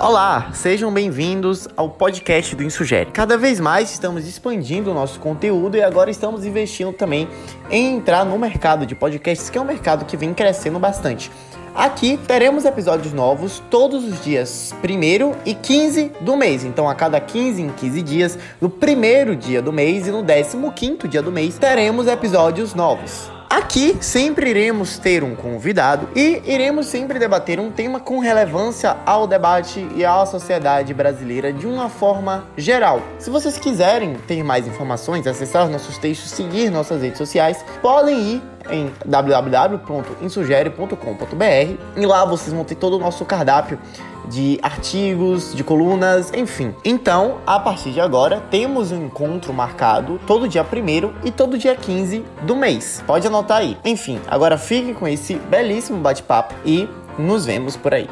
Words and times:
Olá, 0.00 0.52
sejam 0.54 0.92
bem-vindos 0.92 1.66
ao 1.76 1.90
podcast 1.90 2.54
do 2.54 2.62
Insugere. 2.62 3.10
Cada 3.10 3.36
vez 3.36 3.58
mais 3.58 3.90
estamos 3.90 4.28
expandindo 4.28 4.92
o 4.92 4.94
nosso 4.94 5.18
conteúdo 5.18 5.76
e 5.76 5.82
agora 5.82 6.08
estamos 6.08 6.46
investindo 6.46 6.92
também 6.92 7.28
em 7.68 7.96
entrar 7.96 8.24
no 8.24 8.38
mercado 8.38 8.86
de 8.86 8.94
podcasts, 8.94 9.50
que 9.50 9.58
é 9.58 9.60
um 9.60 9.64
mercado 9.64 10.04
que 10.04 10.16
vem 10.16 10.32
crescendo 10.32 10.78
bastante. 10.78 11.32
Aqui 11.74 12.16
teremos 12.28 12.64
episódios 12.64 13.12
novos 13.12 13.60
todos 13.70 14.04
os 14.04 14.22
dias 14.22 14.72
1 14.84 15.34
e 15.44 15.52
15 15.52 16.12
do 16.20 16.36
mês. 16.36 16.62
Então, 16.62 16.88
a 16.88 16.94
cada 16.94 17.20
15 17.20 17.60
em 17.60 17.70
15 17.70 18.02
dias, 18.02 18.38
no 18.60 18.70
primeiro 18.70 19.34
dia 19.34 19.60
do 19.60 19.72
mês 19.72 20.06
e 20.06 20.12
no 20.12 20.24
15 20.24 21.08
dia 21.08 21.22
do 21.22 21.32
mês, 21.32 21.58
teremos 21.58 22.06
episódios 22.06 22.72
novos. 22.72 23.37
Aqui 23.50 23.96
sempre 24.02 24.50
iremos 24.50 24.98
ter 24.98 25.24
um 25.24 25.34
convidado 25.34 26.06
e 26.14 26.42
iremos 26.44 26.86
sempre 26.86 27.18
debater 27.18 27.58
um 27.58 27.70
tema 27.70 27.98
com 27.98 28.18
relevância 28.18 28.94
ao 29.06 29.26
debate 29.26 29.88
e 29.96 30.04
à 30.04 30.26
sociedade 30.26 30.92
brasileira 30.92 31.50
de 31.50 31.66
uma 31.66 31.88
forma 31.88 32.44
geral. 32.58 33.00
Se 33.18 33.30
vocês 33.30 33.56
quiserem 33.56 34.16
ter 34.26 34.42
mais 34.42 34.66
informações, 34.66 35.26
acessar 35.26 35.66
nossos 35.66 35.96
textos, 35.96 36.30
seguir 36.30 36.70
nossas 36.70 37.00
redes 37.00 37.16
sociais, 37.16 37.64
podem 37.80 38.34
ir 38.34 38.42
em 38.70 38.92
www.insugere.com.br 39.06 41.82
e 41.96 42.06
lá 42.06 42.26
vocês 42.26 42.52
vão 42.52 42.64
ter 42.64 42.74
todo 42.74 42.96
o 42.96 42.98
nosso 42.98 43.24
cardápio 43.24 43.78
de 44.28 44.58
artigos, 44.62 45.54
de 45.54 45.64
colunas, 45.64 46.32
enfim. 46.32 46.74
Então, 46.84 47.38
a 47.46 47.58
partir 47.58 47.90
de 47.90 48.00
agora, 48.00 48.42
temos 48.50 48.92
um 48.92 49.06
encontro 49.06 49.52
marcado 49.52 50.20
todo 50.26 50.48
dia 50.48 50.62
1 50.62 51.26
e 51.26 51.30
todo 51.30 51.58
dia 51.58 51.74
15 51.74 52.24
do 52.42 52.54
mês. 52.54 53.02
Pode 53.06 53.26
anotar 53.26 53.58
aí. 53.58 53.76
Enfim, 53.84 54.20
agora 54.28 54.58
fique 54.58 54.94
com 54.94 55.08
esse 55.08 55.34
belíssimo 55.34 55.98
bate-papo 55.98 56.54
e 56.64 56.88
nos 57.18 57.46
vemos 57.46 57.76
por 57.76 57.94
aí. 57.94 58.08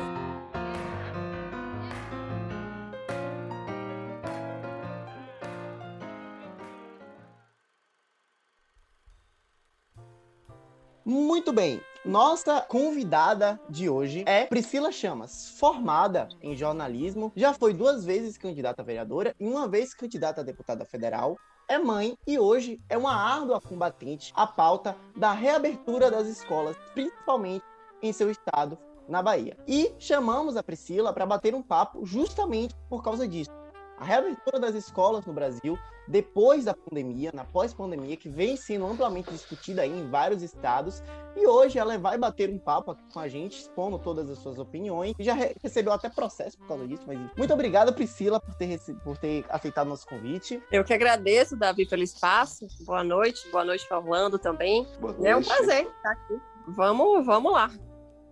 Muito 11.04 11.52
bem. 11.52 11.80
Nossa 12.06 12.60
convidada 12.60 13.60
de 13.68 13.90
hoje 13.90 14.22
é 14.28 14.46
Priscila 14.46 14.92
Chamas, 14.92 15.50
formada 15.58 16.28
em 16.40 16.54
jornalismo, 16.54 17.32
já 17.34 17.52
foi 17.52 17.74
duas 17.74 18.04
vezes 18.04 18.38
candidata 18.38 18.80
a 18.80 18.84
vereadora 18.84 19.34
e 19.40 19.44
uma 19.44 19.66
vez 19.66 19.92
candidata 19.92 20.40
a 20.40 20.44
deputada 20.44 20.84
federal, 20.84 21.36
é 21.68 21.78
mãe 21.78 22.16
e 22.24 22.38
hoje 22.38 22.78
é 22.88 22.96
uma 22.96 23.12
árdua 23.12 23.60
combatente 23.60 24.32
à 24.36 24.46
pauta 24.46 24.96
da 25.16 25.32
reabertura 25.32 26.08
das 26.08 26.28
escolas, 26.28 26.76
principalmente 26.94 27.64
em 28.00 28.12
seu 28.12 28.30
estado, 28.30 28.78
na 29.08 29.20
Bahia. 29.20 29.56
E 29.66 29.92
chamamos 29.98 30.56
a 30.56 30.62
Priscila 30.62 31.12
para 31.12 31.26
bater 31.26 31.56
um 31.56 31.62
papo 31.62 32.06
justamente 32.06 32.72
por 32.88 33.02
causa 33.02 33.26
disso. 33.26 33.50
A 33.98 34.04
reabertura 34.04 34.58
das 34.58 34.74
escolas 34.74 35.24
no 35.24 35.32
Brasil 35.32 35.78
depois 36.08 36.64
da 36.64 36.74
pandemia, 36.74 37.30
na 37.34 37.44
pós-pandemia, 37.44 38.16
que 38.16 38.28
vem 38.28 38.56
sendo 38.56 38.86
amplamente 38.86 39.30
discutida 39.30 39.82
aí 39.82 39.90
em 39.90 40.08
vários 40.08 40.42
estados. 40.42 41.02
E 41.34 41.46
hoje 41.46 41.78
ela 41.78 41.98
vai 41.98 42.16
bater 42.16 42.48
um 42.48 42.58
papo 42.58 42.92
aqui 42.92 43.02
com 43.12 43.18
a 43.18 43.28
gente, 43.28 43.58
expondo 43.58 43.98
todas 43.98 44.30
as 44.30 44.38
suas 44.38 44.58
opiniões. 44.58 45.14
Já 45.18 45.34
re 45.34 45.54
recebeu 45.62 45.92
até 45.92 46.08
processo 46.08 46.56
por 46.58 46.68
causa 46.68 46.86
disso, 46.86 47.02
mas 47.06 47.18
muito 47.36 47.52
obrigada, 47.52 47.92
Priscila, 47.92 48.40
por 48.40 48.54
ter, 48.54 48.78
por 49.02 49.18
ter 49.18 49.44
aceitado 49.48 49.88
nosso 49.88 50.06
convite. 50.06 50.62
Eu 50.70 50.84
que 50.84 50.94
agradeço, 50.94 51.56
Davi, 51.56 51.86
pelo 51.86 52.02
espaço. 52.02 52.66
Boa 52.84 53.02
noite, 53.02 53.48
boa 53.50 53.64
noite, 53.64 53.86
Orlando 53.92 54.38
também. 54.38 54.86
Boa 55.00 55.12
noite. 55.12 55.26
É 55.26 55.36
um 55.36 55.42
prazer 55.42 55.86
estar 55.86 56.12
aqui. 56.12 56.40
Vamos, 56.68 57.26
vamos 57.26 57.52
lá. 57.52 57.70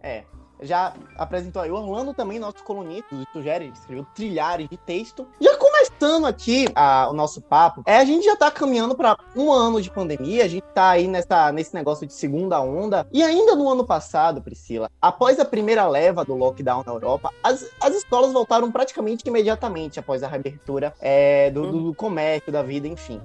É, 0.00 0.24
já 0.62 0.94
apresentou 1.16 1.62
aí 1.62 1.70
o 1.70 1.74
Orlando 1.74 2.14
também, 2.14 2.38
nosso 2.38 2.62
colunista 2.64 3.14
do 3.14 3.26
Sugere, 3.32 3.72
escreveu 3.74 4.06
trilhares 4.14 4.68
de 4.68 4.76
texto. 4.76 5.26
Já 5.40 5.56
começando 5.56 6.26
aqui 6.26 6.66
a, 6.74 7.08
o 7.10 7.12
nosso 7.12 7.40
papo, 7.40 7.82
é, 7.86 7.98
a 7.98 8.04
gente 8.04 8.24
já 8.24 8.36
tá 8.36 8.50
caminhando 8.50 8.94
para 8.94 9.16
um 9.36 9.52
ano 9.52 9.80
de 9.80 9.90
pandemia, 9.90 10.44
a 10.44 10.48
gente 10.48 10.64
tá 10.74 10.90
aí 10.90 11.06
nessa, 11.06 11.52
nesse 11.52 11.74
negócio 11.74 12.06
de 12.06 12.12
segunda 12.12 12.60
onda. 12.60 13.06
E 13.12 13.22
ainda 13.22 13.54
no 13.54 13.68
ano 13.68 13.84
passado, 13.84 14.42
Priscila, 14.42 14.90
após 15.00 15.38
a 15.38 15.44
primeira 15.44 15.86
leva 15.86 16.24
do 16.24 16.34
lockdown 16.34 16.82
na 16.86 16.92
Europa, 16.92 17.30
as, 17.42 17.68
as 17.80 17.94
escolas 17.94 18.32
voltaram 18.32 18.70
praticamente 18.70 19.24
imediatamente 19.26 19.98
após 19.98 20.22
a 20.22 20.28
reabertura 20.28 20.94
é, 21.00 21.50
do, 21.50 21.70
do, 21.70 21.80
do 21.84 21.94
comércio, 21.94 22.52
da 22.52 22.62
vida, 22.62 22.88
enfim. 22.88 23.20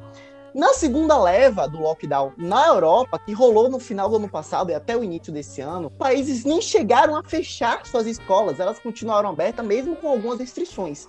Na 0.53 0.73
segunda 0.73 1.17
leva 1.21 1.67
do 1.67 1.79
lockdown 1.79 2.33
na 2.37 2.67
Europa, 2.67 3.19
que 3.19 3.33
rolou 3.33 3.69
no 3.69 3.79
final 3.79 4.09
do 4.09 4.15
ano 4.15 4.29
passado 4.29 4.71
e 4.71 4.73
até 4.73 4.97
o 4.97 5.03
início 5.03 5.31
desse 5.31 5.61
ano, 5.61 5.91
países 5.91 6.43
nem 6.43 6.61
chegaram 6.61 7.15
a 7.15 7.23
fechar 7.23 7.85
suas 7.85 8.07
escolas, 8.07 8.59
elas 8.59 8.79
continuaram 8.79 9.29
abertas 9.29 9.65
mesmo 9.65 9.95
com 9.95 10.07
algumas 10.07 10.39
restrições. 10.39 11.07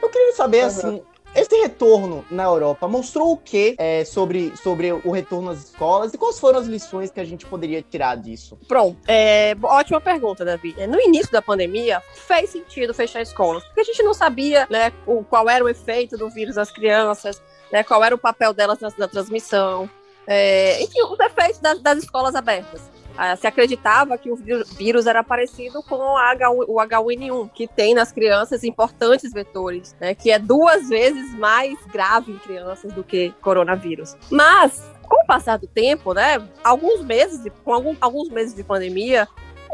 Eu 0.00 0.08
queria 0.08 0.32
saber, 0.32 0.62
uhum. 0.62 0.66
assim, 0.66 1.02
esse 1.34 1.54
retorno 1.56 2.24
na 2.30 2.44
Europa 2.44 2.88
mostrou 2.88 3.32
o 3.32 3.36
que 3.36 3.74
é, 3.78 4.04
sobre, 4.04 4.56
sobre 4.56 4.92
o 4.92 5.10
retorno 5.10 5.50
às 5.50 5.64
escolas 5.64 6.14
e 6.14 6.18
quais 6.18 6.38
foram 6.38 6.58
as 6.58 6.66
lições 6.66 7.10
que 7.10 7.20
a 7.20 7.24
gente 7.24 7.46
poderia 7.46 7.82
tirar 7.82 8.16
disso? 8.16 8.58
Pronto, 8.66 8.98
é, 9.06 9.54
ótima 9.62 10.00
pergunta, 10.00 10.44
Davi. 10.44 10.74
É, 10.78 10.86
no 10.86 11.00
início 11.00 11.30
da 11.30 11.42
pandemia, 11.42 12.02
fez 12.14 12.50
sentido 12.50 12.94
fechar 12.94 13.20
escolas, 13.20 13.62
porque 13.64 13.80
a 13.80 13.84
gente 13.84 14.02
não 14.02 14.14
sabia 14.14 14.66
né, 14.70 14.92
o, 15.06 15.22
qual 15.22 15.48
era 15.48 15.64
o 15.64 15.68
efeito 15.68 16.16
do 16.16 16.30
vírus 16.30 16.56
nas 16.56 16.70
crianças, 16.70 17.42
né, 17.72 17.82
qual 17.82 18.02
era 18.02 18.14
o 18.14 18.18
papel 18.18 18.52
delas 18.52 18.78
na, 18.80 18.92
na 18.96 19.08
transmissão, 19.08 19.88
é, 20.26 20.82
enfim, 20.82 21.02
os 21.02 21.18
efeitos 21.20 21.58
das, 21.58 21.80
das 21.80 21.98
escolas 21.98 22.34
abertas. 22.34 22.82
Ah, 23.16 23.34
se 23.34 23.48
acreditava 23.48 24.16
que 24.16 24.30
o 24.30 24.36
vírus 24.36 25.06
era 25.06 25.24
parecido 25.24 25.82
com 25.82 25.96
o, 25.96 26.16
H, 26.16 26.50
o 26.52 26.76
H1N1, 26.76 27.50
que 27.52 27.66
tem 27.66 27.92
nas 27.92 28.12
crianças 28.12 28.62
importantes 28.62 29.32
vetores, 29.32 29.96
né, 29.98 30.14
que 30.14 30.30
é 30.30 30.38
duas 30.38 30.88
vezes 30.88 31.34
mais 31.34 31.76
grave 31.86 32.30
em 32.30 32.38
crianças 32.38 32.92
do 32.92 33.02
que 33.02 33.34
coronavírus. 33.40 34.16
Mas, 34.30 34.88
com 35.02 35.20
o 35.20 35.26
passar 35.26 35.58
do 35.58 35.66
tempo, 35.66 36.14
né, 36.14 36.46
alguns 36.62 37.02
meses, 37.02 37.44
com 37.64 37.72
algum, 37.74 37.96
alguns 38.00 38.28
meses 38.28 38.54
de 38.54 38.62
pandemia, 38.62 39.26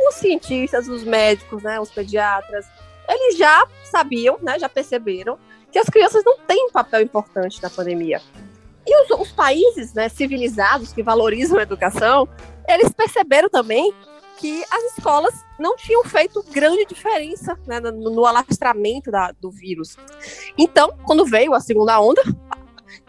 os 0.09 0.15
cientistas, 0.15 0.89
os 0.89 1.05
médicos, 1.05 1.63
né, 1.63 1.79
os 1.79 1.91
pediatras, 1.91 2.65
eles 3.07 3.37
já 3.37 3.67
sabiam, 3.85 4.39
né, 4.41 4.59
já 4.59 4.71
perceberam 4.71 5.39
que 5.75 5.79
as 5.81 5.89
crianças 5.89 6.23
não 6.25 6.39
têm 6.39 6.67
um 6.67 6.71
papel 6.71 7.01
importante 7.01 7.61
na 7.61 7.69
pandemia. 7.69 8.23
E 8.87 9.03
os, 9.03 9.21
os 9.21 9.33
países 9.33 9.93
né, 9.93 10.09
civilizados 10.09 10.93
que 10.93 11.03
valorizam 11.03 11.59
a 11.59 11.63
educação, 11.63 12.29
eles 12.69 12.93
perceberam 12.93 13.49
também 13.49 13.93
que 14.39 14.63
as 14.71 14.97
escolas 14.97 15.35
não 15.59 15.75
tinham 15.75 16.05
feito 16.05 16.45
grande 16.45 16.87
diferença 16.87 17.59
né, 17.67 17.81
no, 17.81 17.91
no, 17.91 18.25
alastramento 18.25 19.11
da, 19.11 19.33
do 19.33 19.51
vírus. 19.51 19.97
Então, 20.57 20.97
quando 21.05 21.27
veio 21.27 21.53
a 21.55 21.61
segunda 21.61 22.01
onda, 22.01 22.23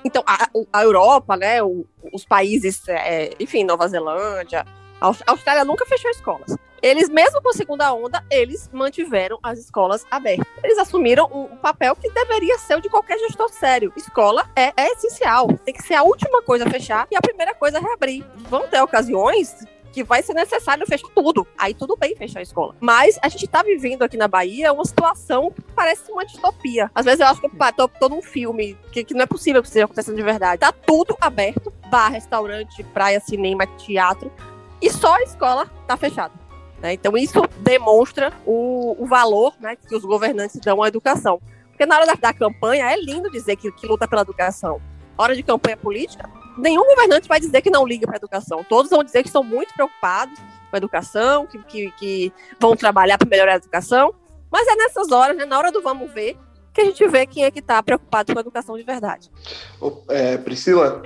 então 0.04 0.24
a, 0.26 0.50
a 0.74 0.84
Europa, 0.84 1.38
né, 1.38 1.62
o, 1.62 1.86
os 2.12 2.26
países, 2.26 2.82
é, 2.88 3.30
enfim, 3.40 3.64
Nova 3.64 3.88
Zelândia, 3.88 4.66
a 5.00 5.14
Austrália 5.28 5.64
nunca 5.64 5.86
fechou 5.86 6.10
escolas. 6.10 6.58
Eles, 6.86 7.10
mesmo 7.10 7.42
com 7.42 7.50
a 7.50 7.54
segunda 7.54 7.92
onda, 7.96 8.24
eles 8.30 8.70
mantiveram 8.72 9.40
as 9.42 9.58
escolas 9.58 10.06
abertas. 10.12 10.46
Eles 10.64 10.78
assumiram 10.78 11.28
um 11.34 11.58
papel 11.58 11.96
que 11.96 12.08
deveria 12.12 12.60
ser 12.60 12.78
o 12.78 12.80
de 12.80 12.90
qualquer 12.90 13.18
gestor 13.18 13.50
sério. 13.50 13.92
Escola 13.98 14.48
é, 14.56 14.72
é 14.78 14.92
essencial. 14.92 15.48
Tem 15.66 15.74
que 15.74 15.82
ser 15.82 15.96
a 15.96 16.04
última 16.04 16.44
coisa 16.44 16.64
a 16.64 16.70
fechar 16.70 17.08
e 17.10 17.16
a 17.16 17.22
primeira 17.22 17.56
coisa 17.56 17.80
a 17.80 17.82
reabrir. 17.82 18.24
Vão 18.52 18.68
ter 18.68 18.80
ocasiões 18.84 19.66
que 19.92 20.04
vai 20.04 20.22
ser 20.22 20.36
necessário 20.36 20.86
fechar 20.86 21.08
tudo. 21.16 21.48
Aí 21.58 21.74
tudo 21.74 21.98
bem 21.98 22.16
fechar 22.16 22.38
a 22.38 22.44
escola. 22.44 22.76
Mas 22.80 23.18
a 23.20 23.30
gente 23.30 23.48
tá 23.48 23.64
vivendo 23.64 24.04
aqui 24.04 24.16
na 24.16 24.28
Bahia 24.28 24.72
uma 24.72 24.86
situação 24.86 25.50
que 25.50 25.64
parece 25.74 26.12
uma 26.12 26.24
distopia. 26.24 26.92
Às 26.94 27.06
vezes 27.06 27.20
eu 27.20 27.26
acho 27.26 27.42
que 27.42 27.50
pá, 27.50 27.72
tô, 27.72 27.90
num 28.08 28.22
filme 28.22 28.78
que, 28.92 29.04
que 29.04 29.16
não 29.16 29.24
é 29.24 29.26
possível 29.26 29.60
que 29.64 29.70
esteja 29.70 29.86
acontecendo 29.86 30.18
de 30.18 30.22
verdade. 30.22 30.60
Tá 30.60 30.72
tudo 30.72 31.18
aberto. 31.20 31.74
Bar, 31.90 32.10
restaurante, 32.10 32.84
praia, 32.84 33.20
cinema, 33.20 33.66
teatro. 33.66 34.32
E 34.80 34.92
só 34.92 35.16
a 35.16 35.24
escola 35.24 35.66
tá 35.88 35.98
fechada. 35.98 36.45
Né? 36.82 36.94
Então, 36.94 37.18
isso 37.18 37.42
demonstra 37.60 38.34
o, 38.46 38.96
o 39.00 39.06
valor 39.06 39.54
né, 39.60 39.76
que 39.76 39.96
os 39.96 40.04
governantes 40.04 40.60
dão 40.60 40.82
à 40.82 40.88
educação. 40.88 41.42
Porque 41.70 41.86
na 41.86 41.96
hora 41.96 42.06
da, 42.06 42.14
da 42.14 42.34
campanha 42.34 42.92
é 42.92 42.96
lindo 42.98 43.30
dizer 43.30 43.56
que, 43.56 43.72
que 43.72 43.88
luta 43.88 44.08
pela 44.08 44.22
educação. 44.22 44.82
Hora 45.18 45.36
de 45.36 45.44
campanha 45.44 45.78
política, 45.78 46.30
nenhum 46.58 46.86
governante 46.86 47.28
vai 47.28 47.40
dizer 47.40 47.62
que 47.62 47.70
não 47.70 47.86
liga 47.86 48.06
para 48.06 48.16
a 48.16 48.18
educação. 48.18 48.64
Todos 48.64 48.90
vão 48.90 49.04
dizer 49.04 49.22
que 49.22 49.30
estão 49.30 49.44
muito 49.44 49.74
preocupados 49.74 50.38
com 50.40 50.76
a 50.76 50.78
educação, 50.78 51.46
que, 51.46 51.60
que, 51.64 51.92
que 51.92 52.34
vão 52.60 52.76
trabalhar 52.76 53.18
para 53.18 53.30
melhorar 53.30 53.54
a 53.54 53.58
educação. 53.58 54.14
Mas 54.52 54.68
é 54.68 54.76
nessas 54.76 55.12
horas, 55.12 55.36
né, 55.36 55.46
na 55.46 55.58
hora 55.58 55.72
do 55.72 55.82
vamos 55.82 56.12
ver, 56.12 56.38
que 56.74 56.82
a 56.82 56.86
gente 56.86 57.08
vê 57.08 57.26
quem 57.26 57.46
é 57.46 57.52
que 57.52 57.60
está 57.60 57.82
preocupado 57.82 58.34
com 58.34 58.40
a 58.40 58.42
educação 58.42 58.78
de 58.78 58.84
verdade. 58.84 59.32
É, 60.10 60.38
Priscila, 60.38 61.04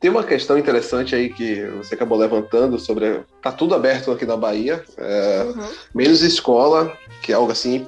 tem 0.00 0.10
uma 0.10 0.24
questão 0.24 0.58
interessante 0.58 1.14
aí 1.14 1.28
que 1.28 1.62
você 1.76 1.94
acabou 1.94 2.16
levantando 2.16 2.78
sobre. 2.78 3.20
Tá 3.42 3.52
tudo 3.52 3.74
aberto 3.74 4.10
aqui 4.10 4.24
na 4.24 4.36
Bahia, 4.36 4.82
é, 4.96 5.42
uhum. 5.44 5.68
menos 5.94 6.22
escola, 6.22 6.96
que 7.22 7.30
é 7.30 7.34
algo 7.34 7.52
assim. 7.52 7.86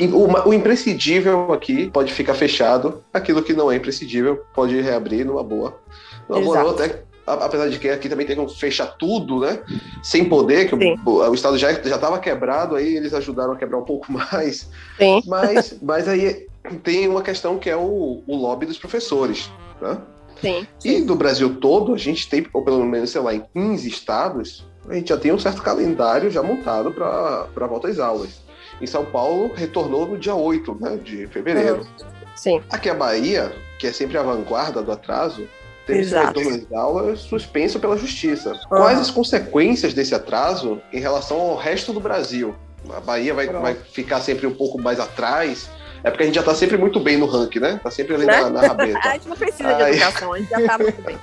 O, 0.00 0.48
o, 0.48 0.54
imprescindível 0.54 1.52
aqui 1.52 1.90
pode 1.90 2.12
ficar 2.12 2.32
fechado, 2.32 3.04
aquilo 3.12 3.42
que 3.42 3.52
não 3.52 3.70
é 3.70 3.76
imprescindível 3.76 4.42
pode 4.54 4.80
reabrir 4.80 5.26
numa 5.26 5.42
boa. 5.42 5.78
Numa 6.26 6.40
boa 6.40 6.70
até, 6.70 7.02
apesar 7.26 7.68
de 7.68 7.78
que 7.78 7.90
aqui 7.90 8.08
também 8.08 8.26
tem 8.26 8.46
que 8.46 8.58
fechar 8.58 8.86
tudo, 8.86 9.40
né? 9.40 9.60
Sem 10.02 10.24
poder, 10.24 10.68
que 10.68 10.74
o, 10.74 11.10
o, 11.10 11.34
Estado 11.34 11.58
já 11.58 11.72
estava 11.72 12.18
quebrado, 12.18 12.76
aí 12.76 12.96
eles 12.96 13.12
ajudaram 13.12 13.52
a 13.52 13.56
quebrar 13.56 13.78
um 13.78 13.84
pouco 13.84 14.06
mais. 14.10 14.70
Sim. 14.96 15.22
Mas, 15.26 15.76
mas 15.82 16.08
aí 16.08 16.46
tem 16.82 17.06
uma 17.08 17.20
questão 17.20 17.58
que 17.58 17.68
é 17.68 17.76
o, 17.76 18.22
o 18.26 18.36
lobby 18.36 18.64
dos 18.64 18.78
professores, 18.78 19.50
né? 19.82 19.98
Sim, 20.40 20.66
sim. 20.78 20.88
E 20.88 21.02
do 21.02 21.14
Brasil 21.14 21.56
todo, 21.60 21.94
a 21.94 21.98
gente 21.98 22.28
tem, 22.28 22.46
ou 22.52 22.62
pelo 22.62 22.84
menos, 22.84 23.10
sei 23.10 23.20
lá, 23.20 23.34
em 23.34 23.42
15 23.54 23.88
estados, 23.88 24.66
a 24.88 24.94
gente 24.94 25.08
já 25.08 25.16
tem 25.16 25.32
um 25.32 25.38
certo 25.38 25.62
calendário 25.62 26.30
já 26.30 26.42
montado 26.42 26.92
para 26.92 27.48
a 27.56 27.66
volta 27.66 27.88
às 27.88 27.98
aulas. 27.98 28.40
Em 28.80 28.86
São 28.86 29.04
Paulo, 29.04 29.52
retornou 29.54 30.06
no 30.06 30.16
dia 30.16 30.34
8 30.34 30.78
né, 30.80 30.96
de 30.96 31.26
fevereiro. 31.26 31.80
Uhum. 31.80 32.08
Sim. 32.36 32.62
Aqui 32.70 32.88
a 32.88 32.94
Bahia, 32.94 33.52
que 33.78 33.86
é 33.86 33.92
sempre 33.92 34.16
a 34.16 34.22
vanguarda 34.22 34.80
do 34.80 34.92
atraso, 34.92 35.48
teve 35.84 36.00
esse 36.00 36.16
retorno 36.16 36.50
às 36.50 36.72
aulas 36.72 37.20
suspenso 37.20 37.80
pela 37.80 37.96
justiça. 37.96 38.52
Uhum. 38.52 38.58
Quais 38.68 39.00
as 39.00 39.10
consequências 39.10 39.92
desse 39.92 40.14
atraso 40.14 40.80
em 40.92 41.00
relação 41.00 41.40
ao 41.40 41.56
resto 41.56 41.92
do 41.92 42.00
Brasil? 42.00 42.54
A 42.94 43.00
Bahia 43.00 43.34
vai, 43.34 43.48
vai 43.48 43.74
ficar 43.74 44.20
sempre 44.20 44.46
um 44.46 44.54
pouco 44.54 44.80
mais 44.80 45.00
atrás 45.00 45.68
é 46.02 46.10
porque 46.10 46.22
a 46.22 46.26
gente 46.26 46.36
já 46.36 46.42
tá 46.42 46.54
sempre 46.54 46.76
muito 46.76 47.00
bem 47.00 47.16
no 47.16 47.26
ranking, 47.26 47.60
né? 47.60 47.80
Tá 47.82 47.90
sempre 47.90 48.14
ali 48.14 48.26
né? 48.26 48.40
na, 48.42 48.50
na 48.50 48.60
rabeta. 48.60 48.98
a 49.08 49.12
gente 49.14 49.28
não 49.28 49.36
precisa 49.36 49.74
de 49.74 49.82
educação, 49.82 50.32
a 50.32 50.38
gente 50.38 50.50
já 50.50 50.66
tá 50.66 50.78
muito 50.78 51.02
bem. 51.02 51.18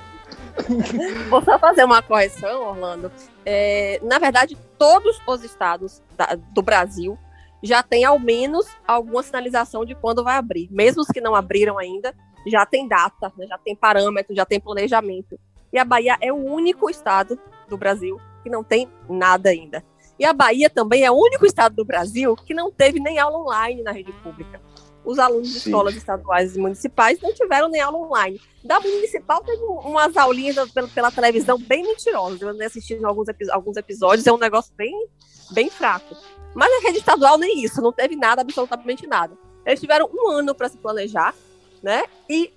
Vou 1.28 1.42
só 1.42 1.58
fazer 1.58 1.84
uma 1.84 2.02
correção, 2.02 2.70
Orlando. 2.70 3.12
É, 3.44 4.00
na 4.02 4.18
verdade, 4.18 4.56
todos 4.78 5.20
os 5.26 5.44
estados 5.44 6.02
da, 6.16 6.36
do 6.52 6.62
Brasil 6.62 7.18
já 7.62 7.82
têm 7.82 8.04
ao 8.04 8.18
menos 8.18 8.66
alguma 8.86 9.22
sinalização 9.22 9.84
de 9.84 9.94
quando 9.94 10.24
vai 10.24 10.36
abrir. 10.36 10.68
Mesmo 10.70 11.02
os 11.02 11.08
que 11.08 11.20
não 11.20 11.34
abriram 11.34 11.78
ainda, 11.78 12.14
já 12.46 12.64
tem 12.64 12.88
data, 12.88 13.32
né, 13.36 13.46
já 13.46 13.58
tem 13.58 13.74
parâmetro, 13.74 14.34
já 14.34 14.44
tem 14.44 14.60
planejamento. 14.60 15.38
E 15.72 15.78
a 15.78 15.84
Bahia 15.84 16.16
é 16.20 16.32
o 16.32 16.36
único 16.36 16.88
estado 16.88 17.38
do 17.68 17.76
Brasil 17.76 18.20
que 18.42 18.48
não 18.48 18.62
tem 18.62 18.88
nada 19.08 19.50
ainda. 19.50 19.84
E 20.18 20.24
a 20.24 20.32
Bahia 20.32 20.70
também 20.70 21.04
é 21.04 21.10
o 21.10 21.14
único 21.14 21.44
estado 21.44 21.74
do 21.76 21.84
Brasil 21.84 22.34
que 22.36 22.54
não 22.54 22.70
teve 22.70 22.98
nem 23.00 23.18
aula 23.18 23.38
online 23.38 23.82
na 23.82 23.92
rede 23.92 24.12
pública. 24.22 24.60
Os 25.04 25.20
alunos 25.20 25.50
de 25.50 25.58
escolas 25.58 25.94
estaduais 25.94 26.56
e 26.56 26.58
municipais 26.58 27.20
não 27.20 27.32
tiveram 27.32 27.68
nem 27.68 27.80
aula 27.80 27.98
online. 27.98 28.40
Da 28.64 28.80
municipal 28.80 29.40
teve 29.44 29.62
umas 29.62 30.16
aulinhas 30.16 30.70
pela, 30.72 30.88
pela 30.88 31.10
televisão 31.12 31.58
bem 31.58 31.84
mentirosas. 31.84 32.42
Eu 32.42 32.48
andei 32.48 32.66
assistindo 32.66 33.04
alguns, 33.04 33.28
alguns 33.50 33.76
episódios, 33.76 34.26
é 34.26 34.32
um 34.32 34.38
negócio 34.38 34.72
bem, 34.76 35.06
bem 35.52 35.70
fraco. 35.70 36.16
Mas 36.54 36.72
a 36.72 36.86
rede 36.86 36.98
estadual 36.98 37.38
nem 37.38 37.62
isso, 37.62 37.80
não 37.80 37.92
teve 37.92 38.16
nada, 38.16 38.42
absolutamente 38.42 39.06
nada. 39.06 39.36
Eles 39.64 39.78
tiveram 39.78 40.10
um 40.12 40.30
ano 40.30 40.54
para 40.54 40.68
se 40.68 40.76
planejar, 40.78 41.34
né? 41.82 42.04
E 42.28 42.52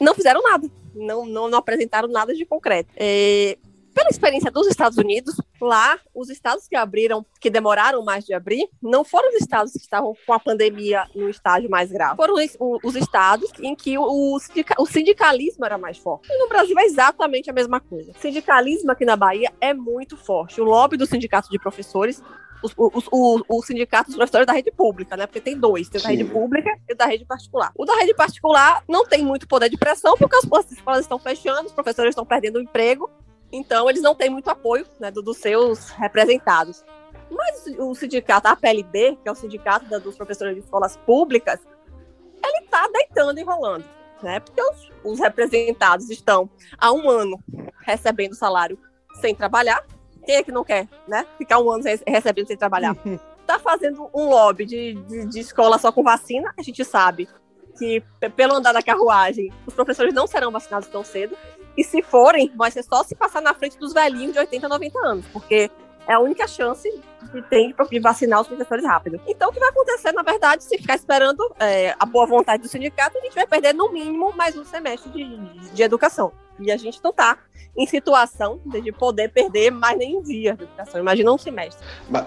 não 0.00 0.14
fizeram 0.14 0.42
nada. 0.42 0.68
Não, 0.94 1.24
não, 1.24 1.48
não 1.48 1.58
apresentaram 1.58 2.08
nada 2.08 2.34
de 2.34 2.44
concreto. 2.44 2.90
É, 2.96 3.56
pela 3.96 4.10
experiência 4.10 4.50
dos 4.50 4.66
Estados 4.66 4.98
Unidos, 4.98 5.40
lá, 5.58 5.98
os 6.14 6.28
estados 6.28 6.68
que 6.68 6.76
abriram, 6.76 7.24
que 7.40 7.48
demoraram 7.48 8.04
mais 8.04 8.26
de 8.26 8.34
abrir, 8.34 8.68
não 8.82 9.02
foram 9.02 9.30
os 9.30 9.36
estados 9.36 9.72
que 9.72 9.78
estavam 9.78 10.14
com 10.26 10.34
a 10.34 10.38
pandemia 10.38 11.06
no 11.14 11.30
estágio 11.30 11.70
mais 11.70 11.90
grave. 11.90 12.14
Foram 12.14 12.34
os, 12.34 12.58
os 12.84 12.94
estados 12.94 13.50
em 13.58 13.74
que 13.74 13.96
o, 13.96 14.36
o, 14.36 14.86
sindicalismo 14.86 15.64
era 15.64 15.78
mais 15.78 15.96
forte. 15.96 16.28
E 16.30 16.38
no 16.38 16.46
Brasil 16.46 16.78
é 16.78 16.84
exatamente 16.84 17.48
a 17.48 17.54
mesma 17.54 17.80
coisa. 17.80 18.12
O 18.12 18.20
sindicalismo 18.20 18.92
aqui 18.92 19.06
na 19.06 19.16
Bahia 19.16 19.50
é 19.62 19.72
muito 19.72 20.14
forte. 20.14 20.60
O 20.60 20.64
lobby 20.64 20.98
do 20.98 21.06
sindicato 21.06 21.48
de 21.48 21.58
professores 21.58 22.22
o, 22.76 23.02
o, 23.12 23.40
o, 23.48 23.62
sindicato 23.62 24.08
dos 24.08 24.16
professores 24.16 24.46
da 24.46 24.52
rede 24.52 24.72
pública, 24.72 25.16
né? 25.16 25.26
Porque 25.26 25.40
tem 25.40 25.58
dois, 25.58 25.88
tem 25.88 26.00
o 26.00 26.02
da 26.02 26.10
rede 26.10 26.24
pública 26.24 26.70
e 26.88 26.92
o 26.92 26.96
da 26.96 27.06
rede 27.06 27.24
particular. 27.24 27.70
O 27.74 27.84
da 27.84 27.94
rede 27.94 28.14
particular 28.14 28.82
não 28.88 29.06
tem 29.06 29.24
muito 29.24 29.46
poder 29.46 29.68
de 29.68 29.76
pressão, 29.76 30.16
porque 30.18 30.36
as 30.36 30.44
escolas 30.70 31.00
estão 31.00 31.18
fechando, 31.18 31.66
os 31.66 31.72
professores 31.72 32.10
estão 32.10 32.24
perdendo 32.24 32.56
o 32.56 32.62
emprego, 32.62 33.10
então, 33.52 33.88
eles 33.88 34.02
não 34.02 34.14
têm 34.14 34.30
muito 34.30 34.48
apoio 34.48 34.86
né, 34.98 35.10
do, 35.10 35.22
dos 35.22 35.38
seus 35.38 35.90
representados. 35.90 36.84
Mas 37.30 37.66
o 37.78 37.94
sindicato, 37.94 38.48
a 38.48 38.56
PLB, 38.56 39.18
que 39.22 39.28
é 39.28 39.32
o 39.32 39.34
sindicato 39.34 39.86
da, 39.86 39.98
dos 39.98 40.16
professores 40.16 40.54
de 40.54 40.60
escolas 40.60 40.96
públicas, 40.98 41.60
ele 42.44 42.64
está 42.64 42.88
deitando 42.88 43.38
e 43.38 43.42
rolando. 43.42 43.84
Né? 44.22 44.40
Porque 44.40 44.60
os, 44.62 44.90
os, 45.04 45.20
representados 45.20 46.08
estão 46.10 46.48
há 46.78 46.92
um 46.92 47.08
ano 47.10 47.38
recebendo 47.84 48.34
salário 48.34 48.78
sem 49.20 49.34
trabalhar. 49.34 49.84
Quem 50.24 50.36
é 50.36 50.42
que 50.42 50.52
não 50.52 50.64
quer 50.64 50.88
né? 51.06 51.26
ficar 51.36 51.58
um 51.58 51.70
ano 51.70 51.84
recebendo 52.06 52.46
sem 52.46 52.56
trabalhar? 52.56 52.96
Está 53.40 53.58
fazendo 53.60 54.08
um 54.14 54.28
lobby 54.28 54.64
de, 54.64 54.94
de, 54.94 55.26
de 55.26 55.40
escola 55.40 55.78
só 55.78 55.92
com 55.92 56.02
vacina. 56.02 56.52
A 56.56 56.62
gente 56.62 56.84
sabe 56.84 57.28
que, 57.78 58.02
pelo 58.34 58.54
andar 58.54 58.72
da 58.72 58.82
carruagem, 58.82 59.52
os 59.66 59.74
professores 59.74 60.14
não 60.14 60.26
serão 60.26 60.50
vacinados 60.50 60.88
tão 60.88 61.04
cedo. 61.04 61.36
E 61.76 61.84
se 61.84 62.02
forem, 62.02 62.50
vai 62.56 62.70
ser 62.70 62.82
só 62.82 63.02
se 63.02 63.14
passar 63.14 63.42
na 63.42 63.54
frente 63.54 63.78
dos 63.78 63.92
velhinhos 63.92 64.32
de 64.32 64.38
80, 64.38 64.68
90 64.68 64.98
anos, 65.06 65.26
porque 65.32 65.70
é 66.06 66.14
a 66.14 66.20
única 66.20 66.46
chance 66.46 66.88
que 67.32 67.42
tem 67.42 67.74
de 67.90 68.00
vacinar 68.00 68.40
os 68.40 68.46
professores 68.46 68.84
rápido. 68.84 69.20
Então, 69.26 69.50
o 69.50 69.52
que 69.52 69.58
vai 69.58 69.68
acontecer, 69.68 70.12
na 70.12 70.22
verdade, 70.22 70.62
se 70.62 70.78
ficar 70.78 70.94
esperando 70.94 71.42
é, 71.58 71.94
a 71.98 72.06
boa 72.06 72.26
vontade 72.26 72.62
do 72.62 72.68
sindicato, 72.68 73.18
a 73.18 73.20
gente 73.20 73.34
vai 73.34 73.46
perder, 73.46 73.74
no 73.74 73.92
mínimo, 73.92 74.32
mais 74.36 74.56
um 74.56 74.64
semestre 74.64 75.10
de, 75.10 75.36
de, 75.74 75.82
educação. 75.82 76.32
E 76.60 76.70
a 76.70 76.76
gente 76.76 77.00
não 77.02 77.10
está 77.10 77.38
em 77.76 77.86
situação 77.86 78.60
de 78.64 78.90
poder 78.92 79.30
perder 79.30 79.70
mais 79.70 79.98
nem 79.98 80.16
um 80.16 80.22
dia 80.22 80.54
de 80.54 80.62
educação. 80.62 81.00
Imagina 81.00 81.32
um 81.32 81.36
semestre. 81.36 81.84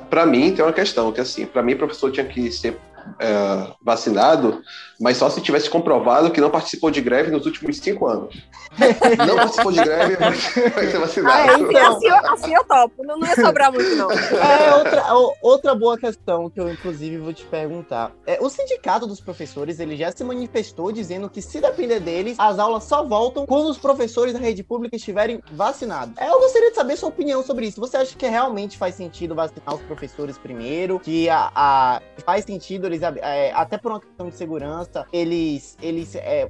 Para 0.10 0.25
mim, 0.25 0.54
tem 0.54 0.63
uma 0.63 0.74
questão 0.74 1.12
que, 1.12 1.22
assim, 1.22 1.46
para 1.46 1.63
mim, 1.63 1.75
professor 1.75 2.12
tinha 2.12 2.25
que 2.25 2.51
ser 2.51 2.78
é, 3.19 3.74
vacinado, 3.81 4.62
mas 5.00 5.18
só 5.18 5.30
se 5.30 5.42
tivesse 5.42 5.69
comprovado 5.69 6.31
que 6.31 6.42
não 6.42 6.50
participou 6.50 6.92
de 6.92 7.01
greve 7.01 7.31
nos 7.31 7.46
últimos 7.46 7.78
cinco 7.78 8.07
anos. 8.07 8.36
não 9.25 9.36
participou 9.36 9.72
de 9.72 9.81
greve, 9.84 10.16
vai, 10.16 10.88
ser 10.88 11.00
vacinado. 11.00 11.36
Ah, 11.36 11.46
é, 11.46 11.50
assim, 11.50 11.78
assim, 11.78 12.07
eu, 12.07 12.34
assim 12.34 12.54
eu 12.54 12.63
topo, 12.66 13.04
não, 13.04 13.18
não 13.18 13.28
ia 13.28 13.36
sobrar 13.36 13.72
muito, 13.72 13.96
não. 13.96 14.12
É, 14.12 14.75
outra, 14.75 15.13
outra 15.42 15.75
boa 15.75 15.98
questão 15.98 16.50
que 16.50 16.60
eu, 16.60 16.69
inclusive, 16.72 17.18
vou 17.18 17.34
te 17.34 17.46
perguntar. 17.46 18.12
É, 18.25 18.40
o 18.42 18.50
sindicato 18.50 19.07
dos 19.07 19.22
professores, 19.22 19.80
ele 19.80 19.96
já 19.96 20.12
se 20.12 20.24
manifestou 20.24 20.92
dizendo 20.92 21.30
que, 21.30 21.42
se 21.42 21.62
depender 21.62 22.00
deles, 22.00 22.38
as 22.38 22.60
aulas 22.60 22.84
só 22.84 23.04
voltam 23.04 23.46
quando 23.46 23.69
os 23.69 23.78
professores 23.78 24.34
da 24.34 24.40
rede 24.40 24.63
pública 24.63 24.96
estiverem 24.96 25.42
vacinados. 25.51 26.13
É, 26.18 26.30
eu 26.30 26.40
gostaria 26.40 26.69
de 26.69 26.75
saber 26.75 26.98
sua 26.98 27.10
opinião 27.10 27.44
sobre 27.44 27.68
isso. 27.68 27.80
Você 27.80 27.98
acha 27.98 28.16
que 28.16 28.28
realmente 28.28 28.78
faz 28.78 28.96
sentido 28.96 29.34
vacinar 29.36 29.75
os 29.75 29.81
professores 29.81 30.38
primeiro? 30.38 31.00
Que 31.00 31.30
a, 31.30 31.51
a 31.56 32.01
faz 32.25 32.46
sentido 32.46 32.86
eles 32.89 33.01
é, 33.01 33.51
até 33.53 33.77
por 33.77 33.91
uma 33.91 34.00
questão 34.00 34.30
de 34.30 34.36
segurança, 34.36 35.06
eles, 35.12 35.77
eles 35.81 36.15
é, 36.15 36.47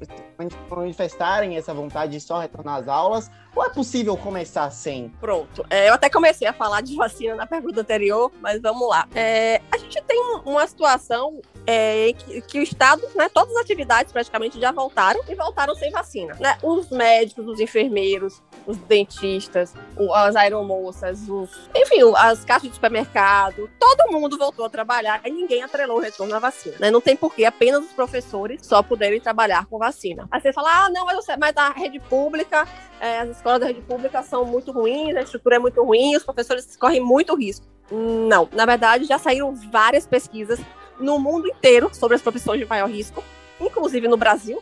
manifestarem 0.70 1.58
essa 1.58 1.74
vontade 1.74 2.14
de 2.14 2.22
só 2.22 2.40
retornar 2.40 2.78
às 2.78 2.88
aulas? 2.88 3.30
Ou 3.56 3.66
é 3.66 3.70
possível 3.70 4.16
começar 4.16 4.70
sem? 4.70 5.10
Pronto. 5.20 5.66
É, 5.70 5.90
eu 5.90 5.94
até 5.94 6.10
comecei 6.10 6.48
a 6.48 6.54
falar 6.54 6.82
de 6.82 6.96
vacina 6.96 7.36
na 7.36 7.48
pergunta 7.48 7.82
anterior, 7.82 8.32
mas 8.40 8.62
vamos 8.62 8.88
lá. 8.88 9.08
É, 9.14 9.62
a 9.72 9.78
gente 9.78 10.02
tem 10.04 10.20
uma 10.46 10.66
situação 10.68 11.42
é, 11.72 12.14
que, 12.14 12.42
que, 12.42 12.60
o 12.60 12.64
Estado, 12.64 13.04
né, 13.14 13.30
todas 13.30 13.56
as 13.56 13.62
atividades 13.62 14.12
praticamente 14.12 14.60
já 14.60 14.72
voltaram 14.72 15.22
e 15.30 15.36
voltaram 15.36 15.76
sem 15.76 15.92
vacina. 15.92 16.36
Né? 16.40 16.58
Os 16.64 16.90
médicos, 16.90 17.48
os 17.48 17.60
enfermeiros, 17.60 18.42
os 18.66 18.76
dentistas, 18.76 19.76
as 20.16 20.36
aeromoças, 20.36 21.30
os, 21.30 21.70
enfim, 21.76 22.00
as 22.18 22.44
caixas 22.44 22.70
de 22.70 22.74
supermercado, 22.74 23.70
todo 23.80 24.12
mundo 24.12 24.36
voltou 24.36 24.66
a 24.66 24.70
trabalhar 24.70 25.22
e 25.24 25.30
ninguém 25.30 25.62
atrelou 25.62 25.98
o 25.98 26.00
retorno 26.00 26.34
à 26.34 26.40
vacina. 26.40 26.76
Né? 26.80 26.90
Não 26.90 27.00
tem 27.00 27.16
porquê 27.16 27.46
apenas 27.46 27.86
os 27.86 27.92
professores 27.92 28.66
só 28.66 28.82
poderem 28.82 29.22
trabalhar 29.22 29.68
com 29.68 29.78
vacina. 29.78 30.28
Aí 30.32 30.42
você 30.42 30.52
fala, 30.52 30.86
ah, 30.86 30.90
não, 30.90 31.06
mas, 31.06 31.24
mas 31.40 31.56
a 31.56 31.70
rede 31.70 32.00
pública, 32.00 32.68
é, 33.00 33.20
as 33.20 33.30
escolas 33.30 33.60
da 33.60 33.68
rede 33.68 33.82
pública 33.82 34.24
são 34.24 34.44
muito 34.44 34.72
ruins, 34.72 35.16
a 35.16 35.22
estrutura 35.22 35.58
é 35.58 35.60
muito 35.60 35.84
ruim, 35.84 36.16
os 36.16 36.24
professores 36.24 36.76
correm 36.76 37.00
muito 37.00 37.36
risco. 37.36 37.68
Não, 37.92 38.50
na 38.52 38.66
verdade 38.66 39.06
já 39.06 39.18
saíram 39.18 39.54
várias 39.72 40.06
pesquisas 40.06 40.60
no 41.00 41.20
mundo 41.20 41.48
inteiro 41.48 41.90
sobre 41.94 42.16
as 42.16 42.22
profissões 42.22 42.60
de 42.60 42.66
maior 42.66 42.90
risco, 42.90 43.24
inclusive 43.60 44.08
no 44.08 44.18
Brasil, 44.18 44.62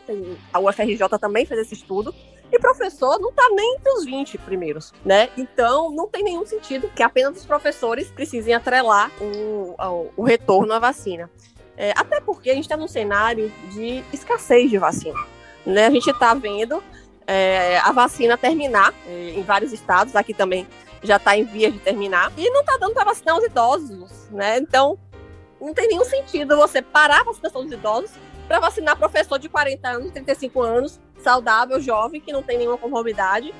a 0.52 0.58
UFRJ 0.58 1.08
também 1.20 1.46
fez 1.46 1.60
esse 1.60 1.74
estudo, 1.74 2.14
e 2.50 2.58
professor 2.58 3.18
não 3.20 3.28
está 3.30 3.46
nem 3.50 3.76
entre 3.76 3.92
os 3.92 4.04
20 4.04 4.38
primeiros, 4.38 4.92
né? 5.04 5.28
Então, 5.36 5.90
não 5.90 6.08
tem 6.08 6.24
nenhum 6.24 6.46
sentido 6.46 6.90
que 6.94 7.02
apenas 7.02 7.36
os 7.36 7.44
professores 7.44 8.10
precisem 8.10 8.54
atrelar 8.54 9.10
o, 9.20 9.76
o 10.16 10.22
retorno 10.22 10.72
à 10.72 10.78
vacina. 10.78 11.30
É, 11.76 11.92
até 11.94 12.20
porque 12.20 12.50
a 12.50 12.54
gente 12.54 12.64
está 12.64 12.76
num 12.76 12.88
cenário 12.88 13.52
de 13.70 14.02
escassez 14.12 14.70
de 14.70 14.78
vacina. 14.78 15.18
Né? 15.64 15.86
A 15.86 15.90
gente 15.90 16.10
está 16.10 16.32
vendo 16.34 16.82
é, 17.26 17.78
a 17.78 17.92
vacina 17.92 18.38
terminar 18.38 18.94
é, 19.06 19.34
em 19.36 19.42
vários 19.42 19.72
estados, 19.72 20.16
aqui 20.16 20.32
também 20.32 20.66
já 21.02 21.16
está 21.16 21.36
em 21.36 21.44
vias 21.44 21.72
de 21.72 21.78
terminar, 21.78 22.32
e 22.36 22.50
não 22.50 22.62
está 22.62 22.76
dando 22.78 22.94
para 22.94 23.04
vacinar 23.04 23.36
os 23.36 23.44
idosos, 23.44 24.28
né? 24.30 24.58
Então, 24.58 24.98
não 25.60 25.74
tem 25.74 25.88
nenhum 25.88 26.04
sentido 26.04 26.56
você 26.56 26.80
parar 26.80 27.20
a 27.20 27.24
vacinação 27.24 27.64
dos 27.64 27.72
idosos 27.72 28.10
para 28.46 28.60
vacinar 28.60 28.96
professor 28.96 29.38
de 29.38 29.48
40 29.48 29.88
anos, 29.88 30.10
35 30.12 30.62
anos, 30.62 31.00
saudável, 31.18 31.80
jovem, 31.80 32.20
que 32.20 32.32
não 32.32 32.42
tem 32.42 32.58
nenhuma 32.58 32.78
comorbidade, 32.78 33.54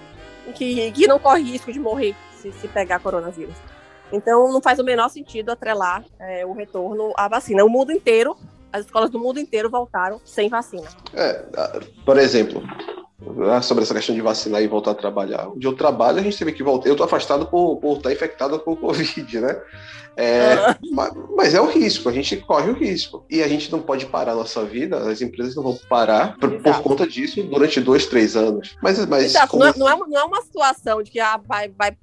que, 0.54 0.90
que 0.92 1.06
não 1.06 1.18
corre 1.18 1.42
risco 1.42 1.72
de 1.72 1.78
morrer 1.78 2.14
se, 2.40 2.50
se 2.52 2.68
pegar 2.68 2.98
coronavírus. 3.00 3.54
Então, 4.10 4.50
não 4.50 4.62
faz 4.62 4.78
o 4.78 4.84
menor 4.84 5.10
sentido 5.10 5.50
atrelar 5.50 6.04
é, 6.18 6.46
o 6.46 6.52
retorno 6.52 7.12
à 7.16 7.28
vacina. 7.28 7.64
O 7.64 7.68
mundo 7.68 7.92
inteiro, 7.92 8.36
as 8.72 8.86
escolas 8.86 9.10
do 9.10 9.18
mundo 9.18 9.38
inteiro 9.38 9.68
voltaram 9.68 10.20
sem 10.24 10.48
vacina. 10.48 10.88
É, 11.12 11.44
por 12.06 12.16
exemplo, 12.16 12.62
sobre 13.62 13.82
essa 13.82 13.94
questão 13.94 14.14
de 14.14 14.20
vacinar 14.20 14.62
e 14.62 14.68
voltar 14.68 14.92
a 14.92 14.94
trabalhar. 14.94 15.48
Onde 15.48 15.66
eu 15.66 15.74
trabalho, 15.74 16.18
a 16.18 16.22
gente 16.22 16.38
teve 16.38 16.52
que 16.52 16.62
voltar. 16.62 16.88
Eu 16.88 16.96
tô 16.96 17.02
afastado 17.02 17.46
por, 17.46 17.76
por 17.76 17.96
estar 17.96 18.12
infectado 18.12 18.58
com 18.60 18.72
o 18.72 18.76
Covid, 18.76 19.40
né? 19.40 19.60
É, 20.16 20.56
mas, 20.92 21.12
mas, 21.36 21.54
é 21.54 21.60
o 21.60 21.66
risco, 21.66 22.08
a 22.08 22.12
gente 22.12 22.36
corre 22.38 22.70
o 22.70 22.74
risco. 22.74 23.24
E 23.30 23.42
a 23.42 23.48
gente 23.48 23.70
não 23.70 23.80
pode 23.80 24.06
parar 24.06 24.32
a 24.32 24.36
nossa 24.36 24.64
vida, 24.64 24.98
as 25.08 25.20
empresas 25.20 25.54
não 25.54 25.62
vão 25.62 25.78
parar 25.88 26.36
por, 26.38 26.60
por 26.60 26.82
conta 26.82 27.06
disso 27.06 27.42
durante 27.44 27.80
dois, 27.80 28.06
três 28.06 28.36
anos. 28.36 28.76
Mas, 28.82 29.04
mas 29.06 29.36
como... 29.46 29.62
não, 29.62 29.70
é, 29.70 29.76
não, 29.76 29.88
é, 29.88 29.96
não 29.96 30.18
é 30.18 30.24
uma 30.24 30.42
situação 30.42 31.02
de 31.02 31.10
que 31.10 31.20
ah, 31.20 31.40
vai, 31.46 31.68
vai 31.68 31.96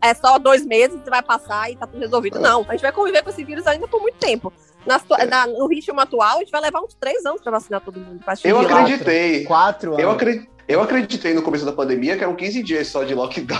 é 0.00 0.14
só 0.14 0.38
dois 0.38 0.64
meses, 0.64 0.98
você 1.00 1.10
vai 1.10 1.22
passar 1.22 1.70
e 1.70 1.76
tá 1.76 1.86
tudo 1.86 2.00
resolvido. 2.00 2.38
É. 2.38 2.40
Não, 2.40 2.64
a 2.66 2.72
gente 2.72 2.82
vai 2.82 2.92
conviver 2.92 3.22
com 3.22 3.30
esse 3.30 3.44
vírus 3.44 3.66
ainda 3.66 3.86
por 3.86 4.00
muito 4.00 4.16
tempo. 4.16 4.52
Na, 4.86 5.00
é. 5.18 5.26
na, 5.26 5.46
no 5.46 5.66
ritmo 5.66 6.00
atual, 6.00 6.36
a 6.36 6.40
gente 6.40 6.50
vai 6.50 6.60
levar 6.60 6.80
uns 6.80 6.94
três 6.94 7.24
anos 7.26 7.40
para 7.42 7.52
vacinar 7.52 7.80
todo 7.80 7.98
mundo. 7.98 8.20
Eu 8.44 8.60
acreditei. 8.60 9.44
Quatro, 9.44 9.92
anos. 9.92 10.02
Eu 10.02 10.10
acreditei. 10.10 10.50
Eu 10.70 10.80
acreditei 10.80 11.34
no 11.34 11.42
começo 11.42 11.64
da 11.64 11.72
pandemia 11.72 12.16
que 12.16 12.22
eram 12.22 12.36
15 12.36 12.62
dias 12.62 12.86
só 12.86 13.02
de 13.02 13.12
lockdown, 13.12 13.58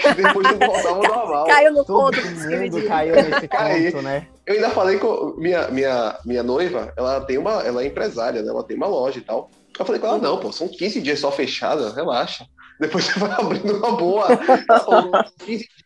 que 0.00 0.14
depois 0.16 0.46
não 0.50 0.66
voltava 0.66 0.88
ao 0.88 1.02
normal. 1.02 1.44
Caiu 1.44 1.72
no 1.72 1.84
Todo 1.84 2.16
conto. 2.16 2.26
mundo 2.26 2.88
caiu 2.88 3.14
nesse 3.16 3.46
conto, 3.92 4.02
né? 4.02 4.26
Eu 4.46 4.54
ainda 4.54 4.70
falei 4.70 4.98
com 4.98 5.34
minha, 5.36 5.68
minha, 5.68 6.18
minha 6.24 6.42
noiva, 6.42 6.90
ela 6.96 7.20
tem 7.20 7.36
uma, 7.36 7.60
ela 7.62 7.82
é 7.82 7.86
empresária, 7.86 8.40
né? 8.40 8.48
Ela 8.48 8.64
tem 8.64 8.78
uma 8.78 8.86
loja 8.86 9.18
e 9.18 9.20
tal. 9.20 9.50
Eu 9.78 9.84
falei 9.84 10.00
com 10.00 10.06
ela, 10.06 10.16
não, 10.16 10.40
pô, 10.40 10.50
são 10.52 10.66
15 10.66 11.02
dias 11.02 11.20
só 11.20 11.30
fechada, 11.30 11.92
relaxa. 11.92 12.46
Depois 12.80 13.04
você 13.04 13.18
vai 13.18 13.32
abrindo 13.32 13.76
uma 13.76 13.96
boa. 13.96 14.28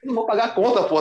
não 0.05 0.15
vou 0.15 0.27
pagar 0.27 0.45
a 0.47 0.49
conta, 0.49 0.83
pô. 0.85 0.97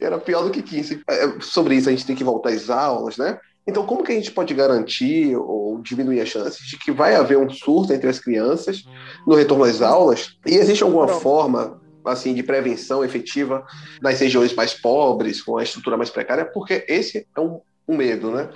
Era 0.00 0.18
pior 0.18 0.42
do 0.42 0.50
que 0.50 0.62
15. 0.62 1.02
É, 1.08 1.40
sobre 1.40 1.76
isso, 1.76 1.88
a 1.88 1.92
gente 1.92 2.06
tem 2.06 2.16
que 2.16 2.24
voltar 2.24 2.50
às 2.50 2.68
aulas, 2.68 3.16
né? 3.16 3.38
Então, 3.66 3.86
como 3.86 4.02
que 4.02 4.10
a 4.10 4.14
gente 4.14 4.32
pode 4.32 4.52
garantir 4.54 5.36
ou 5.36 5.80
diminuir 5.80 6.20
as 6.20 6.28
chances 6.28 6.66
de 6.66 6.76
que 6.78 6.90
vai 6.90 7.14
haver 7.14 7.38
um 7.38 7.48
surto 7.48 7.92
entre 7.92 8.08
as 8.08 8.18
crianças 8.18 8.84
no 9.26 9.34
retorno 9.34 9.64
às 9.64 9.80
aulas? 9.80 10.36
E 10.46 10.56
existe 10.56 10.82
alguma 10.82 11.06
forma 11.06 11.80
assim 12.04 12.34
de 12.34 12.42
prevenção 12.42 13.04
efetiva 13.04 13.64
nas 14.00 14.18
regiões 14.18 14.54
mais 14.54 14.74
pobres, 14.74 15.42
com 15.42 15.58
a 15.58 15.62
estrutura 15.62 15.96
mais 15.96 16.10
precária? 16.10 16.44
Porque 16.44 16.84
esse 16.88 17.26
é 17.36 17.40
um, 17.40 17.60
um 17.86 17.96
medo, 17.96 18.30
né? 18.30 18.48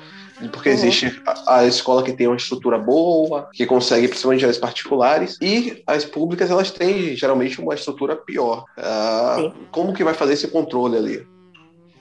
Porque 0.50 0.68
uhum. 0.68 0.74
existe 0.74 1.22
a, 1.26 1.58
a, 1.58 1.66
escola 1.66 2.02
que 2.02 2.12
tem 2.12 2.26
uma 2.26 2.36
estrutura 2.36 2.78
boa, 2.78 3.48
que 3.52 3.64
consegue, 3.66 4.08
principalmente 4.08 4.44
as 4.44 4.58
particulares, 4.58 5.38
e 5.40 5.82
as 5.86 6.04
públicas, 6.04 6.50
elas 6.50 6.70
têm 6.70 7.16
geralmente 7.16 7.60
uma 7.60 7.74
estrutura 7.74 8.16
pior. 8.16 8.64
Uh, 8.76 9.52
como 9.70 9.94
que 9.94 10.04
vai 10.04 10.14
fazer 10.14 10.34
esse 10.34 10.48
controle 10.48 10.96
ali? 10.96 11.26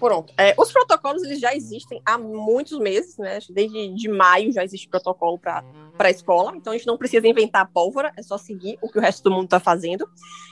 Pronto. 0.03 0.33
É, 0.37 0.53
os 0.57 0.69
protocolos 0.69 1.23
eles 1.23 1.39
já 1.39 1.55
existem 1.55 2.01
há 2.05 2.17
muitos 2.17 2.77
meses, 2.77 3.17
né? 3.17 3.39
Desde 3.49 3.87
de 3.95 4.09
maio 4.09 4.51
já 4.51 4.61
existe 4.61 4.89
protocolo 4.89 5.39
para 5.39 5.63
a 5.97 6.09
escola, 6.09 6.51
então 6.57 6.73
a 6.73 6.75
gente 6.77 6.85
não 6.85 6.97
precisa 6.97 7.25
inventar 7.25 7.71
pólvora, 7.71 8.11
é 8.17 8.21
só 8.21 8.37
seguir 8.37 8.77
o 8.81 8.89
que 8.89 8.97
o 8.97 9.01
resto 9.01 9.23
do 9.23 9.31
mundo 9.31 9.45
está 9.45 9.61
fazendo. 9.61 10.05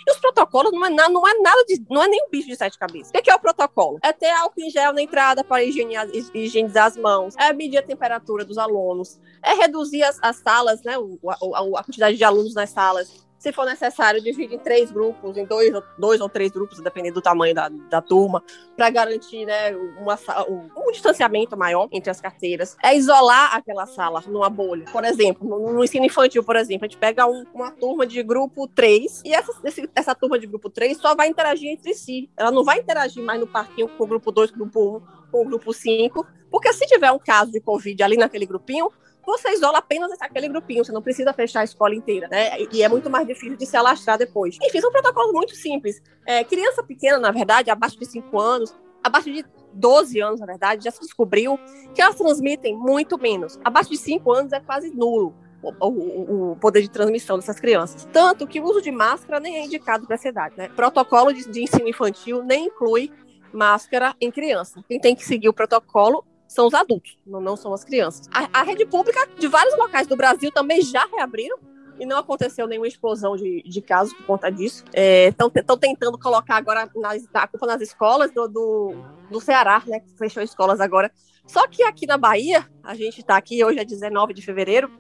E 0.08 0.12
os 0.12 0.18
protocolos 0.20 0.72
não 0.72 0.86
é, 0.86 0.90
na, 0.90 1.10
não 1.10 1.28
é 1.28 1.34
nada 1.42 1.66
de. 1.66 1.84
não 1.90 2.02
é 2.02 2.08
nem 2.08 2.24
um 2.24 2.30
bicho 2.30 2.48
de 2.48 2.56
sete 2.56 2.80
cabeças. 2.80 3.10
O 3.10 3.12
que 3.12 3.30
é, 3.30 3.34
é 3.34 3.36
o 3.36 3.40
protocolo? 3.40 4.00
É 4.02 4.14
ter 4.14 4.30
álcool 4.30 4.62
em 4.62 4.70
gel 4.70 4.94
na 4.94 5.02
entrada 5.02 5.44
para 5.44 5.62
higienizar, 5.62 6.08
higienizar 6.34 6.86
as 6.86 6.96
mãos, 6.96 7.36
é 7.38 7.52
medir 7.52 7.78
a 7.78 7.84
temperatura 7.84 8.46
dos 8.46 8.58
alunos, 8.58 9.20
é 9.44 9.54
reduzir 9.54 10.04
as, 10.04 10.18
as 10.22 10.38
salas, 10.38 10.82
né? 10.84 10.98
O, 10.98 11.20
a, 11.30 11.80
a 11.82 11.84
quantidade 11.84 12.16
de 12.16 12.24
alunos 12.24 12.54
nas 12.54 12.70
salas 12.70 13.30
se 13.42 13.52
for 13.52 13.66
necessário, 13.66 14.22
divide 14.22 14.54
em 14.54 14.60
três 14.60 14.92
grupos, 14.92 15.36
em 15.36 15.44
dois, 15.48 15.74
dois 15.98 16.22
ou 16.22 16.30
três 16.30 16.52
grupos, 16.52 16.80
dependendo 16.80 17.16
do 17.16 17.22
tamanho 17.24 17.56
da, 17.56 17.70
da 17.70 18.00
turma, 18.00 18.44
para 18.78 18.88
garantir 18.92 19.48
né, 19.48 19.76
uma, 19.98 20.16
um, 20.48 20.70
um, 20.78 20.92
distanciamento 20.92 21.58
maior 21.58 21.90
entre 21.92 22.12
as 22.12 22.22
carteiras. 22.22 22.78
É 22.84 22.96
isolar 22.96 23.56
aquela 23.56 23.88
sala 23.88 24.22
numa 24.28 24.48
bolha. 24.48 24.86
Por 24.92 25.04
exemplo, 25.04 25.50
no, 25.50 25.74
no 25.74 25.84
ensino 25.84 26.06
infantil, 26.06 26.44
por 26.44 26.56
exemplo, 26.56 26.86
a 26.86 26.88
gente 26.88 27.00
pega 27.00 27.26
um, 27.26 27.44
uma 27.52 27.72
turma 27.72 28.06
de 28.06 28.22
grupo 28.22 28.68
3 28.68 29.24
e 29.26 29.34
essa, 29.34 29.52
esse, 29.64 29.90
essa 29.96 30.14
turma 30.14 30.38
de 30.38 30.46
grupo 30.46 30.70
3 30.70 30.96
só 30.96 31.16
vai 31.16 31.28
interagir 31.28 31.72
entre 31.72 31.96
si. 31.96 32.30
Ela 32.38 32.52
não 32.52 32.64
vai 32.64 32.78
interagir 32.78 33.24
mais 33.24 33.40
no 33.40 33.48
parquinho 33.48 33.88
com 33.88 34.04
o 34.04 34.08
grupo 34.08 34.32
2, 34.32 34.52
grupo 34.52 34.98
1, 34.98 35.32
com 35.32 35.42
o 35.42 35.46
grupo 35.46 35.74
5, 35.74 36.28
porque 36.52 36.72
se 36.74 36.86
tiver 36.86 37.12
um 37.12 37.18
caso 37.18 37.52
de 37.52 37.60
Covid 37.60 38.04
ali 38.04 38.18
naquele 38.18 38.46
grupinho, 38.46 38.92
você 39.26 39.50
isola 39.50 39.78
apenas 39.78 40.12
aquele 40.20 40.48
grupinho, 40.48 40.84
você 40.84 40.92
não 40.92 41.02
precisa 41.02 41.32
fechar 41.34 41.62
a 41.62 41.64
escola 41.64 41.94
inteira, 41.94 42.28
né? 42.30 42.60
E 42.72 42.82
é 42.82 42.90
muito 42.90 43.10
mais 43.10 43.28
difícil 43.28 43.56
de 43.56 43.66
se 43.66 43.78
alastrar 43.78 44.18
depois. 44.18 44.58
Enfim, 44.62 44.82
são 44.82 44.92
protocolos 44.92 45.32
muito 45.34 45.56
simples. 45.56 46.02
É, 46.26 46.44
criança 46.44 46.84
pequena, 46.84 47.20
na 47.20 47.32
verdade, 47.32 47.70
abaixo 47.70 48.00
de 48.00 48.06
5 48.06 48.40
anos, 48.40 48.76
abaixo 49.04 49.32
de 49.32 49.46
12 49.74 50.20
anos, 50.20 50.40
na 50.40 50.46
verdade, 50.46 50.84
já 50.84 50.92
se 50.92 51.00
descobriu 51.02 51.60
que 51.94 52.02
elas 52.02 52.16
transmitem 52.16 52.76
muito 52.76 53.18
menos. 53.18 53.60
Abaixo 53.64 53.90
de 53.90 53.98
5 53.98 54.32
anos 54.32 54.52
é 54.54 54.60
quase 54.60 54.90
nulo. 54.90 55.34
O, 55.64 55.72
o, 55.80 56.52
o, 56.54 56.56
poder 56.56 56.82
de 56.82 56.90
transmissão 56.90 57.38
dessas 57.38 57.60
crianças. 57.60 58.10
Tanto 58.12 58.48
que 58.48 58.60
o 58.60 58.64
uso 58.64 58.82
de 58.82 58.90
máscara 58.90 59.40
nem 59.40 59.58
é 59.58 59.66
indicado 59.66 60.08
para 60.08 60.16
essa 60.16 60.28
idade. 60.28 60.56
Né? 60.58 60.70
Protocolo 60.70 61.32
de, 61.32 61.48
de 61.48 61.62
ensino 61.62 61.88
infantil 61.88 62.44
nem 62.44 62.66
inclui 62.66 63.12
máscara 63.54 64.16
em 64.20 64.32
criança. 64.32 64.84
Quem 64.88 65.00
tem 65.00 65.16
que 65.16 65.24
seguir 65.24 65.50
o 65.50 65.54
protocolo 65.54 66.26
são 66.52 66.68
os 66.68 66.74
adultos, 66.74 67.18
não, 67.26 67.40
não 67.40 67.56
são 67.56 67.74
as 67.74 67.86
crianças. 67.86 68.28
A, 68.30 68.60
a, 68.60 68.64
rede 68.64 68.86
pública 68.86 69.26
de 69.40 69.48
vários 69.48 69.74
locais 69.78 70.06
do 70.06 70.18
Brasil 70.18 70.52
também 70.52 70.82
já 70.82 71.06
reabriram 71.06 71.58
e 71.98 72.06
não 72.06 72.18
aconteceu 72.18 72.68
nenhuma 72.68 72.90
explosão 72.90 73.38
de, 73.38 73.64
de 73.64 73.82
casos 73.82 74.14
por 74.14 74.26
conta 74.26 74.52
disso. 74.52 74.84
Estão 74.94 75.50
é, 75.56 75.78
tentando 75.80 76.18
colocar 76.20 76.58
agora 76.58 76.92
nas, 76.94 77.26
a 77.34 77.48
culpa 77.48 77.66
nas 77.66 77.80
escolas 77.80 78.34
do, 78.34 78.50
do, 78.50 78.96
do 79.30 79.40
Ceará, 79.40 79.82
né, 79.88 80.02
que 80.02 80.12
fechou 80.18 80.44
escolas 80.44 80.82
agora. 80.82 81.10
Só 81.48 81.66
que 81.70 81.84
aqui 81.84 82.06
na 82.06 82.18
Bahia, 82.18 82.68
a 82.84 82.96
gente 82.96 83.22
está 83.22 83.38
aqui, 83.38 83.64
hoje 83.64 83.80
é 83.80 83.86
19 83.86 84.34
de 84.34 84.42
fevereiro, 84.42 84.92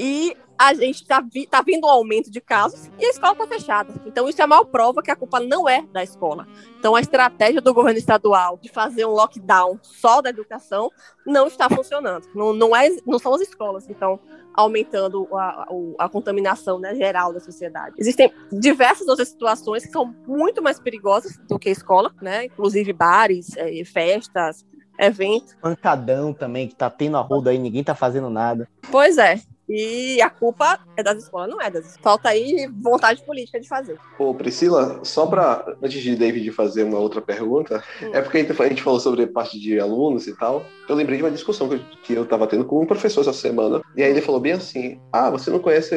e 0.00 0.34
a 0.58 0.72
gente 0.72 1.02
está 1.02 1.20
vi, 1.20 1.46
tá 1.46 1.60
vindo 1.60 1.86
um 1.86 1.90
aumento 1.90 2.30
de 2.30 2.40
casos 2.40 2.90
e 2.98 3.04
a 3.04 3.10
escola 3.10 3.32
está 3.32 3.46
fechada. 3.46 3.92
Então, 4.06 4.28
isso 4.28 4.40
é 4.40 4.46
mal 4.46 4.64
prova 4.64 5.02
que 5.02 5.10
a 5.10 5.16
culpa 5.16 5.40
não 5.40 5.68
é 5.68 5.82
da 5.92 6.02
escola. 6.02 6.46
Então, 6.78 6.94
a 6.96 7.00
estratégia 7.00 7.60
do 7.60 7.74
governo 7.74 7.98
estadual 7.98 8.58
de 8.60 8.70
fazer 8.70 9.04
um 9.04 9.10
lockdown 9.10 9.78
só 9.82 10.22
da 10.22 10.30
educação 10.30 10.90
não 11.26 11.46
está 11.46 11.68
funcionando. 11.68 12.26
Não, 12.34 12.54
não, 12.54 12.74
é, 12.74 12.88
não 13.06 13.18
são 13.18 13.34
as 13.34 13.42
escolas 13.42 13.86
que 13.86 13.92
estão 13.92 14.18
aumentando 14.54 15.28
a, 15.34 15.66
a, 15.98 16.04
a 16.04 16.08
contaminação 16.08 16.78
né, 16.78 16.94
geral 16.94 17.32
da 17.32 17.40
sociedade. 17.40 17.94
Existem 17.98 18.32
diversas 18.50 19.06
outras 19.06 19.28
situações 19.28 19.84
que 19.84 19.92
são 19.92 20.14
muito 20.26 20.62
mais 20.62 20.80
perigosas 20.80 21.38
do 21.46 21.58
que 21.58 21.68
a 21.68 21.72
escola, 21.72 22.10
né? 22.22 22.44
inclusive 22.46 22.92
bares, 22.92 23.54
é, 23.56 23.84
festas, 23.84 24.64
eventos. 24.98 25.54
Pancadão 25.60 26.32
também, 26.32 26.68
que 26.68 26.74
tá 26.74 26.90
tendo 26.90 27.16
a 27.16 27.20
roda 27.20 27.50
aí, 27.50 27.58
ninguém 27.58 27.82
tá 27.82 27.94
fazendo 27.94 28.28
nada. 28.28 28.68
Pois 28.90 29.16
é. 29.16 29.40
E 29.70 30.20
a 30.20 30.28
culpa 30.28 30.80
é 30.96 31.02
das 31.02 31.18
escolas, 31.22 31.48
não 31.48 31.60
é 31.60 31.70
das 31.70 31.84
escolas. 31.84 32.02
Falta 32.02 32.28
aí 32.30 32.68
vontade 32.82 33.22
política 33.22 33.60
de 33.60 33.68
fazer. 33.68 33.96
Ô, 34.18 34.34
Priscila, 34.34 35.00
só 35.04 35.26
para 35.26 35.64
antes 35.80 36.02
de 36.02 36.16
David 36.16 36.50
fazer 36.50 36.82
uma 36.82 36.98
outra 36.98 37.20
pergunta, 37.20 37.82
hum. 38.02 38.10
é 38.12 38.20
porque 38.20 38.38
a 38.38 38.68
gente 38.68 38.82
falou 38.82 38.98
sobre 38.98 39.26
parte 39.28 39.60
de 39.60 39.78
alunos 39.78 40.26
e 40.26 40.36
tal. 40.36 40.64
Eu 40.88 40.96
lembrei 40.96 41.18
de 41.18 41.22
uma 41.22 41.30
discussão 41.30 41.68
que 41.68 41.74
eu, 41.76 41.80
que 42.02 42.12
eu 42.14 42.26
tava 42.26 42.48
tendo 42.48 42.64
com 42.64 42.82
um 42.82 42.86
professor 42.86 43.20
essa 43.20 43.32
semana. 43.32 43.80
E 43.96 44.02
aí 44.02 44.10
ele 44.10 44.20
falou 44.20 44.40
bem 44.40 44.52
assim: 44.52 45.00
Ah, 45.12 45.30
você 45.30 45.48
não 45.50 45.60
conhece 45.60 45.94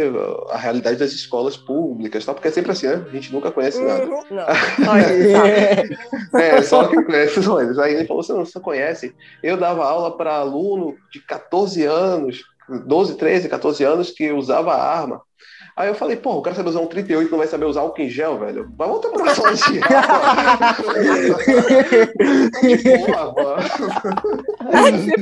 a 0.52 0.58
realidade 0.58 0.98
das 0.98 1.12
escolas 1.12 1.58
públicas, 1.58 2.24
tá? 2.24 2.34
Porque 2.34 2.50
é 2.50 2.52
sempre 2.52 2.72
assim, 2.72 2.88
né? 2.88 3.04
A 3.08 3.12
gente 3.12 3.34
nunca 3.34 3.50
conhece 3.50 3.80
uhum. 3.80 3.88
nada. 3.88 4.06
Não, 4.06 4.96
é, 6.40 6.62
só 6.62 6.88
quem 6.88 7.04
conhece 7.04 7.42
são 7.42 7.60
eles. 7.60 7.80
Aí 7.80 7.96
ele 7.96 8.06
falou: 8.06 8.22
Você 8.22 8.34
não 8.34 8.46
você 8.46 8.60
conhece? 8.60 9.16
Eu 9.42 9.58
dava 9.58 9.84
aula 9.84 10.16
para 10.16 10.36
aluno 10.36 10.96
de 11.12 11.20
14 11.22 11.84
anos 11.86 12.44
12, 12.70 13.16
13, 13.16 13.50
14 13.50 13.84
anos 13.84 14.12
que 14.12 14.32
usava 14.32 14.74
arma. 14.76 15.22
Aí 15.76 15.88
eu 15.88 15.96
falei, 15.96 16.16
pô, 16.16 16.34
o 16.34 16.42
cara 16.42 16.56
sabe 16.56 16.70
usar 16.70 16.82
um 16.82 16.88
38 16.88 17.32
não 17.32 17.40
vai 17.40 17.48
saber 17.48 17.66
usar 17.66 17.82
álcool 17.82 18.02
em 18.02 18.10
gel, 18.10 18.38
velho. 18.38 18.72
Vai 18.78 18.88
voltar 18.88 19.10
pra 19.10 19.32
essa 19.32 19.42
de 24.92 25.14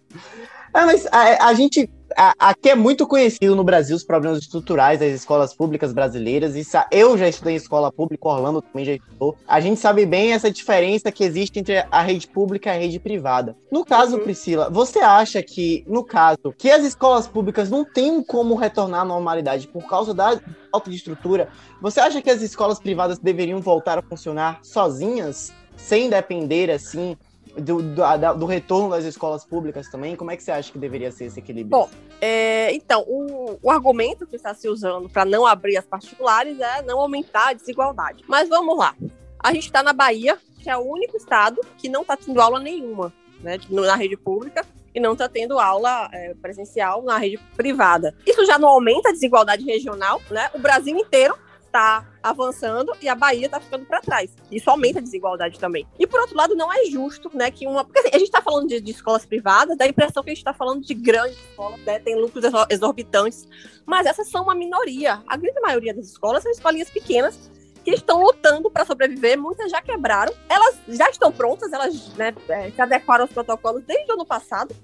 É, 0.72 0.84
mas 0.84 1.06
a, 1.10 1.48
a 1.48 1.54
gente 1.54 1.88
aqui 2.16 2.70
é 2.70 2.74
muito 2.74 3.06
conhecido 3.06 3.54
no 3.54 3.64
Brasil 3.64 3.96
os 3.96 4.04
problemas 4.04 4.38
estruturais 4.38 4.98
das 4.98 5.12
escolas 5.12 5.54
públicas 5.54 5.92
brasileiras. 5.92 6.56
Isso, 6.56 6.76
eu 6.90 7.16
já 7.16 7.28
estudei 7.28 7.54
em 7.54 7.56
escola 7.56 7.92
pública, 7.92 8.28
Orlando 8.28 8.62
também 8.62 8.84
já 8.84 8.92
estudou. 8.94 9.36
A 9.46 9.60
gente 9.60 9.80
sabe 9.80 10.04
bem 10.06 10.32
essa 10.32 10.50
diferença 10.50 11.12
que 11.12 11.24
existe 11.24 11.58
entre 11.58 11.84
a 11.90 12.02
rede 12.02 12.26
pública 12.28 12.70
e 12.70 12.76
a 12.76 12.80
rede 12.80 12.98
privada. 12.98 13.56
No 13.70 13.84
caso, 13.84 14.16
uhum. 14.16 14.24
Priscila, 14.24 14.68
você 14.70 14.98
acha 15.00 15.42
que, 15.42 15.84
no 15.86 16.04
caso, 16.04 16.54
que 16.56 16.70
as 16.70 16.84
escolas 16.84 17.26
públicas 17.26 17.70
não 17.70 17.84
têm 17.84 18.22
como 18.22 18.54
retornar 18.54 19.02
à 19.02 19.04
normalidade 19.04 19.68
por 19.68 19.86
causa 19.86 20.12
da 20.12 20.40
falta 20.70 20.90
de 20.90 20.96
estrutura? 20.96 21.48
Você 21.80 22.00
acha 22.00 22.20
que 22.20 22.30
as 22.30 22.42
escolas 22.42 22.78
privadas 22.78 23.18
deveriam 23.18 23.60
voltar 23.60 23.98
a 23.98 24.02
funcionar 24.02 24.60
sozinhas? 24.62 25.52
Sem 25.76 26.10
depender, 26.10 26.70
assim, 26.70 27.16
do, 27.56 27.82
do, 27.82 28.34
do, 28.38 28.46
retorno 28.46 28.90
das 28.90 29.04
escolas 29.04 29.44
públicas 29.44 29.88
também? 29.88 30.16
Como 30.16 30.30
é 30.30 30.36
que 30.36 30.42
você 30.42 30.52
acha 30.52 30.70
que 30.70 30.78
deveria 30.78 31.10
ser 31.10 31.26
esse 31.26 31.38
equilíbrio? 31.38 31.70
Bom, 31.70 31.90
é, 32.20 32.72
então, 32.74 33.04
o, 33.06 33.58
o, 33.62 33.70
argumento 33.70 34.26
que 34.26 34.36
está 34.36 34.54
se 34.54 34.68
usando 34.68 35.08
para 35.08 35.24
não 35.24 35.46
abrir 35.46 35.76
as 35.76 35.84
particulares 35.84 36.58
é 36.60 36.82
não 36.82 36.98
aumentar 37.00 37.48
a 37.48 37.52
desigualdade. 37.52 38.24
Mas 38.28 38.48
vamos 38.48 38.76
lá. 38.76 38.94
A 39.38 39.52
gente 39.52 39.66
está 39.66 39.82
na 39.82 39.92
Bahia, 39.92 40.38
que 40.58 40.68
é 40.68 40.76
o 40.76 40.80
único 40.80 41.16
estado 41.16 41.60
que 41.78 41.88
não 41.88 42.02
está 42.02 42.16
tendo 42.16 42.40
aula 42.40 42.60
nenhuma 42.60 43.12
né, 43.40 43.58
na 43.70 43.96
rede 43.96 44.16
pública, 44.16 44.64
e 44.94 45.00
não 45.00 45.12
está 45.12 45.28
tendo 45.28 45.58
aula 45.58 46.08
é, 46.12 46.34
presencial 46.34 47.02
na 47.02 47.16
rede 47.16 47.38
privada. 47.56 48.14
Isso 48.26 48.44
já 48.44 48.58
não 48.58 48.68
aumenta 48.68 49.08
a 49.08 49.12
desigualdade 49.12 49.64
regional, 49.64 50.20
né? 50.30 50.50
O 50.52 50.58
Brasil 50.58 50.96
inteiro 50.96 51.36
está 51.70 52.04
avançando 52.22 52.92
e 53.00 53.08
a 53.08 53.14
Bahia 53.14 53.46
está 53.46 53.60
ficando 53.60 53.86
para 53.86 54.00
trás. 54.00 54.30
Isso 54.50 54.68
aumenta 54.68 54.98
a 54.98 55.02
desigualdade 55.02 55.58
também. 55.58 55.86
E 55.98 56.06
por 56.06 56.20
outro 56.20 56.36
lado, 56.36 56.54
não 56.54 56.70
é 56.72 56.84
justo, 56.84 57.30
né, 57.32 57.50
que 57.50 57.66
uma. 57.66 57.84
Porque 57.84 58.00
assim, 58.00 58.10
a 58.12 58.18
gente 58.18 58.28
está 58.28 58.42
falando 58.42 58.68
de, 58.68 58.80
de, 58.80 58.90
escolas 58.90 59.24
privadas, 59.24 59.78
dá 59.78 59.84
a 59.84 59.88
impressão 59.88 60.22
que 60.22 60.30
a 60.30 60.34
gente 60.34 60.42
está 60.42 60.52
falando 60.52 60.82
de 60.82 60.92
grandes 60.92 61.38
escolas, 61.38 61.80
né, 61.80 61.98
tem 62.00 62.20
lucros 62.20 62.44
exorbitantes, 62.68 63.48
mas 63.86 64.06
essas 64.06 64.28
são 64.28 64.42
uma 64.42 64.54
minoria. 64.54 65.22
A 65.26 65.36
grande 65.36 65.60
maioria 65.60 65.94
das 65.94 66.06
escolas 66.06 66.42
são 66.42 66.52
escolinhas 66.52 66.90
pequenas 66.90 67.50
que 67.82 67.92
estão 67.92 68.20
lutando 68.20 68.70
para 68.70 68.84
sobreviver, 68.84 69.38
muitas 69.38 69.70
já 69.70 69.80
quebraram. 69.80 70.34
Elas 70.48 70.78
já 70.88 71.08
estão 71.08 71.32
prontas, 71.32 71.72
elas 71.72 72.14
né, 72.14 72.34
é, 72.48 72.70
se 72.70 72.82
adequaram 72.82 73.24
aos 73.24 73.32
protocolos 73.32 73.82
desde 73.84 74.10
o 74.10 74.14
ano 74.14 74.26
passado. 74.26 74.74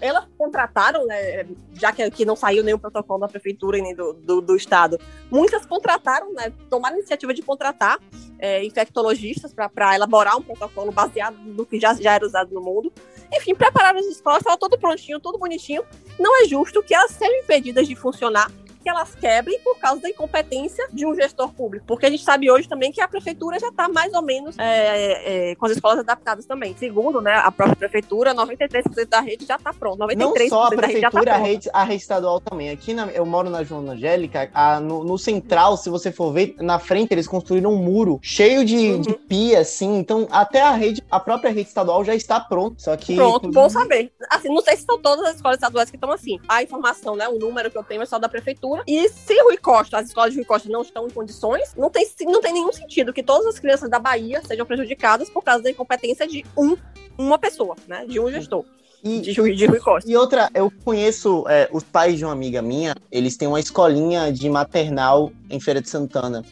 Elas 0.00 0.26
contrataram, 0.36 1.06
né, 1.06 1.46
já 1.74 1.92
que, 1.92 2.08
que 2.10 2.24
não 2.24 2.36
saiu 2.36 2.62
nenhum 2.62 2.78
protocolo 2.78 3.20
da 3.20 3.28
prefeitura 3.28 3.78
e 3.78 3.82
nem 3.82 3.94
do, 3.94 4.12
do, 4.12 4.40
do 4.40 4.56
estado, 4.56 4.98
muitas 5.30 5.66
contrataram, 5.66 6.32
né, 6.32 6.52
tomaram 6.70 6.96
a 6.96 6.98
iniciativa 6.98 7.34
de 7.34 7.42
contratar 7.42 7.98
é, 8.38 8.64
infectologistas 8.64 9.52
para 9.52 9.94
elaborar 9.94 10.36
um 10.36 10.42
protocolo 10.42 10.92
baseado 10.92 11.36
no 11.44 11.66
que 11.66 11.80
já, 11.80 11.94
já 11.94 12.14
era 12.14 12.24
usado 12.24 12.54
no 12.54 12.60
mundo. 12.60 12.92
Enfim, 13.32 13.54
prepararam 13.54 13.98
as 13.98 14.06
escolas, 14.06 14.38
estava 14.38 14.56
tudo 14.56 14.78
prontinho, 14.78 15.20
tudo 15.20 15.38
bonitinho. 15.38 15.82
Não 16.18 16.42
é 16.42 16.46
justo 16.46 16.82
que 16.82 16.94
elas 16.94 17.10
sejam 17.10 17.36
impedidas 17.36 17.86
de 17.86 17.94
funcionar 17.94 18.50
que 18.82 18.88
elas 18.88 19.14
quebrem 19.14 19.58
por 19.60 19.78
causa 19.78 20.00
da 20.00 20.08
incompetência 20.08 20.88
de 20.92 21.06
um 21.06 21.14
gestor 21.14 21.52
público. 21.52 21.84
Porque 21.86 22.06
a 22.06 22.10
gente 22.10 22.22
sabe 22.22 22.50
hoje 22.50 22.68
também 22.68 22.92
que 22.92 23.00
a 23.00 23.08
prefeitura 23.08 23.58
já 23.58 23.68
está 23.68 23.88
mais 23.88 24.12
ou 24.14 24.22
menos 24.22 24.56
é, 24.58 25.50
é, 25.50 25.54
com 25.56 25.66
as 25.66 25.72
escolas 25.72 25.98
adaptadas 25.98 26.46
também. 26.46 26.74
Segundo 26.78 27.20
né, 27.20 27.34
a 27.34 27.50
própria 27.50 27.76
prefeitura, 27.76 28.34
93% 28.34 29.08
da 29.08 29.20
rede 29.20 29.44
já 29.46 29.56
está 29.56 29.72
pronta. 29.72 30.04
93% 30.04 30.16
Não 30.16 30.48
só 30.48 30.64
a 30.64 30.68
prefeitura, 30.70 31.24
tá 31.24 31.34
a, 31.34 31.38
rede, 31.38 31.70
a 31.72 31.84
rede 31.84 32.02
estadual 32.02 32.40
também. 32.40 32.70
Aqui 32.70 32.94
na, 32.94 33.06
eu 33.08 33.26
moro 33.26 33.50
na 33.50 33.64
Joana 33.64 33.92
Angélica, 33.92 34.50
a, 34.54 34.80
no, 34.80 35.04
no, 35.04 35.18
central, 35.18 35.76
se 35.76 35.90
você 35.90 36.12
for 36.12 36.32
ver, 36.32 36.54
na 36.58 36.78
frente 36.78 37.12
eles 37.12 37.26
construíram 37.26 37.72
um 37.72 37.76
muro 37.76 38.18
cheio 38.22 38.64
de, 38.64 38.92
uhum. 38.92 39.00
de 39.00 39.14
pia, 39.14 39.60
assim. 39.60 39.98
Então, 39.98 40.26
até 40.30 40.62
a 40.62 40.72
rede, 40.72 41.02
a 41.10 41.18
própria 41.18 41.50
rede 41.50 41.68
estadual 41.68 42.04
já 42.04 42.14
está 42.14 42.38
pronta. 42.40 42.76
Só 42.78 42.96
que. 42.96 43.16
Pronto, 43.16 43.50
bom 43.50 43.68
saber. 43.68 44.12
Assim, 44.30 44.48
não 44.48 44.62
sei 44.62 44.76
se 44.76 44.84
são 44.84 44.98
todas 44.98 45.24
as 45.24 45.36
escolas 45.36 45.56
estaduais 45.56 45.90
que 45.90 45.96
estão 45.96 46.12
assim. 46.12 46.38
A 46.48 46.62
informação, 46.62 47.16
né? 47.16 47.28
O 47.28 47.38
número 47.38 47.70
que 47.70 47.78
eu 47.78 47.84
tenho 47.84 48.02
é 48.02 48.06
só 48.06 48.18
da 48.18 48.28
prefeitura 48.28 48.67
E 48.86 49.08
se 49.08 49.40
Rui 49.42 49.56
Costa, 49.56 49.98
as 49.98 50.08
escolas 50.08 50.32
de 50.32 50.38
Rui 50.38 50.44
Costa 50.44 50.68
não 50.68 50.82
estão 50.82 51.06
em 51.06 51.10
condições, 51.10 51.74
não 51.76 51.90
tem, 51.90 52.06
não 52.22 52.40
tem 52.40 52.52
nenhum 52.52 52.72
sentido 52.72 53.12
que 53.12 53.22
todas 53.22 53.46
as 53.46 53.58
crianças 53.58 53.88
da 53.90 53.98
Bahia 53.98 54.42
sejam 54.44 54.66
prejudicadas 54.66 55.30
por 55.30 55.42
causa 55.42 55.62
da 55.62 55.70
incompetência 55.70 56.26
de 56.26 56.44
um, 56.56 56.76
uma 57.16 57.38
pessoa, 57.38 57.76
né? 57.86 58.04
De 58.06 58.18
um 58.20 58.30
gestor. 58.30 58.64
E, 59.02 59.20
de, 59.20 59.32
de 59.32 59.66
Rui 59.66 59.78
Costa. 59.78 60.10
E 60.10 60.16
outra, 60.16 60.50
eu 60.54 60.72
conheço 60.84 61.44
é, 61.48 61.68
os 61.72 61.84
pais 61.84 62.18
de 62.18 62.24
uma 62.24 62.32
amiga 62.32 62.60
minha, 62.60 62.94
eles 63.12 63.36
têm 63.36 63.46
uma 63.46 63.60
escolinha 63.60 64.32
de 64.32 64.50
maternal 64.50 65.30
em 65.48 65.60
Feira 65.60 65.80
de 65.80 65.88
Santana. 65.88 66.44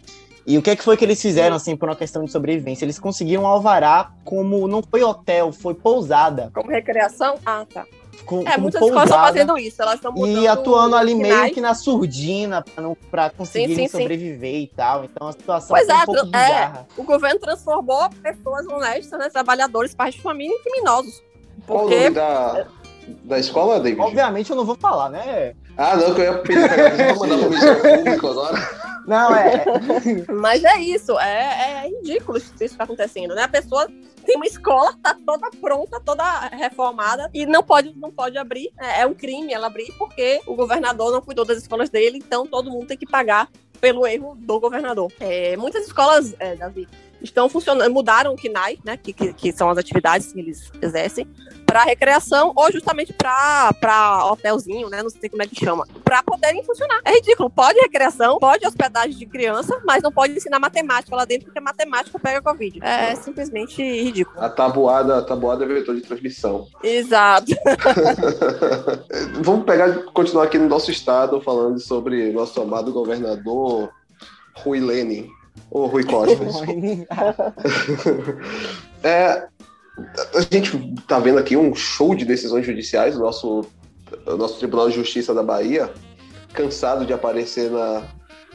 E 0.47 0.57
o 0.57 0.63
que, 0.63 0.71
é 0.71 0.77
que 0.77 0.85
foi 0.85 0.97
que 0.97 1.05
eles 1.05 1.21
fizeram, 1.21 1.57
assim, 1.57 1.77
por 1.77 1.89
uma 1.89 1.97
questão 1.97 2.25
de 2.25 2.31
sobrevivência? 2.31 2.85
Eles 2.85 3.01
conseguiram 3.01 3.45
alvará 3.45 4.13
como 4.25 4.69
não 4.69 4.81
foi 4.81 5.03
hotel, 5.03 5.51
foi 5.51 5.75
pousada. 5.75 6.53
Como 6.55 6.71
recreação? 6.71 7.37
Ah, 7.45 7.67
tá. 7.73 7.85
Com, 8.25 8.47
é, 8.47 8.57
muitas 8.57 8.81
pousada, 8.81 9.05
escolas 9.05 9.05
estão 9.05 9.21
fazendo 9.21 9.59
isso, 9.59 9.83
elas 9.83 9.95
estão 9.95 10.27
E 10.27 10.49
atuando 10.49 10.97
ali 10.97 11.15
meio 11.15 11.53
que 11.53 11.61
na 11.61 11.75
surdina 11.75 12.65
para 13.11 13.33
sim, 13.45 13.75
sim, 13.75 13.89
sobreviver 13.89 14.55
sim. 14.55 14.63
e 14.63 14.67
tal. 14.69 15.05
Então 15.05 15.29
a 15.29 15.33
situação 15.33 15.77
pois 15.77 15.89
é, 15.89 15.95
um 15.95 16.05
pouco 16.05 16.37
é. 16.37 16.87
O 16.97 17.03
governo 17.05 17.41
transformou 17.41 18.09
pessoas 18.23 18.67
honestas, 18.67 19.19
né, 19.19 19.29
trabalhadores, 19.29 19.95
pais 19.95 20.15
de 20.15 20.23
família 20.23 20.55
em 20.55 20.63
criminosos. 20.63 21.23
Porque... 21.67 21.67
Qual 21.67 21.87
o 21.87 21.91
nome 21.91 22.11
da, 22.11 22.67
da 23.25 23.39
escola, 23.39 23.81
David? 23.81 24.01
Obviamente 24.01 24.51
eu 24.51 24.57
não 24.57 24.65
vou 24.65 24.77
falar, 24.77 25.11
né? 25.11 25.55
Ah, 25.77 25.97
não, 25.97 26.15
que 26.15 26.21
eu 26.23 26.25
ia 26.25 26.39
pedir 26.39 26.69
pra 26.69 27.15
mandar 27.15 27.39
pro 27.39 27.51
Ministério 27.51 27.83
Público 27.83 28.27
agora. 28.29 28.87
Não, 29.07 29.35
é. 29.35 29.65
Mas 30.33 30.65
é 30.65 30.81
isso, 30.81 31.19
é, 31.19 31.85
é 31.85 31.89
ridículo 31.89 32.39
isso 32.39 32.53
que 32.55 32.65
está 32.65 32.85
acontecendo, 32.85 33.35
né? 33.35 33.43
A 33.43 33.49
pessoa 33.49 33.87
tem 34.25 34.37
uma 34.37 34.47
escola, 34.47 34.95
tá 35.01 35.17
toda 35.25 35.49
pronta, 35.61 36.01
toda 36.01 36.49
reformada 36.49 37.31
e 37.33 37.47
não 37.47 37.63
pode, 37.63 37.95
não 37.97 38.11
pode 38.11 38.37
abrir. 38.37 38.73
É, 38.79 39.03
é 39.03 39.07
um 39.07 39.15
crime 39.15 39.53
ela 39.53 39.69
abrir 39.69 39.93
porque 39.97 40.41
o 40.47 40.57
governador 40.57 41.13
não 41.13 41.21
cuidou 41.21 41.45
das 41.45 41.59
escolas 41.59 41.89
dele, 41.89 42.19
então 42.19 42.47
todo 42.47 42.71
mundo 42.71 42.87
tem 42.87 42.97
que 42.97 43.07
pagar 43.07 43.49
pelo 43.81 44.07
erro 44.07 44.37
do 44.37 44.59
governador. 44.59 45.13
É, 45.21 45.57
muitas 45.57 45.87
escolas, 45.87 46.35
é, 46.41 46.57
Davi, 46.57 46.89
estão 47.23 47.49
funcionando, 47.49 47.93
mudaram 47.93 48.35
o 48.35 48.37
KNAI, 48.37 48.79
né, 48.85 48.97
que, 48.97 49.13
que, 49.13 49.33
que 49.33 49.53
são 49.53 49.71
as 49.71 49.79
atividades 49.79 50.33
que 50.33 50.41
eles 50.41 50.71
exercem, 50.83 51.29
para 51.77 51.85
recreação 51.85 52.53
ou 52.57 52.73
justamente 52.73 53.13
para 53.13 54.25
hotelzinho, 54.31 54.89
né? 54.89 55.03
Não 55.03 55.11
sei 55.11 55.29
como 55.29 55.43
é 55.43 55.47
que 55.47 55.63
chama. 55.63 55.87
Para 56.03 56.23
poderem 56.23 56.65
funcionar. 56.65 57.03
É 57.05 57.13
ridículo. 57.13 57.51
Pode 57.51 57.79
recreação, 57.81 58.39
pode 58.39 58.67
hospedagem 58.67 59.15
de 59.15 59.27
criança, 59.27 59.79
mas 59.85 60.03
não 60.03 60.11
pode 60.11 60.33
ensinar 60.33 60.59
matemática 60.59 61.15
lá 61.15 61.27
dentro, 61.27 61.45
porque 61.45 61.61
matemática 61.61 62.19
pega 62.19 62.41
Covid. 62.41 62.81
É 62.83 63.15
simplesmente 63.17 63.83
ridículo. 63.83 64.43
A 64.43 64.49
tabuada, 64.49 65.19
a 65.19 65.23
tabuada 65.23 65.65
é 65.65 65.69
vetor 65.69 65.95
de 65.95 66.01
transmissão. 66.01 66.67
Exato. 66.83 67.53
Vamos 69.45 69.67
pegar 69.67 69.93
continuar 70.15 70.45
aqui 70.45 70.57
no 70.57 70.69
nosso 70.69 70.91
estado 70.91 71.43
falando 71.43 71.79
sobre 71.79 72.33
nosso 72.33 72.59
amado 72.59 72.91
governador 72.91 73.91
Rui 74.65 74.81
Lenin. 74.81 75.29
Ou 75.71 75.87
Rui 75.87 76.05
Costa. 76.05 76.43
é, 79.03 79.49
a 80.35 80.41
gente 80.41 80.95
tá 81.07 81.19
vendo 81.19 81.39
aqui 81.39 81.57
um 81.57 81.75
show 81.75 82.15
de 82.15 82.25
decisões 82.25 82.67
judiciais, 82.67 83.17
o 83.17 83.21
nosso, 83.21 83.67
o 84.27 84.37
nosso 84.37 84.59
Tribunal 84.59 84.89
de 84.89 84.97
Justiça 84.97 85.35
da 85.35 85.43
Bahia, 85.43 85.93
cansado 86.53 87.07
de 87.07 87.13
aparecer 87.13 87.71
na, 87.71 88.03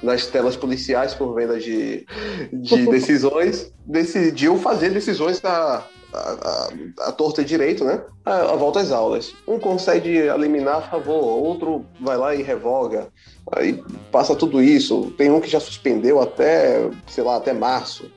nas 0.03 0.27
telas 0.27 0.55
policiais 0.55 1.13
por 1.13 1.33
venda 1.33 1.59
de, 1.59 2.05
de 2.53 2.85
decisões, 2.89 3.71
decidiu 3.85 4.57
fazer 4.57 4.89
decisões 4.89 5.39
da 5.39 5.85
a, 6.13 6.19
a, 6.19 7.07
a 7.07 7.11
torta 7.11 7.43
direito, 7.43 7.83
né? 7.85 8.03
A, 8.25 8.51
a, 8.51 8.55
volta 8.55 8.79
às 8.79 8.91
aulas. 8.91 9.33
Um 9.47 9.59
consegue 9.59 10.09
eliminar 10.17 10.77
a 10.77 10.81
favor, 10.81 11.23
outro 11.23 11.85
vai 11.99 12.17
lá 12.17 12.35
e 12.35 12.41
revoga. 12.41 13.07
Aí 13.53 13.81
passa 14.11 14.35
tudo 14.35 14.61
isso. 14.61 15.13
Tem 15.17 15.31
um 15.31 15.39
que 15.39 15.49
já 15.49 15.59
suspendeu 15.59 16.21
até, 16.21 16.89
sei 17.07 17.23
lá, 17.23 17.37
até 17.37 17.53
março. 17.53 18.11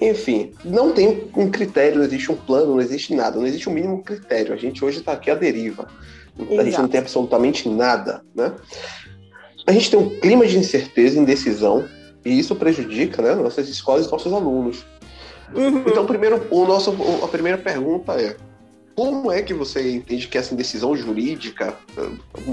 Enfim, 0.00 0.52
não 0.64 0.92
tem 0.92 1.30
um 1.36 1.50
critério, 1.50 1.98
não 1.98 2.04
existe 2.04 2.30
um 2.30 2.36
plano, 2.36 2.72
não 2.72 2.80
existe 2.80 3.14
nada, 3.14 3.38
não 3.38 3.46
existe 3.46 3.68
um 3.68 3.72
mínimo 3.72 4.02
critério. 4.02 4.52
A 4.52 4.56
gente 4.56 4.84
hoje 4.84 4.98
está 4.98 5.12
aqui 5.12 5.30
à 5.30 5.34
deriva. 5.34 5.88
Exato. 6.38 6.60
A 6.60 6.64
gente 6.64 6.78
não 6.78 6.88
tem 6.88 7.00
absolutamente 7.00 7.68
nada, 7.68 8.22
né? 8.34 8.52
A 9.66 9.72
gente 9.72 9.90
tem 9.90 9.98
um 9.98 10.10
clima 10.20 10.46
de 10.46 10.58
incerteza, 10.58 11.18
indecisão, 11.18 11.88
e 12.24 12.38
isso 12.38 12.54
prejudica 12.56 13.22
né, 13.22 13.34
nossas 13.34 13.68
escolas 13.68 14.06
e 14.06 14.10
nossos 14.10 14.32
alunos. 14.32 14.84
Uhum. 15.54 15.84
Então, 15.86 16.04
primeiro, 16.04 16.46
o 16.50 16.66
nosso, 16.66 16.94
a 17.22 17.28
primeira 17.28 17.56
pergunta 17.56 18.12
é: 18.20 18.36
como 18.94 19.30
é 19.30 19.42
que 19.42 19.54
você 19.54 19.96
entende 19.96 20.28
que 20.28 20.38
essa 20.38 20.54
indecisão 20.54 20.96
jurídica, 20.96 21.76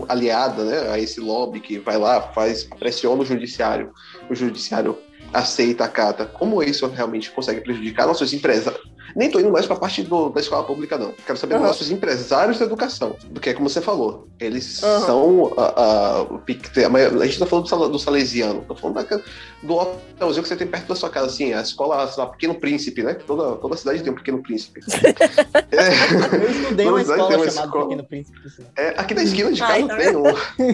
aliada 0.08 0.64
né, 0.64 0.92
a 0.92 1.00
esse 1.00 1.20
lobby 1.20 1.60
que 1.60 1.80
vai 1.80 1.98
lá, 1.98 2.22
faz 2.22 2.64
pressiona 2.64 3.22
o 3.22 3.26
judiciário, 3.26 3.92
o 4.30 4.36
judiciário 4.36 4.98
aceita, 5.34 5.84
acata, 5.84 6.26
como 6.26 6.62
isso 6.62 6.88
realmente 6.88 7.32
consegue 7.32 7.62
prejudicar 7.62 8.08
nossos 8.08 8.34
empresários? 8.34 8.92
Nem 9.16 9.28
estou 9.28 9.42
indo 9.42 9.52
mais 9.52 9.66
para 9.66 9.76
a 9.76 9.80
parte 9.80 10.04
do, 10.04 10.30
da 10.30 10.40
escola 10.40 10.64
pública, 10.64 10.98
não. 10.98 11.14
Quero 11.26 11.38
saber 11.38 11.56
uhum. 11.56 11.64
nossos 11.64 11.92
empresários 11.92 12.60
da 12.60 12.66
educação. 12.66 13.16
Porque, 13.34 13.50
é 13.50 13.54
como 13.54 13.70
você 13.70 13.82
falou, 13.82 14.28
eles 14.40 14.82
uhum. 14.82 15.00
são. 15.02 15.54
A, 15.58 15.64
a, 15.64 16.22
a, 16.22 17.26
gente 17.26 17.34
está 17.34 17.46
falando 17.46 17.68
do, 17.68 17.90
do 17.90 18.00
salesiano, 18.00 18.62
está 18.62 18.76
falando 18.76 18.96
da, 18.96 19.22
do 19.64 19.74
hotelzinho 19.74 20.44
que 20.44 20.50
você 20.50 20.56
tem 20.56 20.68
perto 20.68 20.88
da 20.88 20.96
sua 20.96 21.10
casa, 21.10 21.28
assim, 21.28 21.54
a 21.54 21.62
escola, 21.62 22.10
lá, 22.18 22.28
Pequeno 22.28 22.56
Príncipe, 22.56 23.04
né? 23.04 23.14
Toda, 23.14 23.58
toda 23.58 23.78
cidade 23.78 24.02
tem 24.02 24.12
um 24.12 24.16
Pequeno 24.16 24.42
Príncipe. 24.42 24.80
é, 25.72 26.44
Eu 26.44 26.52
estudei 26.52 26.88
uma 26.88 27.02
escola 27.02 27.32
chamada 27.32 27.48
escola. 27.48 27.84
Pequeno 27.84 28.04
Príncipe. 28.06 28.40
É, 28.78 28.90
aqui 28.98 29.14
na 29.14 29.24
esquina 29.24 29.52
de 29.52 29.60
casa 29.60 29.88
tá 29.88 29.98
tem 29.98 30.16
um, 30.16 30.28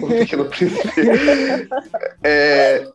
um 0.04 0.08
Pequeno 0.08 0.44
Príncipe. 0.44 0.88
É, 2.22 2.88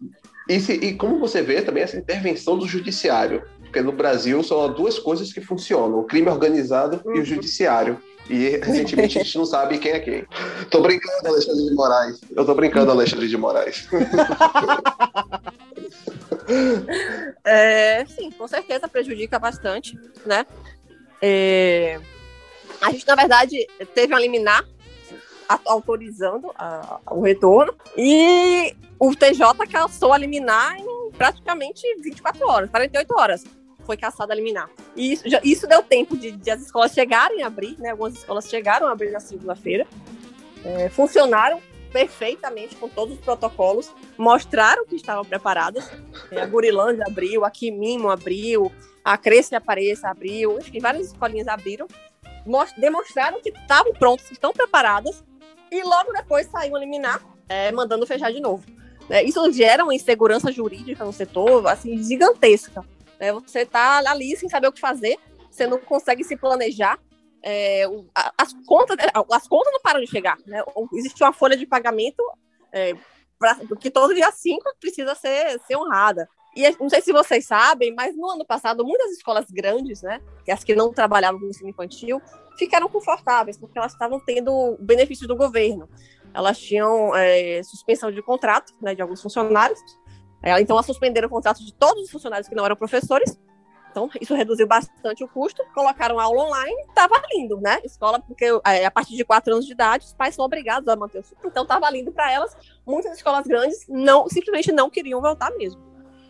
e, 0.49 0.59
se, 0.59 0.73
e 0.73 0.93
como 0.95 1.19
você 1.19 1.41
vê 1.41 1.61
também 1.61 1.83
essa 1.83 1.97
intervenção 1.97 2.57
do 2.57 2.67
judiciário, 2.67 3.43
porque 3.63 3.81
no 3.81 3.91
Brasil 3.91 4.43
são 4.43 4.71
duas 4.71 4.99
coisas 4.99 5.31
que 5.33 5.41
funcionam: 5.41 5.99
o 5.99 6.03
crime 6.03 6.29
organizado 6.29 7.01
uhum. 7.03 7.11
e 7.11 7.15
o 7.15 7.19
uhum. 7.19 7.25
judiciário. 7.25 7.99
E 8.29 8.57
recentemente 8.63 9.19
a 9.19 9.23
gente 9.23 9.37
não 9.37 9.45
sabe 9.45 9.79
quem 9.79 9.91
é 9.91 9.99
quem. 9.99 10.25
Tô 10.69 10.81
brincando, 10.81 11.27
Alexandre 11.27 11.65
de 11.65 11.73
Moraes. 11.73 12.21
Eu 12.35 12.45
tô 12.45 12.55
brincando, 12.55 12.91
Alexandre 12.91 13.27
de 13.27 13.37
Moraes. 13.37 13.87
É, 17.45 18.05
sim, 18.05 18.29
com 18.31 18.47
certeza 18.47 18.87
prejudica 18.87 19.39
bastante, 19.39 19.97
né? 20.25 20.45
É, 21.21 21.99
a 22.81 22.91
gente, 22.91 23.07
na 23.07 23.15
verdade, 23.15 23.65
teve 23.95 24.13
um 24.13 24.17
liminar 24.17 24.65
autorizando 25.65 26.51
a, 26.57 26.99
o 27.11 27.21
retorno. 27.21 27.73
E 27.97 28.75
o 28.99 29.15
TJ 29.15 29.67
caçou 29.69 30.13
a 30.13 30.17
liminar 30.17 30.77
em 30.77 31.11
praticamente 31.17 31.81
24 32.01 32.47
horas, 32.47 32.69
48 32.69 33.15
horas. 33.15 33.43
foi 33.85 33.97
caçada 33.97 34.33
a 34.33 34.35
liminar. 34.35 34.69
E 34.95 35.13
isso, 35.13 35.29
já, 35.29 35.41
isso 35.43 35.67
deu 35.67 35.83
tempo 35.83 36.15
de, 36.17 36.31
de, 36.31 36.51
as 36.51 36.61
escolas 36.61 36.93
chegarem 36.93 37.43
a 37.43 37.47
abrir, 37.47 37.77
né? 37.79 37.91
Algumas 37.91 38.13
escolas 38.13 38.49
chegaram 38.49 38.87
a 38.87 38.91
abrir 38.91 39.11
na 39.11 39.19
segunda-feira. 39.19 39.85
É, 40.63 40.87
funcionaram 40.89 41.61
perfeitamente 41.91 42.75
com 42.75 42.89
todos 42.89 43.15
os 43.15 43.21
protocolos, 43.21 43.91
mostraram 44.17 44.85
que 44.85 44.95
estavam 44.95 45.23
preparadas. 45.23 45.89
É, 46.31 46.41
a 46.41 46.45
Gurilândia 46.45 47.05
abriu, 47.07 47.45
a 47.45 47.51
Quimimo 47.51 48.09
abriu, 48.09 48.71
a 49.03 49.17
Cresce 49.17 49.55
Apareça 49.55 50.09
abriu, 50.09 50.57
enfim, 50.57 50.79
várias 50.79 51.07
escolinhas 51.07 51.47
abriram, 51.47 51.87
demonstraram 52.77 53.41
que 53.41 53.49
estavam 53.49 53.93
prontas, 53.93 54.31
estão 54.31 54.51
preparadas, 54.51 55.23
e 55.73 55.83
logo 55.83 56.13
depois 56.13 56.47
saiu 56.47 56.75
a 56.75 56.79
liminar, 56.79 57.21
é, 57.49 57.71
mandando 57.71 58.05
fechar 58.05 58.31
de 58.31 58.39
novo. 58.39 58.63
É, 59.09 59.23
isso 59.23 59.51
gera 59.51 59.83
uma 59.83 59.93
insegurança 59.93 60.51
jurídica 60.51 61.03
no 61.03 61.11
setor, 61.11 61.67
assim, 61.67 62.01
gigantesca. 62.03 62.85
É, 63.19 63.31
você 63.31 63.59
está 63.59 63.97
ali 63.97 64.35
sem 64.35 64.49
saber 64.49 64.67
o 64.67 64.71
que 64.71 64.79
fazer, 64.79 65.17
você 65.49 65.67
não 65.67 65.79
consegue 65.79 66.23
se 66.23 66.35
planejar, 66.35 66.99
é, 67.41 67.83
as, 68.37 68.53
contas, 68.65 68.95
as 69.31 69.47
contas 69.47 69.73
não 69.73 69.81
param 69.81 69.99
de 69.99 70.07
chegar. 70.07 70.37
Né? 70.45 70.63
Existe 70.93 71.21
uma 71.23 71.33
folha 71.33 71.57
de 71.57 71.65
pagamento 71.65 72.23
é, 72.71 72.93
pra, 73.37 73.57
que 73.79 73.91
todo 73.91 74.15
dia 74.15 74.31
5 74.31 74.63
precisa 74.79 75.13
ser, 75.13 75.59
ser 75.59 75.75
honrada. 75.75 76.27
E 76.55 76.69
não 76.79 76.89
sei 76.89 77.01
se 77.01 77.11
vocês 77.11 77.45
sabem, 77.45 77.93
mas 77.95 78.15
no 78.15 78.29
ano 78.29 78.45
passado, 78.45 78.85
muitas 78.85 79.11
escolas 79.11 79.45
grandes, 79.49 80.01
né, 80.01 80.21
as 80.49 80.63
que 80.63 80.75
não 80.75 80.93
trabalhavam 80.93 81.39
com 81.39 81.47
ensino 81.47 81.69
infantil, 81.69 82.21
ficaram 82.57 82.87
confortáveis, 82.87 83.57
porque 83.57 83.77
elas 83.77 83.93
estavam 83.93 84.19
tendo 84.19 84.77
benefício 84.79 85.27
do 85.27 85.35
governo. 85.35 85.89
Elas 86.33 86.59
tinham 86.59 87.15
é, 87.15 87.61
suspensão 87.63 88.11
de 88.11 88.21
contrato 88.21 88.73
né, 88.81 88.93
de 88.93 89.01
alguns 89.01 89.21
funcionários. 89.21 89.79
É, 90.41 90.59
então, 90.59 90.75
elas 90.75 90.85
suspenderam 90.85 91.27
o 91.27 91.31
contrato 91.31 91.63
de 91.63 91.73
todos 91.73 92.03
os 92.03 92.11
funcionários 92.11 92.47
que 92.47 92.55
não 92.55 92.65
eram 92.65 92.75
professores 92.75 93.39
então, 93.93 94.09
isso 94.19 94.33
reduziu 94.33 94.65
bastante 94.65 95.23
o 95.23 95.27
custo. 95.27 95.63
Colocaram 95.71 96.19
aula 96.19 96.45
online, 96.45 96.81
estava 96.89 97.21
lindo, 97.31 97.61
né? 97.61 97.79
Escola, 97.83 98.19
porque 98.19 98.45
é, 98.65 98.85
a 98.85 98.91
partir 98.91 99.15
de 99.15 99.23
quatro 99.23 99.53
anos 99.53 99.67
de 99.67 99.71
idade, 99.71 100.07
os 100.07 100.13
pais 100.13 100.33
são 100.33 100.43
obrigados 100.43 100.89
a 100.89 100.95
manter 100.95 101.19
o. 101.19 101.23
Então, 101.45 101.61
estava 101.61 101.87
lindo 101.91 102.11
para 102.11 102.31
elas. 102.31 102.57
Muitas 102.87 103.15
escolas 103.15 103.45
grandes 103.45 103.85
não 103.87 104.27
simplesmente 104.27 104.71
não 104.71 104.89
queriam 104.89 105.21
voltar 105.21 105.51
mesmo. 105.51 105.79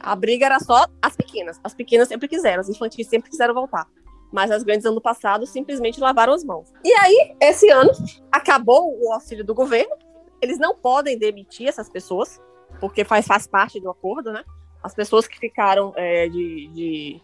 A 0.03 0.15
briga 0.15 0.45
era 0.45 0.59
só 0.59 0.85
as 1.01 1.15
pequenas. 1.15 1.59
As 1.63 1.73
pequenas 1.73 2.07
sempre 2.07 2.27
quiseram, 2.27 2.61
as 2.61 2.69
infantis 2.69 3.07
sempre 3.07 3.29
quiseram 3.29 3.53
voltar. 3.53 3.87
Mas 4.31 4.51
as 4.51 4.63
grandes, 4.63 4.85
ano 4.85 5.01
passado, 5.01 5.45
simplesmente 5.47 5.99
lavaram 5.99 6.33
as 6.33 6.43
mãos. 6.43 6.71
E 6.83 6.91
aí, 6.93 7.35
esse 7.39 7.69
ano, 7.69 7.91
acabou 8.31 8.99
o 9.01 9.13
auxílio 9.13 9.45
do 9.45 9.53
governo. 9.53 9.95
Eles 10.41 10.59
não 10.59 10.75
podem 10.75 11.17
demitir 11.17 11.67
essas 11.67 11.89
pessoas, 11.89 12.41
porque 12.79 13.05
faz, 13.05 13.25
faz 13.25 13.47
parte 13.47 13.79
do 13.79 13.89
acordo, 13.89 14.33
né? 14.33 14.43
As 14.83 14.93
pessoas 14.93 15.27
que 15.27 15.39
ficaram 15.39 15.93
é, 15.95 16.27
de, 16.27 16.67
de 16.73 17.21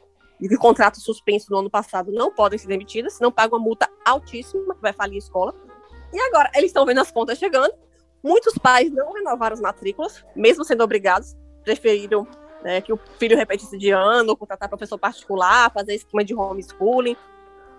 de 0.47 0.57
contrato 0.57 1.01
suspenso 1.01 1.51
no 1.51 1.57
ano 1.57 1.69
passado 1.69 2.11
não 2.11 2.33
podem 2.33 2.57
ser 2.57 2.67
demitidas, 2.67 3.13
senão 3.13 3.31
pagam 3.31 3.57
uma 3.57 3.63
multa 3.63 3.89
altíssima, 4.05 4.73
que 4.73 4.81
vai 4.81 4.93
falir 4.93 5.15
a 5.15 5.17
escola. 5.17 5.53
E 6.13 6.19
agora, 6.19 6.49
eles 6.55 6.69
estão 6.69 6.85
vendo 6.85 7.01
as 7.01 7.11
contas 7.11 7.37
chegando. 7.37 7.73
Muitos 8.23 8.53
pais 8.57 8.91
não 8.91 9.13
renovaram 9.13 9.53
as 9.53 9.59
matrículas, 9.61 10.25
mesmo 10.35 10.63
sendo 10.63 10.83
obrigados, 10.83 11.35
preferiram 11.63 12.25
né, 12.63 12.81
que 12.81 12.91
o 12.91 12.99
filho 13.17 13.37
repetisse 13.37 13.77
de 13.77 13.91
ano, 13.91 14.35
contratar 14.35 14.69
professor 14.69 14.97
particular, 14.97 15.71
fazer 15.71 15.95
esquema 15.95 16.23
de 16.23 16.35
homeschooling, 16.35 17.15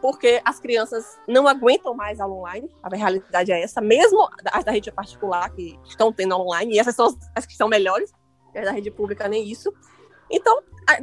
porque 0.00 0.40
as 0.44 0.58
crianças 0.58 1.18
não 1.28 1.46
aguentam 1.46 1.94
mais 1.94 2.20
aula 2.20 2.34
online, 2.34 2.70
a 2.82 2.96
realidade 2.96 3.52
é 3.52 3.62
essa, 3.62 3.80
mesmo 3.80 4.28
as 4.50 4.64
da 4.64 4.72
rede 4.72 4.90
particular 4.90 5.50
que 5.50 5.78
estão 5.84 6.12
tendo 6.12 6.36
online, 6.36 6.74
e 6.74 6.78
essas 6.78 6.94
são 6.94 7.14
as 7.34 7.46
que 7.46 7.54
são 7.54 7.68
melhores, 7.68 8.12
as 8.54 8.64
da 8.64 8.72
rede 8.72 8.90
pública 8.90 9.28
nem 9.28 9.46
isso. 9.46 9.72
Então, 10.30 10.62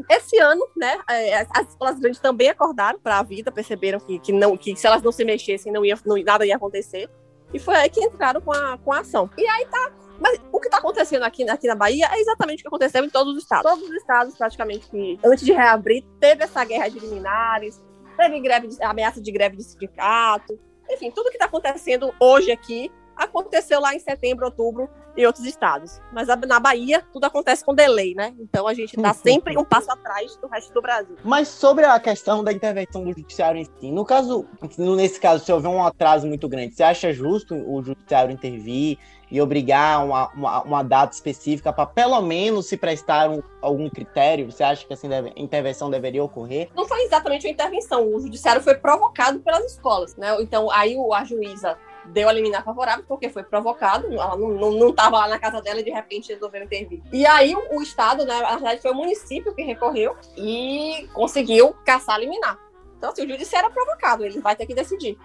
esse 0.09 0.39
ano, 0.39 0.65
né, 0.75 0.97
é, 1.09 1.41
as 1.41 1.69
escolas 1.69 1.99
grandes 1.99 2.19
também 2.19 2.49
acordaram 2.49 2.99
para 2.99 3.19
a 3.19 3.23
vida, 3.23 3.51
perceberam 3.51 3.99
que, 3.99 4.19
que, 4.19 4.31
não, 4.31 4.57
que 4.57 4.75
se 4.75 4.87
elas 4.87 5.01
não 5.01 5.11
se 5.11 5.23
mexessem, 5.23 5.71
não 5.71 5.85
ia, 5.85 5.97
não, 6.05 6.17
nada 6.23 6.45
ia 6.45 6.55
acontecer. 6.55 7.09
E 7.53 7.59
foi 7.59 7.75
aí 7.75 7.89
que 7.89 8.01
entraram 8.01 8.41
com 8.41 8.51
a, 8.51 8.77
com 8.77 8.91
a 8.91 8.99
ação. 8.99 9.29
E 9.37 9.45
aí 9.45 9.65
tá. 9.67 9.91
Mas 10.19 10.39
o 10.51 10.59
que 10.59 10.67
está 10.67 10.77
acontecendo 10.77 11.23
aqui, 11.23 11.47
aqui 11.49 11.67
na 11.67 11.75
Bahia 11.75 12.07
é 12.11 12.19
exatamente 12.19 12.59
o 12.59 12.61
que 12.63 12.67
aconteceu 12.67 13.03
em 13.03 13.09
todos 13.09 13.35
os 13.35 13.43
estados. 13.43 13.71
Todos 13.71 13.89
os 13.89 13.95
estados, 13.95 14.37
praticamente, 14.37 14.89
que 14.89 15.19
antes 15.23 15.45
de 15.45 15.53
reabrir, 15.53 16.03
teve 16.19 16.43
essa 16.43 16.63
guerra 16.63 16.87
de 16.87 16.99
liminares, 16.99 17.81
teve 18.15 18.39
greve 18.39 18.67
de, 18.67 18.83
ameaça 18.83 19.21
de 19.21 19.31
greve 19.31 19.57
de 19.57 19.63
sindicato. 19.63 20.59
Enfim, 20.89 21.11
tudo 21.11 21.29
que 21.29 21.35
está 21.35 21.45
acontecendo 21.45 22.13
hoje 22.19 22.51
aqui 22.51 22.91
aconteceu 23.15 23.79
lá 23.79 23.95
em 23.95 23.99
setembro, 23.99 24.45
outubro 24.45 24.89
em 25.17 25.25
outros 25.25 25.45
estados. 25.45 25.99
Mas 26.13 26.27
na 26.27 26.59
Bahia, 26.59 27.03
tudo 27.11 27.25
acontece 27.25 27.65
com 27.65 27.73
delay, 27.73 28.13
né? 28.13 28.35
Então 28.39 28.67
a 28.67 28.73
gente 28.73 28.95
está 28.95 29.11
sempre 29.15 29.57
um 29.57 29.65
passo 29.65 29.91
atrás 29.91 30.37
do 30.37 30.47
resto 30.47 30.71
do 30.71 30.81
Brasil. 30.81 31.17
Mas 31.23 31.47
sobre 31.47 31.83
a 31.85 31.99
questão 31.99 32.43
da 32.43 32.53
intervenção 32.53 33.03
do 33.03 33.09
judiciário 33.09 33.59
em 33.59 33.65
si, 33.65 33.91
no 33.91 34.05
caso, 34.05 34.45
nesse 34.77 35.19
caso, 35.19 35.43
se 35.43 35.51
houver 35.51 35.69
um 35.69 35.83
atraso 35.83 36.27
muito 36.27 36.47
grande, 36.47 36.75
você 36.75 36.83
acha 36.83 37.11
justo 37.11 37.55
o 37.55 37.81
judiciário 37.81 38.31
intervir 38.31 38.99
e 39.29 39.41
obrigar 39.41 40.05
uma, 40.05 40.29
uma, 40.29 40.61
uma 40.63 40.83
data 40.83 41.13
específica 41.13 41.71
para 41.73 41.85
pelo 41.85 42.21
menos 42.21 42.67
se 42.67 42.77
prestar 42.77 43.29
um, 43.29 43.41
algum 43.61 43.89
critério? 43.89 44.51
Você 44.51 44.63
acha 44.63 44.85
que 44.85 44.93
essa 44.93 45.07
intervenção 45.35 45.89
deveria 45.89 46.23
ocorrer? 46.23 46.69
Não 46.75 46.87
foi 46.87 47.01
exatamente 47.03 47.45
uma 47.45 47.51
intervenção, 47.51 48.07
o 48.13 48.19
judiciário 48.19 48.61
foi 48.61 48.75
provocado 48.75 49.39
pelas 49.39 49.65
escolas, 49.65 50.15
né? 50.15 50.35
Então 50.41 50.71
aí 50.71 50.95
a 51.13 51.23
juíza 51.23 51.77
deu 52.07 52.29
a 52.29 52.31
liminar 52.31 52.63
favorável 52.63 53.03
porque 53.07 53.29
foi 53.29 53.43
provocado, 53.43 54.07
ela 54.13 54.35
não 54.37 54.89
estava 54.89 55.17
lá 55.17 55.27
na 55.27 55.39
casa 55.39 55.61
dela 55.61 55.79
e 55.79 55.83
de 55.83 55.91
repente 55.91 56.31
resolveu 56.31 56.63
intervir. 56.63 57.01
E 57.11 57.25
aí 57.25 57.53
o, 57.53 57.77
o 57.77 57.81
Estado, 57.81 58.25
né, 58.25 58.39
na 58.39 58.55
verdade 58.55 58.81
foi 58.81 58.91
o 58.91 58.95
município 58.95 59.53
que 59.53 59.61
recorreu 59.61 60.15
e 60.35 61.07
conseguiu 61.13 61.75
caçar 61.85 62.15
a 62.15 62.19
liminar. 62.19 62.57
Então, 62.97 63.11
assim, 63.11 63.25
o 63.25 63.29
judiciário 63.29 63.69
é 63.69 63.71
provocado, 63.71 64.25
ele 64.25 64.39
vai 64.39 64.55
ter 64.55 64.65
que 64.65 64.73
decidir. 64.73 65.17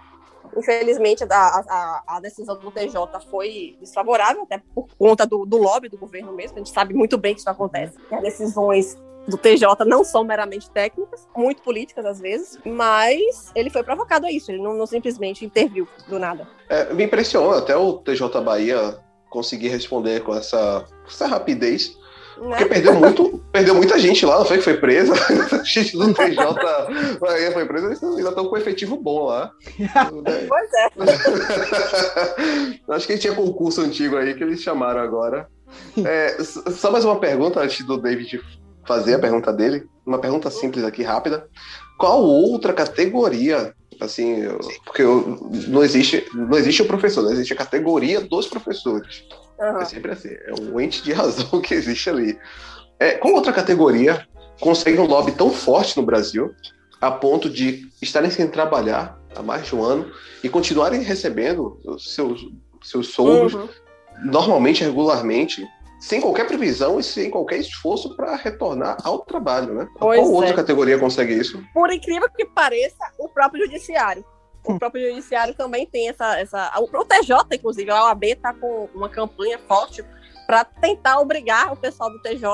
Infelizmente, 0.55 1.23
a, 1.23 1.35
a, 1.35 2.03
a, 2.07 2.19
decisão 2.19 2.57
do 2.57 2.71
TJ 2.71 2.95
foi 3.29 3.77
desfavorável, 3.79 4.43
até 4.43 4.61
por 4.73 4.87
conta 4.97 5.25
do, 5.25 5.45
do 5.45 5.57
lobby 5.57 5.89
do 5.89 5.97
governo 5.97 6.33
mesmo. 6.33 6.55
A 6.55 6.59
gente 6.59 6.71
sabe 6.71 6.93
muito 6.93 7.17
bem 7.17 7.33
que 7.33 7.39
isso 7.39 7.49
acontece. 7.49 7.97
Que 8.07 8.15
as 8.15 8.21
decisões 8.21 8.97
do 9.27 9.37
TJ 9.37 9.85
não 9.85 10.03
são 10.03 10.23
meramente 10.23 10.69
técnicas, 10.69 11.27
muito 11.35 11.61
políticas 11.61 12.05
às 12.05 12.19
vezes, 12.19 12.59
mas 12.65 13.51
ele 13.55 13.69
foi 13.69 13.83
provocado 13.83 14.25
a 14.25 14.31
isso, 14.31 14.51
ele 14.51 14.61
não, 14.61 14.73
não 14.73 14.85
simplesmente 14.85 15.45
interviu 15.45 15.87
do 16.07 16.19
nada. 16.19 16.47
É, 16.69 16.93
me 16.93 17.05
impressiona 17.05 17.59
até 17.59 17.75
o 17.75 17.93
TJ 17.93 18.41
Bahia 18.41 18.99
conseguir 19.29 19.69
responder 19.69 20.23
com 20.23 20.35
essa, 20.35 20.85
essa 21.07 21.25
rapidez. 21.25 21.97
Né? 22.37 22.49
Porque 22.49 22.65
perdeu 22.65 22.93
muito, 22.93 23.43
perdeu 23.51 23.75
muita 23.75 23.99
gente 23.99 24.25
lá, 24.25 24.39
não 24.39 24.45
foi 24.45 24.57
que 24.57 24.63
foi 24.63 24.77
presa? 24.77 25.13
A 25.53 25.63
gente 25.63 25.97
do 25.97 26.13
TJ 26.13 26.35
Bahia 27.19 27.51
foi 27.51 27.65
presa, 27.65 27.87
eles 27.87 28.03
ainda 28.03 28.29
estão 28.29 28.47
com 28.47 28.57
efetivo 28.57 28.97
bom 28.97 29.25
lá. 29.27 29.51
Pois 30.47 30.69
é. 30.73 30.89
Acho 32.93 33.07
que 33.07 33.17
tinha 33.17 33.33
concurso 33.33 33.81
antigo 33.81 34.17
aí 34.17 34.33
que 34.33 34.43
eles 34.43 34.61
chamaram 34.61 35.01
agora. 35.01 35.47
É, 36.05 36.37
só 36.43 36.91
mais 36.91 37.05
uma 37.05 37.19
pergunta 37.19 37.59
antes 37.59 37.85
do 37.85 37.97
David 37.97 38.41
fazer 38.85 39.15
a 39.15 39.19
pergunta 39.19 39.51
dele, 39.51 39.87
uma 40.05 40.19
pergunta 40.19 40.49
simples 40.49 40.83
aqui, 40.83 41.03
rápida. 41.03 41.47
Qual 41.97 42.21
outra 42.21 42.73
categoria, 42.73 43.73
assim, 43.99 44.43
porque 44.85 45.01
eu, 45.01 45.49
não 45.67 45.83
existe 45.83 46.25
não 46.33 46.57
existe 46.57 46.81
o 46.81 46.87
professor, 46.87 47.23
não 47.23 47.31
existe 47.31 47.53
a 47.53 47.57
categoria 47.57 48.21
dos 48.21 48.47
professores. 48.47 49.23
Uhum. 49.59 49.81
É 49.81 49.85
sempre 49.85 50.11
assim, 50.11 50.29
é 50.29 50.53
um 50.59 50.79
ente 50.79 51.03
de 51.03 51.11
razão 51.13 51.61
que 51.61 51.73
existe 51.73 52.09
ali. 52.09 52.37
É, 52.99 53.13
qual 53.13 53.33
outra 53.33 53.51
categoria 53.51 54.27
consegue 54.59 54.99
um 54.99 55.05
lobby 55.05 55.31
tão 55.31 55.49
forte 55.49 55.97
no 55.97 56.03
Brasil 56.03 56.53
a 57.01 57.11
ponto 57.11 57.49
de 57.49 57.89
estarem 58.01 58.29
sem 58.29 58.47
trabalhar 58.47 59.19
há 59.35 59.41
mais 59.41 59.65
de 59.65 59.75
um 59.75 59.83
ano 59.83 60.11
e 60.43 60.49
continuarem 60.49 61.01
recebendo 61.01 61.79
seus, 61.99 62.45
seus 62.81 63.07
soldos 63.09 63.53
uhum. 63.53 63.67
normalmente, 64.23 64.83
regularmente, 64.83 65.67
sem 65.99 66.19
qualquer 66.19 66.47
previsão 66.47 66.99
e 66.99 67.03
sem 67.03 67.29
qualquer 67.29 67.57
esforço 67.59 68.15
para 68.15 68.35
retornar 68.35 68.97
ao 69.03 69.19
trabalho, 69.19 69.73
né? 69.73 69.87
Pois 69.97 70.19
Qual 70.19 70.31
é. 70.31 70.35
outra 70.35 70.53
categoria 70.53 70.99
consegue 70.99 71.33
isso? 71.33 71.63
Por 71.73 71.91
incrível 71.91 72.29
que 72.35 72.45
pareça, 72.45 73.11
o 73.17 73.29
próprio 73.29 73.65
judiciário. 73.65 74.23
O 74.65 74.79
próprio 74.79 75.09
judiciário 75.09 75.53
também 75.53 75.85
tem 75.85 76.09
essa, 76.09 76.39
essa. 76.39 76.71
O 76.79 77.05
TJ, 77.05 77.55
inclusive, 77.55 77.91
a 77.91 78.05
OAB 78.05 78.23
está 78.23 78.53
com 78.53 78.89
uma 78.93 79.09
campanha 79.09 79.59
forte 79.59 80.03
para 80.47 80.63
tentar 80.63 81.19
obrigar 81.19 81.73
o 81.73 81.77
pessoal 81.77 82.09
do 82.09 82.21
TJ 82.21 82.47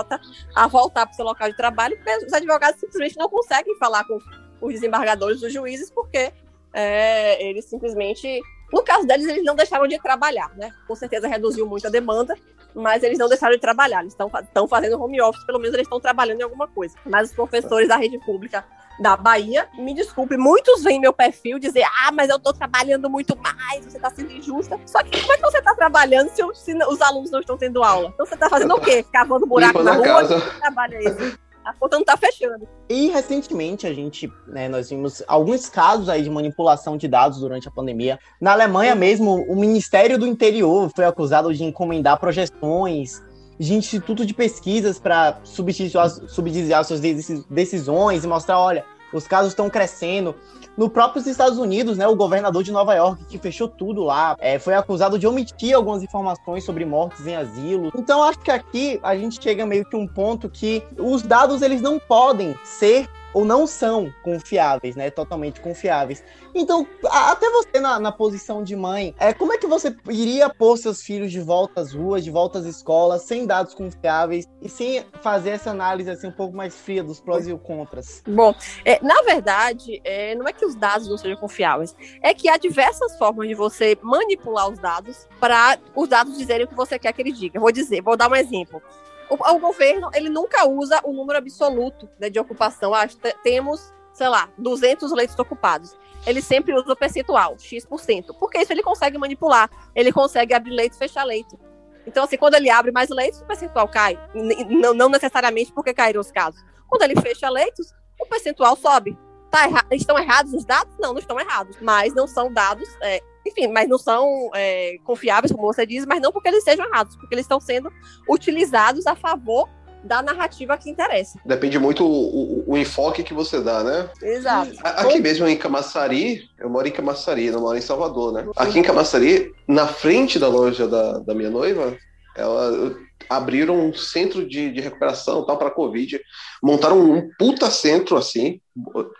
a 0.55 0.67
voltar 0.67 1.05
para 1.05 1.13
o 1.13 1.15
seu 1.15 1.25
local 1.25 1.49
de 1.49 1.57
trabalho, 1.57 1.95
porque 1.97 2.25
os 2.25 2.33
advogados 2.33 2.79
simplesmente 2.79 3.17
não 3.17 3.29
conseguem 3.29 3.75
falar 3.77 4.03
com 4.05 4.17
os 4.61 4.73
desembargadores, 4.73 5.41
os 5.41 5.51
juízes, 5.51 5.89
porque 5.91 6.31
é, 6.73 7.43
eles 7.43 7.65
simplesmente 7.65 8.41
no 8.71 8.83
caso 8.83 9.05
deles, 9.05 9.27
eles 9.27 9.43
não 9.43 9.55
deixaram 9.55 9.87
de 9.87 9.99
trabalhar, 9.99 10.55
né? 10.55 10.71
Com 10.87 10.95
certeza 10.95 11.27
reduziu 11.27 11.65
muito 11.65 11.87
a 11.87 11.89
demanda, 11.89 12.35
mas 12.73 13.03
eles 13.03 13.17
não 13.17 13.27
deixaram 13.27 13.55
de 13.55 13.61
trabalhar. 13.61 14.01
Eles 14.01 14.13
estão 14.13 14.67
fazendo 14.67 15.01
home 15.01 15.19
office, 15.21 15.43
pelo 15.45 15.59
menos 15.59 15.73
eles 15.73 15.85
estão 15.85 15.99
trabalhando 15.99 16.41
em 16.41 16.43
alguma 16.43 16.67
coisa. 16.67 16.95
Mas 17.05 17.29
os 17.29 17.35
professores 17.35 17.87
da 17.87 17.97
rede 17.97 18.19
pública 18.19 18.63
da 18.99 19.15
Bahia, 19.15 19.67
me 19.77 19.93
desculpe, 19.93 20.37
muitos 20.37 20.83
vêm 20.83 20.99
meu 20.99 21.13
perfil 21.13 21.57
dizer: 21.59 21.83
ah, 21.83 22.11
mas 22.11 22.29
eu 22.29 22.37
estou 22.37 22.53
trabalhando 22.53 23.09
muito 23.09 23.37
mais, 23.37 23.85
você 23.85 23.97
está 23.97 24.09
sendo 24.09 24.31
injusta. 24.31 24.79
Só 24.85 25.01
que 25.03 25.19
como 25.21 25.33
é 25.33 25.37
que 25.37 25.41
você 25.41 25.59
está 25.59 25.73
trabalhando 25.73 26.29
se, 26.29 26.41
se, 26.53 26.73
os 26.85 27.01
alunos 27.01 27.31
não 27.31 27.39
estão 27.39 27.57
tendo 27.57 27.83
aula? 27.83 28.09
Então 28.13 28.25
você 28.25 28.33
está 28.33 28.49
fazendo 28.49 28.75
o 28.75 28.81
quê? 28.81 29.03
Cavando 29.03 29.45
buraco 29.45 29.81
na, 29.81 29.91
na 29.91 29.97
rua? 29.97 30.05
Casa. 30.05 30.41
Que 30.41 30.59
trabalho 30.59 30.95
é 30.95 31.03
esse? 31.03 31.39
A 31.63 31.73
conta 31.73 31.97
não 31.97 32.05
tá 32.05 32.17
fechando. 32.17 32.67
E 32.89 33.09
recentemente 33.09 33.85
a 33.85 33.93
gente, 33.93 34.31
né, 34.47 34.67
nós 34.67 34.89
vimos 34.89 35.21
alguns 35.27 35.69
casos 35.69 36.09
aí 36.09 36.23
de 36.23 36.29
manipulação 36.29 36.97
de 36.97 37.07
dados 37.07 37.39
durante 37.39 37.67
a 37.67 37.71
pandemia. 37.71 38.17
Na 38.41 38.53
Alemanha 38.53 38.95
mesmo, 38.95 39.43
o 39.43 39.55
Ministério 39.55 40.17
do 40.17 40.25
Interior 40.25 40.89
foi 40.95 41.05
acusado 41.05 41.53
de 41.53 41.63
encomendar 41.63 42.19
projeções 42.19 43.21
de 43.59 43.73
instituto 43.73 44.25
de 44.25 44.33
pesquisas 44.33 44.97
para 44.97 45.39
subsidiar 45.43 46.85
suas 46.85 47.01
decisões 47.49 48.23
e 48.23 48.27
mostrar, 48.27 48.57
olha, 48.57 48.85
os 49.11 49.27
casos 49.27 49.51
estão 49.51 49.69
crescendo. 49.69 50.35
No 50.77 50.89
próprio 50.89 51.27
Estados 51.27 51.57
Unidos, 51.57 51.97
né, 51.97 52.07
o 52.07 52.15
governador 52.15 52.63
de 52.63 52.71
Nova 52.71 52.93
York, 52.93 53.25
que 53.25 53.37
fechou 53.37 53.67
tudo 53.67 54.03
lá, 54.03 54.37
é, 54.39 54.57
foi 54.57 54.75
acusado 54.75 55.19
de 55.19 55.27
omitir 55.27 55.75
algumas 55.75 56.01
informações 56.01 56.63
sobre 56.63 56.85
mortes 56.85 57.27
em 57.27 57.35
asilo. 57.35 57.91
Então, 57.97 58.23
acho 58.23 58.39
que 58.39 58.51
aqui 58.51 58.97
a 59.03 59.15
gente 59.17 59.43
chega 59.43 59.65
meio 59.65 59.83
que 59.83 59.97
um 59.97 60.07
ponto 60.07 60.47
que 60.47 60.81
os 60.97 61.21
dados 61.21 61.61
eles 61.61 61.81
não 61.81 61.99
podem 61.99 62.57
ser 62.63 63.09
ou 63.33 63.45
não 63.45 63.67
são 63.67 64.13
confiáveis, 64.23 64.95
né? 64.95 65.09
Totalmente 65.09 65.59
confiáveis. 65.61 66.23
Então, 66.53 66.87
até 67.05 67.49
você 67.49 67.79
na, 67.79 67.99
na, 67.99 68.11
posição 68.11 68.63
de 68.63 68.75
mãe, 68.75 69.13
é, 69.19 69.33
como 69.33 69.53
é 69.53 69.57
que 69.57 69.67
você 69.67 69.95
iria 70.09 70.49
pôr 70.49 70.77
seus 70.77 71.01
filhos 71.01 71.31
de 71.31 71.39
volta 71.39 71.81
às 71.81 71.93
ruas, 71.93 72.23
de 72.23 72.31
volta 72.31 72.59
às 72.59 72.65
escolas, 72.65 73.21
sem 73.23 73.45
dados 73.45 73.73
confiáveis 73.73 74.47
e 74.61 74.67
sem 74.67 75.05
fazer 75.21 75.51
essa 75.51 75.71
análise 75.71 76.09
assim 76.09 76.27
um 76.27 76.31
pouco 76.31 76.55
mais 76.55 76.75
fria 76.75 77.03
dos 77.03 77.19
prós 77.19 77.47
e 77.47 77.53
os 77.53 77.61
contras? 77.61 78.23
Bom, 78.27 78.53
é, 78.83 78.99
na 79.03 79.21
verdade, 79.21 80.01
é, 80.03 80.35
não 80.35 80.47
é 80.47 80.53
que 80.53 80.65
os 80.65 80.75
dados 80.75 81.07
não 81.07 81.17
sejam 81.17 81.37
confiáveis, 81.37 81.95
é 82.21 82.33
que 82.33 82.49
há 82.49 82.57
diversas 82.57 83.17
formas 83.17 83.47
de 83.47 83.53
você 83.53 83.97
manipular 84.01 84.69
os 84.69 84.79
dados 84.79 85.27
para 85.39 85.77
os 85.95 86.09
dados 86.09 86.37
dizerem 86.37 86.65
o 86.65 86.69
que 86.69 86.75
você 86.75 86.97
quer 86.97 87.13
que 87.13 87.21
ele 87.21 87.31
diga. 87.31 87.59
Vou 87.59 87.71
dizer, 87.71 88.01
vou 88.01 88.17
dar 88.17 88.29
um 88.29 88.35
exemplo 88.35 88.81
o, 89.29 89.35
o, 89.35 89.59
governo 89.59 90.09
ele 90.13 90.29
nunca 90.29 90.67
usa 90.67 90.99
o 91.03 91.13
número 91.13 91.37
absoluto 91.37 92.09
né, 92.19 92.29
de 92.29 92.39
ocupação. 92.39 92.93
Ah, 92.93 93.07
temos, 93.43 93.93
sei 94.13 94.27
lá, 94.27 94.49
200 94.57 95.11
leitos 95.11 95.37
ocupados. 95.37 95.97
Ele 96.25 96.41
sempre 96.41 96.73
usa 96.73 96.91
o 96.91 96.95
percentual, 96.95 97.57
X%. 97.57 98.33
Porque 98.39 98.59
isso 98.59 98.73
ele 98.73 98.83
consegue 98.83 99.17
manipular. 99.17 99.69
Ele 99.95 100.11
consegue 100.11 100.53
abrir 100.53 100.71
leito 100.71 100.95
e 100.95 100.97
fechar 100.97 101.23
leito. 101.23 101.57
Então, 102.05 102.23
assim, 102.23 102.37
quando 102.37 102.55
ele 102.55 102.69
abre 102.69 102.91
mais 102.91 103.09
leitos, 103.09 103.41
o 103.41 103.45
percentual 103.45 103.87
cai. 103.87 104.19
Não, 104.33 104.93
não 104.93 105.09
necessariamente 105.09 105.71
porque 105.71 105.93
caíram 105.93 106.19
os 106.19 106.31
casos. 106.31 106.61
Quando 106.87 107.03
ele 107.03 107.19
fecha 107.21 107.49
leitos, 107.49 107.93
o 108.19 108.25
percentual 108.25 108.75
sobe. 108.75 109.17
Tá 109.49 109.63
erra 109.63 109.85
estão 109.91 110.17
errados 110.17 110.53
os 110.53 110.65
dados? 110.65 110.95
Não, 110.99 111.13
não 111.13 111.19
estão 111.19 111.39
errados. 111.39 111.77
Mas 111.81 112.13
não 112.13 112.27
são 112.27 112.51
dados 112.51 112.87
é, 113.01 113.21
enfim, 113.49 113.67
mas 113.67 113.89
não 113.89 113.97
são 113.97 114.49
é, 114.55 114.97
confiáveis, 115.03 115.51
como 115.51 115.71
você 115.71 115.85
diz, 115.85 116.05
mas 116.05 116.21
não 116.21 116.31
porque 116.31 116.47
eles 116.47 116.63
sejam 116.63 116.85
errados, 116.85 117.15
porque 117.15 117.35
eles 117.35 117.45
estão 117.45 117.59
sendo 117.59 117.91
utilizados 118.27 119.05
a 119.05 119.15
favor 119.15 119.67
da 120.03 120.21
narrativa 120.21 120.77
que 120.77 120.89
interessa. 120.89 121.37
Depende 121.45 121.77
muito 121.77 122.05
o, 122.05 122.63
o, 122.69 122.71
o 122.71 122.77
enfoque 122.77 123.23
que 123.23 123.33
você 123.33 123.61
dá, 123.61 123.83
né? 123.83 124.09
Exato. 124.21 124.71
Aqui 124.81 125.19
mesmo 125.19 125.47
em 125.47 125.57
Camaçari, 125.57 126.49
eu 126.57 126.69
moro 126.69 126.87
em 126.87 126.91
Camaçari, 126.91 127.51
não 127.51 127.61
moro 127.61 127.77
em 127.77 127.81
Salvador, 127.81 128.31
né? 128.31 128.47
Aqui 128.55 128.79
em 128.79 128.83
Camaçari, 128.83 129.53
na 129.67 129.87
frente 129.87 130.39
da 130.39 130.47
loja 130.47 130.87
da, 130.87 131.19
da 131.19 131.35
minha 131.35 131.49
noiva, 131.49 131.97
ela 132.35 132.95
abriram 133.27 133.75
um 133.75 133.93
centro 133.93 134.47
de, 134.47 134.71
de 134.71 134.81
recuperação 134.81 135.45
tal 135.45 135.57
para 135.57 135.71
Covid, 135.71 136.19
montaram 136.61 136.99
um 136.99 137.29
puta 137.37 137.69
centro 137.69 138.17
assim, 138.17 138.61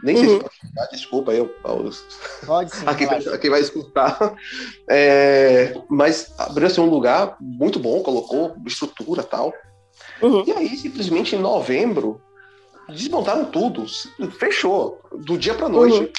nem 0.04 0.18
sei 0.18 0.28
uhum. 0.28 0.40
se 0.40 0.92
desculpa 0.92 1.32
aí, 1.32 1.50
Pode 2.46 2.76
sim, 2.76 2.86
aqui, 2.88 3.06
aqui 3.06 3.50
vai 3.50 3.62
escutar, 3.62 4.36
é, 4.90 5.76
mas 5.90 6.34
abriu 6.38 6.68
assim, 6.68 6.82
um 6.82 6.90
lugar 6.90 7.38
muito 7.42 7.80
bom, 7.80 8.02
colocou 8.02 8.56
estrutura 8.66 9.24
tal, 9.24 9.54
uhum. 10.22 10.44
e 10.46 10.52
aí 10.52 10.78
simplesmente 10.78 11.36
em 11.36 11.40
novembro 11.40 12.22
desmontaram 12.88 13.46
tudo, 13.46 13.86
fechou, 14.40 15.02
do 15.12 15.38
dia 15.38 15.54
para 15.54 15.70
noite, 15.70 16.12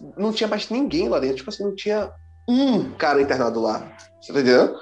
uhum. 0.00 0.12
não 0.16 0.32
tinha 0.32 0.48
mais 0.48 0.68
ninguém 0.68 1.08
lá 1.08 1.18
dentro, 1.18 1.36
tipo 1.36 1.50
assim, 1.50 1.64
não 1.64 1.74
tinha 1.74 2.10
um 2.46 2.90
cara 2.92 3.22
internado 3.22 3.60
lá, 3.62 3.96
você 4.20 4.32
tá 4.32 4.40
entendendo? 4.40 4.76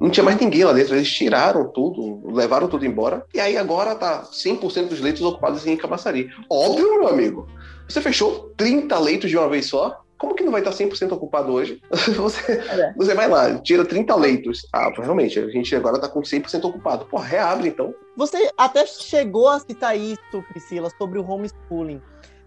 Não 0.00 0.10
tinha 0.10 0.24
mais 0.24 0.38
ninguém 0.38 0.64
lá 0.64 0.72
dentro, 0.72 0.94
eles 0.94 1.10
tiraram 1.10 1.68
tudo, 1.68 2.20
levaram 2.30 2.68
tudo 2.68 2.84
embora, 2.84 3.24
e 3.32 3.40
aí 3.40 3.56
agora 3.56 3.94
tá 3.94 4.24
100% 4.24 4.88
dos 4.88 5.00
leitos 5.00 5.22
ocupados 5.22 5.66
em 5.66 5.76
Camaçari. 5.76 6.28
Óbvio, 6.50 7.00
meu 7.00 7.08
amigo, 7.08 7.48
você 7.88 8.00
fechou 8.00 8.52
30 8.56 8.98
leitos 8.98 9.30
de 9.30 9.38
uma 9.38 9.48
vez 9.48 9.66
só, 9.66 10.02
como 10.18 10.34
que 10.34 10.42
não 10.42 10.52
vai 10.52 10.60
estar 10.60 10.72
100% 10.72 11.12
ocupado 11.12 11.52
hoje? 11.52 11.80
Você, 12.16 12.52
é. 12.52 12.94
você 12.96 13.14
vai 13.14 13.28
lá, 13.28 13.58
tira 13.58 13.84
30 13.84 14.14
leitos. 14.16 14.66
Ah, 14.72 14.90
realmente, 14.96 15.38
a 15.38 15.48
gente 15.50 15.76
agora 15.76 16.00
tá 16.00 16.08
com 16.08 16.20
100% 16.22 16.64
ocupado. 16.64 17.04
Pô, 17.04 17.18
reabre 17.18 17.68
então. 17.68 17.94
Você 18.16 18.50
até 18.56 18.86
chegou 18.86 19.48
a 19.48 19.60
citar 19.60 19.98
isso, 19.98 20.42
Priscila, 20.48 20.90
sobre 20.96 21.18
o 21.18 21.30
homeschooling. 21.30 22.00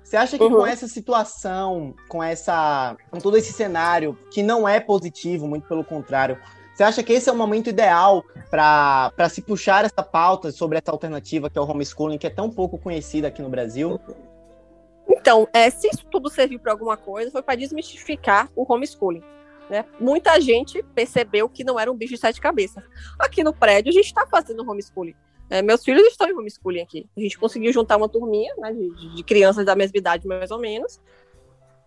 Você 0.03 0.17
acha 0.17 0.39
que 0.39 0.43
uhum. 0.43 0.55
com 0.55 0.65
essa 0.65 0.87
situação, 0.87 1.93
com 2.07 2.23
essa, 2.23 2.97
com 3.11 3.19
todo 3.19 3.37
esse 3.37 3.53
cenário 3.53 4.17
que 4.31 4.41
não 4.41 4.67
é 4.67 4.79
positivo, 4.79 5.47
muito 5.47 5.67
pelo 5.67 5.83
contrário, 5.83 6.39
você 6.79 6.83
acha 6.83 7.03
que 7.03 7.11
esse 7.11 7.27
é 7.29 7.33
o 7.33 7.35
momento 7.35 7.67
ideal 7.69 8.23
para 8.49 9.27
se 9.29 9.41
puxar 9.41 9.83
essa 9.83 10.01
pauta 10.01 10.49
sobre 10.49 10.77
essa 10.77 10.89
alternativa 10.91 11.49
que 11.49 11.57
é 11.57 11.61
o 11.61 11.69
homeschooling, 11.69 12.17
que 12.17 12.25
é 12.25 12.29
tão 12.29 12.49
pouco 12.49 12.77
conhecida 12.77 13.27
aqui 13.27 13.41
no 13.41 13.49
Brasil? 13.49 13.99
Então, 15.05 15.45
é, 15.51 15.69
se 15.69 15.89
isso 15.89 16.05
tudo 16.09 16.29
serviu 16.29 16.57
para 16.57 16.71
alguma 16.71 16.95
coisa, 16.95 17.31
foi 17.31 17.41
para 17.41 17.55
desmistificar 17.55 18.49
o 18.55 18.65
homeschooling. 18.71 19.21
Né? 19.69 19.83
Muita 19.99 20.39
gente 20.39 20.81
percebeu 20.95 21.49
que 21.49 21.65
não 21.65 21.77
era 21.77 21.91
um 21.91 21.95
bicho 21.97 22.13
de 22.13 22.19
sete 22.21 22.39
cabeças. 22.39 22.81
Aqui 23.19 23.43
no 23.43 23.53
prédio, 23.53 23.89
a 23.89 23.93
gente 23.93 24.05
está 24.05 24.25
fazendo 24.25 24.61
homeschooling. 24.61 25.15
É, 25.49 25.61
meus 25.61 25.83
filhos 25.83 26.07
estão 26.07 26.29
em 26.29 26.33
homeschooling 26.33 26.79
aqui. 26.79 27.09
A 27.17 27.19
gente 27.19 27.37
conseguiu 27.37 27.73
juntar 27.73 27.97
uma 27.97 28.07
turminha 28.07 28.55
né, 28.57 28.71
de, 28.71 29.15
de 29.15 29.23
crianças 29.23 29.65
da 29.65 29.75
mesma 29.75 29.97
idade, 29.97 30.25
mais 30.25 30.49
ou 30.49 30.59
menos. 30.59 31.01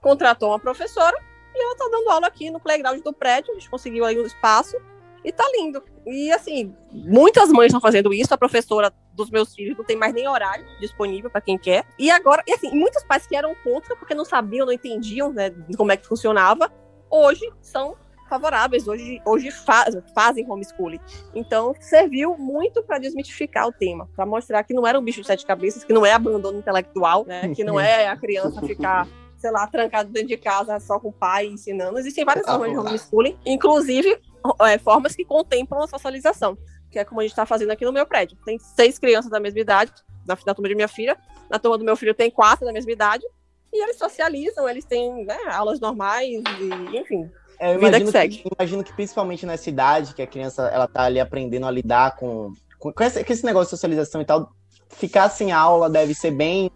Contratou 0.03 0.51
uma 0.51 0.61
professora 0.61 1.17
e 1.55 1.63
ela 1.63 1.77
tá 1.77 1.89
dando 1.91 2.11
aula 2.11 2.27
aqui 2.27 2.51
no 2.51 2.61
playground 2.61 3.03
do 3.03 3.13
prédio, 3.13 3.53
a 3.53 3.55
gente 3.55 3.71
conseguiu 3.71 4.05
aí 4.05 4.19
um 4.19 4.27
espaço 4.27 4.77
e 5.25 5.33
tá 5.33 5.45
lindo. 5.57 5.83
E 6.07 6.33
assim, 6.33 6.75
muitas 6.91 7.49
mães 7.51 7.67
estão 7.67 7.81
fazendo 7.81 8.13
isso, 8.13 8.33
a 8.35 8.39
professora 8.39 8.93
dos 9.13 9.31
meus 9.31 9.55
filhos 9.55 9.77
não 9.77 9.85
tem 9.85 9.97
mais 9.97 10.13
nem 10.13 10.27
horário 10.29 10.65
disponível 10.81 11.31
para 11.31 11.41
quem 11.41 11.59
quer. 11.59 11.85
E 11.99 12.11
agora, 12.11 12.43
e 12.47 12.53
assim, 12.53 12.71
muitos 12.71 13.05
pais 13.05 13.27
que 13.27 13.37
eram 13.37 13.55
contra 13.63 13.95
porque 13.97 14.15
não 14.15 14.25
sabiam, 14.25 14.67
não 14.67 14.73
entendiam, 14.73 15.33
né, 15.33 15.51
como 15.77 15.93
é 15.93 15.97
que 15.97 16.07
funcionava, 16.07 16.73
hoje 17.11 17.49
são 17.61 17.97
favoráveis, 18.29 18.89
hoje, 18.89 19.21
hoje 19.27 19.51
faz, 19.51 19.95
fazem 20.15 20.51
homeschooling. 20.51 20.99
Então, 21.35 21.75
serviu 21.79 22.37
muito 22.39 22.83
para 22.83 22.99
desmitificar 22.99 23.69
o 23.69 23.73
tema, 23.73 24.09
para 24.17 24.25
mostrar 24.25 24.65
que 24.65 24.73
não 24.73 24.87
era 24.87 24.99
um 24.99 25.03
bicho 25.03 25.21
de 25.21 25.27
sete 25.27 25.45
cabeças, 25.45 25.85
que 25.85 25.93
não 25.93 26.07
é 26.07 26.13
abandono 26.13 26.59
intelectual, 26.59 27.27
né, 27.27 27.55
que 27.55 27.63
não 27.63 27.79
é 27.79 28.09
a 28.09 28.17
criança 28.17 28.63
ficar 28.63 29.07
sei 29.43 29.51
lá, 29.51 29.67
trancado 29.67 30.09
dentro 30.09 30.29
de 30.29 30.37
casa 30.37 30.79
só 30.79 31.01
com 31.01 31.09
o 31.09 31.13
pai 31.13 31.47
ensinando. 31.47 31.99
Existem 31.99 32.25
várias 32.25 32.47
formas 32.47 32.71
de 32.71 32.79
homeschooling, 32.79 33.37
inclusive 33.45 34.17
é, 34.61 34.79
formas 34.79 35.17
que 35.17 35.25
contemplam 35.25 35.83
a 35.83 35.89
socialização, 35.89 36.57
que 36.89 36.99
é 37.01 37.05
como 37.05 37.21
a 37.21 37.25
gente 37.25 37.33
está 37.33 37.45
fazendo 37.45 37.73
aqui 37.73 37.85
no 37.85 37.93
meu 37.93 38.07
prédio. 38.07 38.39
Tem 38.45 38.57
seis 38.61 39.01
crianças 39.01 39.33
da 39.33 39.41
mesma 39.41 39.59
idade, 39.59 39.93
na, 40.25 40.39
na 40.47 40.55
turma 40.55 40.69
de 40.69 40.77
minha 40.77 40.87
filha, 40.87 41.19
na 41.51 41.59
turma 41.59 41.77
do 41.77 41.85
meu 41.85 41.97
filho 41.97 42.15
tem 42.15 42.31
quatro 42.31 42.65
da 42.65 42.73
mesma 42.73 42.93
idade, 42.93 43.25
e 43.73 43.83
eles 43.83 43.99
socializam, 43.99 44.69
eles 44.69 44.85
têm 44.85 45.25
né, 45.25 45.37
aulas 45.51 45.81
normais, 45.81 46.29
e, 46.61 46.97
enfim, 46.97 47.29
é, 47.59 47.75
eu 47.75 47.81
vida 47.81 48.01
que 48.01 48.13
segue. 48.13 48.37
Que, 48.37 48.49
imagino 48.57 48.85
que 48.85 48.93
principalmente 48.93 49.45
nessa 49.45 49.69
idade, 49.69 50.15
que 50.15 50.23
a 50.23 50.27
criança 50.27 50.69
ela 50.69 50.87
tá 50.87 51.03
ali 51.03 51.19
aprendendo 51.19 51.67
a 51.67 51.71
lidar 51.71 52.15
com, 52.15 52.53
com, 52.79 52.93
com, 52.93 53.03
esse, 53.03 53.25
com 53.25 53.33
esse 53.33 53.45
negócio 53.45 53.67
de 53.67 53.71
socialização 53.71 54.21
e 54.21 54.25
tal, 54.25 54.53
ficar 54.91 55.29
sem 55.31 55.51
aula 55.51 55.91
deve 55.91 56.15
ser 56.15 56.31
bem 56.31 56.71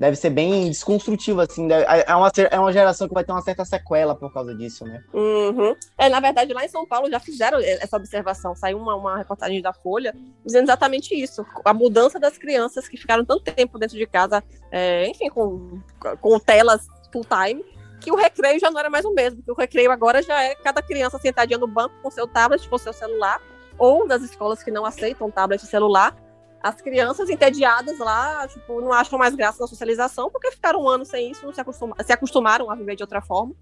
deve 0.00 0.16
ser 0.16 0.30
bem 0.30 0.70
desconstrutivo, 0.70 1.42
assim. 1.42 1.68
Deve, 1.68 1.84
é, 1.86 2.14
uma, 2.14 2.32
é 2.50 2.58
uma 2.58 2.72
geração 2.72 3.06
que 3.06 3.12
vai 3.12 3.22
ter 3.22 3.32
uma 3.32 3.42
certa 3.42 3.66
sequela 3.66 4.14
por 4.14 4.32
causa 4.32 4.54
disso, 4.54 4.86
né? 4.86 5.04
Uhum. 5.12 5.76
É, 5.98 6.08
na 6.08 6.18
verdade, 6.20 6.54
lá 6.54 6.64
em 6.64 6.68
São 6.68 6.86
Paulo 6.86 7.10
já 7.10 7.20
fizeram 7.20 7.58
essa 7.60 7.98
observação. 7.98 8.56
Saiu 8.56 8.78
uma, 8.78 8.96
uma 8.96 9.18
reportagem 9.18 9.60
da 9.60 9.74
Folha 9.74 10.14
dizendo 10.42 10.64
exatamente 10.64 11.14
isso. 11.14 11.44
A 11.62 11.74
mudança 11.74 12.18
das 12.18 12.38
crianças 12.38 12.88
que 12.88 12.96
ficaram 12.96 13.26
tanto 13.26 13.44
tempo 13.44 13.78
dentro 13.78 13.98
de 13.98 14.06
casa, 14.06 14.42
é, 14.72 15.06
enfim, 15.06 15.28
com, 15.28 15.82
com 16.18 16.38
telas 16.38 16.86
full 17.12 17.24
time, 17.24 17.62
que 18.00 18.10
o 18.10 18.16
recreio 18.16 18.58
já 18.58 18.70
não 18.70 18.80
era 18.80 18.88
mais 18.88 19.04
o 19.04 19.12
mesmo. 19.12 19.42
Que 19.42 19.52
o 19.52 19.54
recreio 19.54 19.90
agora 19.90 20.22
já 20.22 20.42
é 20.42 20.54
cada 20.54 20.80
criança 20.80 21.18
sentadinha 21.18 21.58
no 21.58 21.66
banco 21.66 21.94
com 22.02 22.10
seu 22.10 22.26
tablet, 22.26 22.66
com 22.66 22.78
seu 22.78 22.94
celular, 22.94 23.38
ou 23.76 24.06
nas 24.06 24.22
escolas 24.22 24.62
que 24.62 24.70
não 24.70 24.86
aceitam 24.86 25.30
tablet 25.30 25.62
e 25.62 25.66
celular, 25.66 26.16
as 26.62 26.80
crianças 26.80 27.30
entediadas 27.30 27.98
lá, 27.98 28.46
tipo, 28.46 28.80
não 28.80 28.92
acham 28.92 29.18
mais 29.18 29.34
graça 29.34 29.60
na 29.60 29.66
socialização 29.66 30.30
porque 30.30 30.50
ficaram 30.50 30.82
um 30.82 30.88
ano 30.88 31.04
sem 31.04 31.30
isso, 31.30 31.44
não 31.44 31.52
se, 31.52 31.60
acostum 31.60 31.92
se 32.04 32.12
acostumaram 32.12 32.70
a 32.70 32.74
viver 32.74 32.96
de 32.96 33.02
outra 33.02 33.20
forma. 33.22 33.54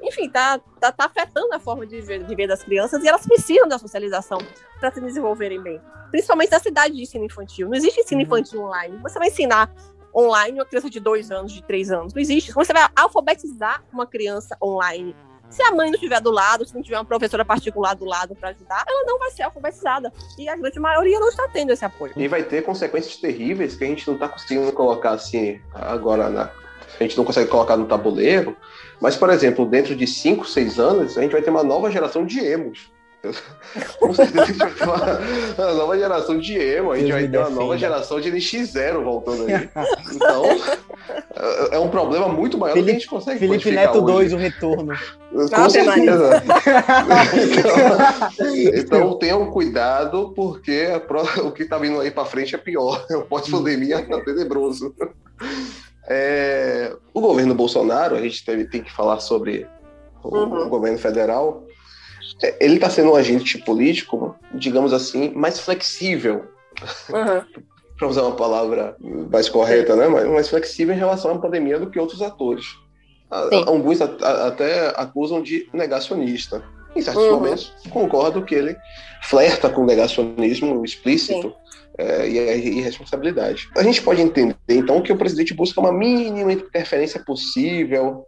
Enfim, 0.00 0.28
tá, 0.28 0.60
tá, 0.78 0.92
tá 0.92 1.06
afetando 1.06 1.52
a 1.52 1.58
forma 1.58 1.84
de 1.84 1.96
viver, 1.96 2.20
de 2.20 2.28
viver 2.28 2.46
das 2.46 2.62
crianças 2.62 3.02
e 3.02 3.08
elas 3.08 3.26
precisam 3.26 3.66
da 3.66 3.78
socialização 3.78 4.38
para 4.78 4.92
se 4.92 5.00
desenvolverem 5.00 5.60
bem. 5.60 5.80
Principalmente 6.10 6.52
na 6.52 6.60
cidade 6.60 6.94
de 6.94 7.02
ensino 7.02 7.24
infantil. 7.24 7.68
Não 7.68 7.74
existe 7.74 8.00
ensino 8.00 8.20
uhum. 8.20 8.26
infantil 8.26 8.62
online. 8.62 8.96
Você 9.02 9.18
vai 9.18 9.28
ensinar 9.28 9.74
online 10.14 10.58
uma 10.60 10.64
criança 10.64 10.88
de 10.88 11.00
dois 11.00 11.32
anos, 11.32 11.52
de 11.52 11.62
três 11.64 11.90
anos. 11.90 12.14
Não 12.14 12.22
existe. 12.22 12.52
Como 12.52 12.64
você 12.64 12.72
vai 12.72 12.88
alfabetizar 12.94 13.82
uma 13.92 14.06
criança 14.06 14.56
online 14.62 15.16
Se 15.50 15.62
a 15.62 15.70
mãe 15.72 15.88
não 15.88 15.94
estiver 15.94 16.20
do 16.20 16.30
lado, 16.30 16.66
se 16.66 16.74
não 16.74 16.82
tiver 16.82 16.98
uma 16.98 17.04
professora 17.04 17.44
particular 17.44 17.94
do 17.94 18.04
lado 18.04 18.34
para 18.34 18.50
ajudar, 18.50 18.84
ela 18.86 19.04
não 19.04 19.18
vai 19.18 19.30
ser 19.30 19.42
alfabetizada. 19.42 20.12
E 20.38 20.48
a 20.48 20.56
grande 20.56 20.78
maioria 20.78 21.18
não 21.18 21.28
está 21.28 21.48
tendo 21.48 21.72
esse 21.72 21.84
apoio. 21.84 22.12
E 22.16 22.28
vai 22.28 22.42
ter 22.42 22.62
consequências 22.62 23.16
terríveis 23.16 23.74
que 23.74 23.84
a 23.84 23.86
gente 23.86 24.06
não 24.06 24.14
está 24.14 24.28
conseguindo 24.28 24.70
colocar 24.72 25.10
assim 25.10 25.60
agora 25.74 26.28
na. 26.28 26.50
A 26.98 27.02
gente 27.02 27.16
não 27.16 27.24
consegue 27.24 27.48
colocar 27.48 27.76
no 27.76 27.86
tabuleiro. 27.86 28.56
Mas, 29.00 29.16
por 29.16 29.30
exemplo, 29.30 29.64
dentro 29.64 29.94
de 29.94 30.06
5, 30.06 30.44
6 30.46 30.80
anos, 30.80 31.16
a 31.16 31.22
gente 31.22 31.32
vai 31.32 31.42
ter 31.42 31.50
uma 31.50 31.62
nova 31.62 31.90
geração 31.90 32.26
de 32.26 32.40
emos. 32.40 32.90
Com 33.98 34.14
certeza 34.14 34.42
a 34.42 34.46
gente 34.46 34.58
vai 34.58 34.70
ter 34.72 34.84
uma, 34.84 35.18
uma 35.58 35.74
nova 35.74 35.98
geração 35.98 36.38
de 36.38 36.56
emo, 36.56 36.92
a 36.92 36.98
gente 36.98 37.12
vai 37.12 37.28
ter 37.28 37.38
uma 37.38 37.50
nova 37.50 37.76
geração 37.76 38.20
de 38.20 38.30
NX0 38.30 39.02
voltando 39.02 39.46
aí. 39.46 39.68
Então, 40.12 40.44
é, 41.10 41.76
é 41.76 41.78
um 41.78 41.88
problema 41.88 42.28
muito 42.28 42.58
maior 42.58 42.74
Felipe, 42.74 42.86
do 42.86 42.90
que 42.90 42.96
a 42.96 43.00
gente 43.00 43.08
consegue 43.08 43.38
Felipe 43.38 43.70
Neto 43.70 44.00
2, 44.00 44.32
o 44.32 44.36
retorno. 44.36 44.94
Com 45.32 45.70
certeza. 45.70 46.42
então, 48.78 49.00
então, 49.00 49.18
tenham 49.18 49.50
cuidado, 49.50 50.32
porque 50.34 50.88
o 51.44 51.50
que 51.52 51.62
está 51.64 51.78
vindo 51.78 52.00
aí 52.00 52.10
para 52.10 52.24
frente 52.24 52.54
é 52.54 52.58
pior. 52.58 53.04
O 53.10 53.22
pós-pandemia 53.22 54.06
tá 54.06 54.20
tenebroso. 54.20 54.94
É, 56.08 56.96
o 57.12 57.20
governo 57.20 57.54
Bolsonaro, 57.54 58.16
a 58.16 58.20
gente 58.20 58.44
teve, 58.44 58.64
tem 58.64 58.82
que 58.82 58.92
falar 58.92 59.20
sobre 59.20 59.66
o, 60.22 60.36
uhum. 60.36 60.68
governo 60.68 60.98
federal 60.98 61.68
é, 62.42 62.56
ele 62.60 62.74
está 62.74 62.90
sendo 62.90 63.10
um 63.10 63.16
agente 63.16 63.58
político, 63.58 64.36
digamos 64.52 64.92
assim, 64.92 65.30
mais 65.30 65.58
flexível. 65.58 66.44
Uhum. 67.10 67.64
Para 67.98 68.08
usar 68.08 68.22
uma 68.22 68.36
palavra 68.36 68.96
mais 69.30 69.48
correta, 69.48 69.96
né? 69.96 70.08
Mais, 70.08 70.28
mais, 70.28 70.48
flexível 70.48 70.94
em 70.94 70.98
relação 70.98 71.32
à 71.32 71.38
pandemia 71.38 71.78
do 71.78 71.90
que 71.90 71.98
outros 71.98 72.22
atores. 72.22 72.64
Sim. 73.50 73.64
Alguns 73.66 74.00
até 74.00 74.92
acusam 74.96 75.42
de 75.42 75.68
negacionista. 75.72 76.62
Em 76.96 77.02
certos 77.02 77.24
uhum. 77.24 77.32
momentos, 77.32 77.72
concordo 77.90 78.44
que 78.44 78.54
ele 78.54 78.76
flerta 79.22 79.68
com 79.68 79.84
negacionismo 79.84 80.82
explícito 80.84 81.54
é, 81.98 82.28
e 82.28 82.38
a 82.38 82.54
irresponsabilidade. 82.54 83.68
A 83.76 83.82
gente 83.82 84.00
pode 84.00 84.22
entender, 84.22 84.56
então, 84.68 85.02
que 85.02 85.12
o 85.12 85.16
presidente 85.16 85.52
busca 85.52 85.80
uma 85.80 85.92
mínima 85.92 86.52
interferência 86.52 87.22
possível, 87.24 88.24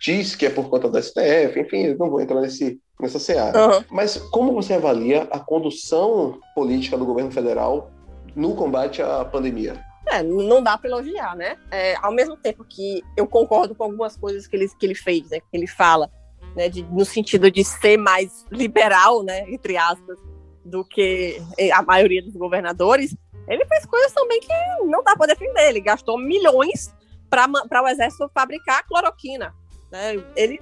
diz 0.00 0.34
que 0.34 0.46
é 0.46 0.50
por 0.50 0.70
conta 0.70 0.88
da 0.88 1.02
STF, 1.02 1.60
enfim, 1.60 1.94
não 1.98 2.10
vou 2.10 2.20
entrar 2.20 2.40
nesse, 2.40 2.80
nessa 2.98 3.18
seara. 3.18 3.76
Uhum. 3.76 3.84
Mas 3.90 4.16
como 4.16 4.54
você 4.54 4.72
avalia 4.72 5.28
a 5.30 5.38
condução 5.38 6.38
política 6.54 6.96
do 6.96 7.04
governo 7.04 7.30
federal 7.30 7.90
no 8.34 8.54
combate 8.54 9.02
à 9.02 9.24
pandemia? 9.24 9.84
É, 10.06 10.22
não 10.22 10.62
dá 10.62 10.76
para 10.76 10.90
elogiar, 10.90 11.36
né? 11.36 11.56
É, 11.70 11.94
ao 12.02 12.12
mesmo 12.12 12.36
tempo 12.36 12.64
que 12.64 13.02
eu 13.16 13.26
concordo 13.26 13.74
com 13.74 13.84
algumas 13.84 14.16
coisas 14.16 14.46
que 14.46 14.56
ele, 14.56 14.68
que 14.68 14.86
ele 14.86 14.94
fez, 14.94 15.28
né? 15.30 15.40
Que 15.40 15.56
ele 15.56 15.66
fala, 15.66 16.10
né? 16.56 16.68
De, 16.68 16.82
no 16.82 17.04
sentido 17.04 17.50
de 17.50 17.62
ser 17.62 17.96
mais 17.96 18.44
liberal, 18.50 19.22
né? 19.22 19.48
Entre 19.48 19.76
aspas, 19.76 20.18
do 20.64 20.84
que 20.84 21.40
a 21.72 21.82
maioria 21.82 22.22
dos 22.22 22.34
governadores, 22.34 23.16
ele 23.48 23.64
fez 23.66 23.84
coisas 23.84 24.12
também 24.12 24.40
que 24.40 24.52
não 24.86 25.02
dá 25.02 25.16
para 25.16 25.34
defender. 25.34 25.68
Ele 25.68 25.80
gastou 25.80 26.18
milhões 26.18 26.94
para 27.28 27.82
o 27.82 27.88
exército 27.88 28.30
fabricar 28.34 28.86
cloroquina. 28.86 29.54
Né? 29.90 30.22
Ele 30.36 30.60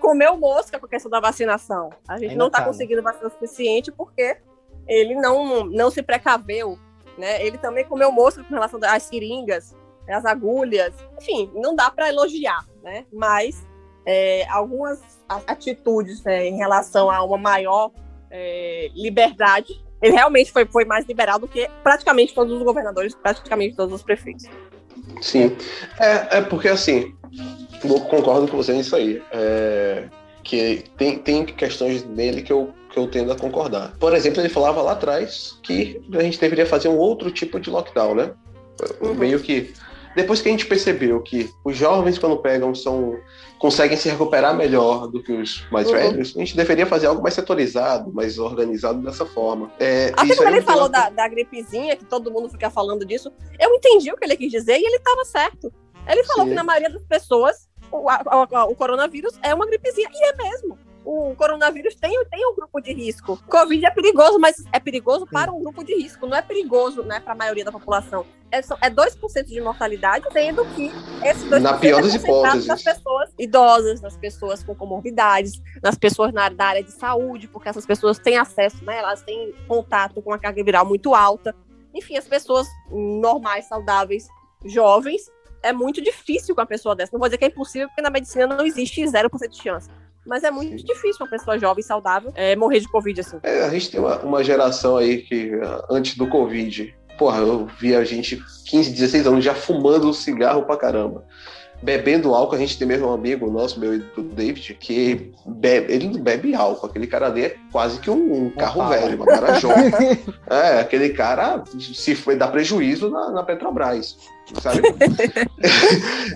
comeu 0.00 0.36
mosca 0.36 0.78
com 0.78 0.86
a 0.86 0.88
questão 0.88 1.10
da 1.10 1.20
vacinação. 1.20 1.90
A 2.06 2.14
gente 2.18 2.30
Ainda 2.30 2.38
não 2.38 2.46
está 2.46 2.58
tá, 2.58 2.64
né? 2.64 2.70
conseguindo 2.70 3.02
vacina 3.02 3.30
suficiente 3.30 3.90
porque 3.90 4.36
ele 4.86 5.14
não, 5.14 5.64
não 5.64 5.90
se 5.90 6.02
precaveu. 6.02 6.78
Né? 7.18 7.44
Ele 7.44 7.58
também 7.58 7.84
comeu 7.84 8.12
mosca 8.12 8.42
com 8.44 8.54
relação 8.54 8.78
às 8.82 9.04
seringas, 9.04 9.74
às 10.08 10.24
agulhas. 10.24 10.92
Enfim, 11.20 11.50
não 11.54 11.74
dá 11.74 11.90
para 11.90 12.08
elogiar, 12.08 12.64
né? 12.82 13.06
mas 13.12 13.66
é, 14.06 14.46
algumas 14.48 15.00
atitudes 15.28 16.22
né, 16.22 16.46
em 16.46 16.56
relação 16.56 17.10
a 17.10 17.22
uma 17.24 17.36
maior 17.36 17.90
é, 18.30 18.90
liberdade. 18.94 19.84
Ele 20.00 20.12
realmente 20.12 20.52
foi, 20.52 20.66
foi 20.66 20.84
mais 20.84 21.06
liberal 21.06 21.38
do 21.38 21.48
que 21.48 21.68
praticamente 21.82 22.34
todos 22.34 22.52
os 22.52 22.62
governadores, 22.62 23.14
praticamente 23.14 23.74
todos 23.74 23.94
os 23.94 24.02
prefeitos. 24.02 24.44
Sim. 25.20 25.56
É, 25.98 26.38
é 26.38 26.42
porque 26.42 26.68
assim, 26.68 27.14
eu 27.82 28.00
concordo 28.02 28.46
com 28.46 28.56
você 28.56 28.72
nisso 28.72 28.94
aí. 28.94 29.22
É, 29.32 30.08
que 30.44 30.84
tem, 30.96 31.18
tem 31.18 31.44
questões 31.44 32.04
nele 32.04 32.42
que 32.42 32.52
eu, 32.52 32.72
que 32.96 33.00
eu 33.00 33.06
tendo 33.06 33.30
a 33.30 33.36
concordar. 33.36 33.92
Por 33.98 34.14
exemplo, 34.14 34.40
ele 34.40 34.48
falava 34.48 34.80
lá 34.80 34.92
atrás 34.92 35.58
que 35.62 36.00
a 36.14 36.22
gente 36.22 36.40
deveria 36.40 36.64
fazer 36.64 36.88
um 36.88 36.96
outro 36.96 37.30
tipo 37.30 37.60
de 37.60 37.68
lockdown, 37.68 38.14
né? 38.14 38.32
Uhum. 39.02 39.14
Meio 39.14 39.38
que 39.38 39.74
depois 40.14 40.40
que 40.40 40.48
a 40.48 40.50
gente 40.50 40.64
percebeu 40.64 41.20
que 41.20 41.50
os 41.62 41.76
jovens, 41.76 42.18
quando 42.18 42.38
pegam, 42.38 42.74
são 42.74 43.18
conseguem 43.58 43.96
se 43.96 44.08
recuperar 44.08 44.54
melhor 44.54 45.08
do 45.08 45.22
que 45.22 45.32
os 45.32 45.66
mais 45.70 45.88
uhum. 45.88 45.94
velhos, 45.94 46.34
a 46.36 46.38
gente 46.38 46.56
deveria 46.56 46.86
fazer 46.86 47.06
algo 47.06 47.22
mais 47.22 47.34
setorizado, 47.34 48.12
mais 48.12 48.38
organizado 48.38 49.00
dessa 49.02 49.24
forma. 49.24 49.70
É, 49.78 50.12
Até 50.16 50.34
quando 50.34 50.48
ele 50.48 50.62
falou 50.62 50.88
da, 50.88 51.08
da 51.08 51.26
gripezinha, 51.26 51.96
que 51.96 52.04
todo 52.04 52.30
mundo 52.30 52.48
fica 52.50 52.70
falando 52.70 53.04
disso, 53.04 53.32
eu 53.58 53.74
entendi 53.74 54.10
o 54.10 54.16
que 54.16 54.24
ele 54.24 54.36
quis 54.36 54.50
dizer 54.50 54.78
e 54.78 54.86
ele 54.86 54.96
estava 54.96 55.24
certo. 55.24 55.72
Ele 56.06 56.22
falou 56.24 56.44
Sim. 56.44 56.50
que 56.50 56.54
na 56.54 56.64
maioria 56.64 56.90
das 56.90 57.02
pessoas 57.02 57.68
o, 57.90 58.08
a, 58.08 58.22
a, 58.26 58.64
o 58.64 58.74
coronavírus 58.74 59.38
é 59.42 59.54
uma 59.54 59.66
gripezinha, 59.66 60.08
e 60.12 60.24
é 60.24 60.36
mesmo 60.36 60.78
o 61.06 61.36
coronavírus 61.36 61.94
tem, 61.94 62.10
tem 62.24 62.44
um 62.48 62.56
grupo 62.56 62.80
de 62.80 62.92
risco. 62.92 63.40
Covid 63.48 63.86
é 63.86 63.90
perigoso, 63.92 64.40
mas 64.40 64.56
é 64.72 64.80
perigoso 64.80 65.24
para 65.24 65.52
um 65.52 65.60
grupo 65.60 65.84
de 65.84 65.94
risco, 65.94 66.26
não 66.26 66.36
é 66.36 66.42
perigoso 66.42 67.04
né, 67.04 67.20
para 67.20 67.32
a 67.32 67.36
maioria 67.36 67.64
da 67.64 67.70
população. 67.70 68.26
É, 68.50 68.58
é 68.58 68.90
2% 68.90 69.44
de 69.44 69.60
mortalidade, 69.60 70.26
sendo 70.32 70.64
que 70.74 70.90
esse 71.24 71.46
2% 71.46 71.60
Na 71.60 71.78
pior 71.78 72.02
das 72.02 72.12
é 72.12 72.16
hipóteses. 72.16 72.66
nas 72.66 72.82
pessoas 72.82 73.30
idosas, 73.38 74.00
nas 74.00 74.16
pessoas 74.16 74.64
com 74.64 74.74
comorbidades, 74.74 75.62
nas 75.80 75.96
pessoas 75.96 76.32
na, 76.32 76.48
da 76.48 76.64
área 76.64 76.82
de 76.82 76.90
saúde, 76.90 77.46
porque 77.46 77.68
essas 77.68 77.86
pessoas 77.86 78.18
têm 78.18 78.36
acesso, 78.36 78.84
né, 78.84 78.98
elas 78.98 79.22
têm 79.22 79.54
contato 79.68 80.20
com 80.20 80.30
uma 80.30 80.38
carga 80.40 80.64
viral 80.64 80.84
muito 80.84 81.14
alta. 81.14 81.54
Enfim, 81.94 82.16
as 82.16 82.26
pessoas 82.26 82.66
normais, 82.90 83.66
saudáveis, 83.66 84.26
jovens, 84.64 85.30
é 85.62 85.72
muito 85.72 86.02
difícil 86.02 86.52
com 86.52 86.60
a 86.60 86.66
pessoa 86.66 86.96
dessa. 86.96 87.12
Não 87.12 87.20
vou 87.20 87.28
dizer 87.28 87.38
que 87.38 87.44
é 87.44 87.48
impossível, 87.48 87.88
porque 87.88 88.02
na 88.02 88.10
medicina 88.10 88.46
não 88.48 88.66
existe 88.66 89.00
0% 89.02 89.48
de 89.48 89.62
chance 89.62 89.88
mas 90.26 90.44
é 90.44 90.50
muito 90.50 90.78
Sim. 90.80 90.84
difícil 90.84 91.24
uma 91.24 91.30
pessoa 91.30 91.58
jovem 91.58 91.80
e 91.80 91.84
saudável 91.84 92.32
é, 92.34 92.56
morrer 92.56 92.80
de 92.80 92.88
Covid 92.88 93.20
assim. 93.20 93.38
É, 93.42 93.64
a 93.64 93.70
gente 93.70 93.90
tem 93.90 94.00
uma, 94.00 94.18
uma 94.18 94.44
geração 94.44 94.96
aí 94.96 95.18
que, 95.18 95.52
antes 95.90 96.16
do 96.16 96.28
Covid, 96.28 96.94
porra, 97.18 97.38
eu 97.38 97.66
vi 97.78 97.94
a 97.94 98.04
gente 98.04 98.42
15, 98.66 98.90
16 98.90 99.26
anos 99.26 99.44
já 99.44 99.54
fumando 99.54 100.12
cigarro 100.12 100.64
pra 100.64 100.76
caramba. 100.76 101.24
Bebendo 101.82 102.34
álcool, 102.34 102.54
a 102.56 102.58
gente 102.58 102.78
tem 102.78 102.88
mesmo 102.88 103.06
um 103.08 103.12
amigo 103.12 103.50
nosso, 103.50 103.78
meu 103.78 103.98
do 103.98 104.22
David, 104.22 104.74
que 104.74 105.32
bebe, 105.44 105.92
ele 105.92 106.08
não 106.08 106.20
bebe 106.20 106.54
álcool. 106.54 106.86
Aquele 106.86 107.06
cara 107.06 107.26
ali 107.26 107.44
é 107.44 107.56
quase 107.70 108.00
que 108.00 108.10
um, 108.10 108.46
um 108.46 108.50
carro 108.50 108.80
Opa, 108.80 108.90
velho, 108.90 109.16
uma 109.16 109.26
Marajó. 109.26 109.68
é, 110.50 110.80
aquele 110.80 111.10
cara 111.10 111.62
se 111.78 112.14
foi 112.14 112.36
dar 112.36 112.48
prejuízo 112.48 113.10
na, 113.10 113.30
na 113.30 113.42
Petrobras 113.42 114.16
sabe? 114.60 114.80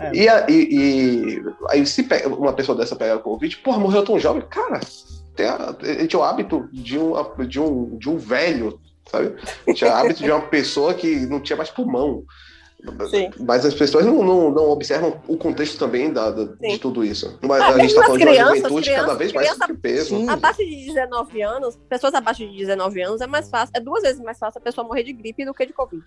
é. 0.01 0.11
e, 0.51 0.53
e, 0.53 1.39
e, 1.39 1.43
aí 1.69 1.87
se 1.87 2.03
pega, 2.03 2.29
uma 2.29 2.53
pessoa 2.53 2.77
dessa 2.77 2.97
pega 2.97 3.19
Covid, 3.19 3.57
porra, 3.59 3.79
morreu 3.79 4.05
tão 4.05 4.19
jovem, 4.19 4.43
cara, 4.49 4.81
tem 5.37 5.47
a, 5.47 5.75
ele 5.83 6.07
tinha 6.07 6.21
o 6.21 6.25
hábito 6.25 6.69
de 6.73 6.99
um, 6.99 7.15
de 7.47 7.61
um, 7.61 7.99
de 7.99 8.09
um 8.09 8.19
velho, 8.19 8.81
sabe? 9.11 9.35
Tinha 9.75 9.91
o 9.91 9.95
hábito 9.95 10.23
de 10.23 10.31
uma 10.31 10.43
pessoa 10.43 10.95
que 10.95 11.27
não 11.27 11.41
tinha 11.41 11.57
mais 11.57 11.71
pulmão. 11.71 12.25
Sim. 13.11 13.31
Mas 13.41 13.65
as 13.65 13.75
pessoas 13.75 14.07
não, 14.07 14.23
não, 14.23 14.51
não, 14.51 14.71
observam 14.71 15.21
o 15.29 15.37
contexto 15.37 15.79
também 15.79 16.13
da, 16.13 16.31
da 16.31 16.45
de 16.45 16.79
tudo 16.79 17.05
isso. 17.05 17.39
Mas 17.43 17.63
ah, 17.63 17.69
a 17.69 17.79
gente 17.79 17.87
está 17.87 18.03
falando 18.03 18.21
crianças, 18.21 18.37
de 18.37 18.43
uma 18.43 18.57
juventude 18.57 18.83
crianças, 18.83 19.07
cada 19.07 19.19
vez 19.19 19.33
mais 19.33 19.53
criança, 19.53 19.75
peso. 19.81 20.31
Abaixo 20.31 20.59
de 20.59 20.85
19 20.87 21.43
anos, 21.43 21.79
pessoas 21.89 22.15
abaixo 22.15 22.49
de 22.49 22.57
19 22.57 23.03
anos 23.03 23.21
é 23.21 23.27
mais 23.27 23.49
fácil, 23.51 23.73
é 23.77 23.81
duas 23.81 24.03
vezes 24.03 24.21
mais 24.21 24.39
fácil 24.39 24.59
a 24.59 24.63
pessoa 24.63 24.87
morrer 24.87 25.03
de 25.03 25.13
gripe 25.13 25.45
do 25.45 25.53
que 25.53 25.67
de 25.67 25.73
Covid. 25.73 26.05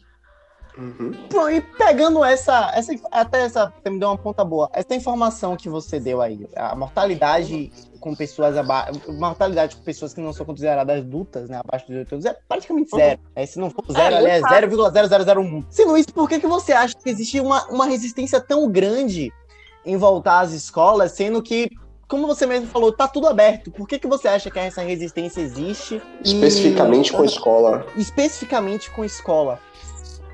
Uhum. 0.77 1.13
E 1.51 1.61
pegando 1.61 2.23
essa, 2.23 2.71
essa, 2.73 2.93
até 3.11 3.43
essa, 3.43 3.71
você 3.81 3.89
me 3.89 3.99
deu 3.99 4.09
uma 4.09 4.17
ponta 4.17 4.43
boa. 4.43 4.69
Essa 4.73 4.95
informação 4.95 5.55
que 5.55 5.69
você 5.69 5.99
deu 5.99 6.21
aí, 6.21 6.47
a 6.55 6.75
mortalidade 6.75 7.71
com 7.99 8.13
pessoas 8.13 8.57
abaixo, 8.57 8.99
mortalidade 9.13 9.77
com 9.77 9.83
pessoas 9.83 10.13
que 10.13 10.19
não 10.19 10.33
são 10.33 10.45
consideradas 10.45 10.99
adultas, 10.99 11.47
né, 11.47 11.61
abaixo 11.63 11.85
de 11.85 11.93
18 11.93 12.15
anos, 12.15 12.25
é 12.25 12.37
praticamente 12.47 12.89
uhum. 12.93 12.99
zero. 12.99 13.19
Uhum. 13.21 13.31
É, 13.35 13.45
se 13.45 13.59
não 13.59 13.69
for 13.69 13.85
zero, 13.91 14.15
é, 14.15 14.17
ali 14.17 14.27
é 14.27 14.41
0,0001. 14.41 15.65
Se 15.69 15.85
Luiz, 15.85 16.05
por 16.07 16.27
que, 16.27 16.39
que 16.39 16.47
você 16.47 16.73
acha 16.73 16.95
que 16.95 17.09
existe 17.09 17.39
uma, 17.39 17.65
uma 17.67 17.85
resistência 17.85 18.41
tão 18.41 18.69
grande 18.69 19.31
em 19.85 19.95
voltar 19.95 20.41
às 20.41 20.51
escolas, 20.51 21.11
sendo 21.11 21.41
que 21.41 21.69
como 22.07 22.27
você 22.27 22.45
mesmo 22.45 22.67
falou, 22.67 22.91
tá 22.91 23.07
tudo 23.07 23.27
aberto. 23.27 23.71
Por 23.71 23.87
que, 23.87 23.97
que 23.97 24.05
você 24.05 24.27
acha 24.27 24.51
que 24.51 24.59
essa 24.59 24.83
resistência 24.83 25.41
existe? 25.41 25.99
Especificamente 26.23 27.07
e... 27.07 27.11
com 27.11 27.23
a 27.23 27.25
escola. 27.25 27.85
Especificamente 27.95 28.91
com 28.91 29.01
a 29.01 29.05
escola. 29.05 29.59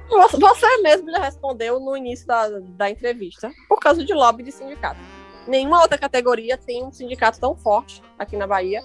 Você 0.09 0.77
mesmo 0.81 1.11
já 1.11 1.19
respondeu 1.19 1.79
no 1.79 1.95
início 1.95 2.25
da, 2.25 2.47
da 2.59 2.89
entrevista, 2.89 3.51
por 3.67 3.79
causa 3.79 4.03
de 4.03 4.13
lobby 4.13 4.43
de 4.43 4.51
sindicato. 4.51 4.99
Nenhuma 5.47 5.81
outra 5.81 5.97
categoria 5.97 6.57
tem 6.57 6.83
um 6.83 6.91
sindicato 6.91 7.39
tão 7.39 7.55
forte 7.55 8.01
aqui 8.17 8.35
na 8.35 8.45
Bahia 8.45 8.81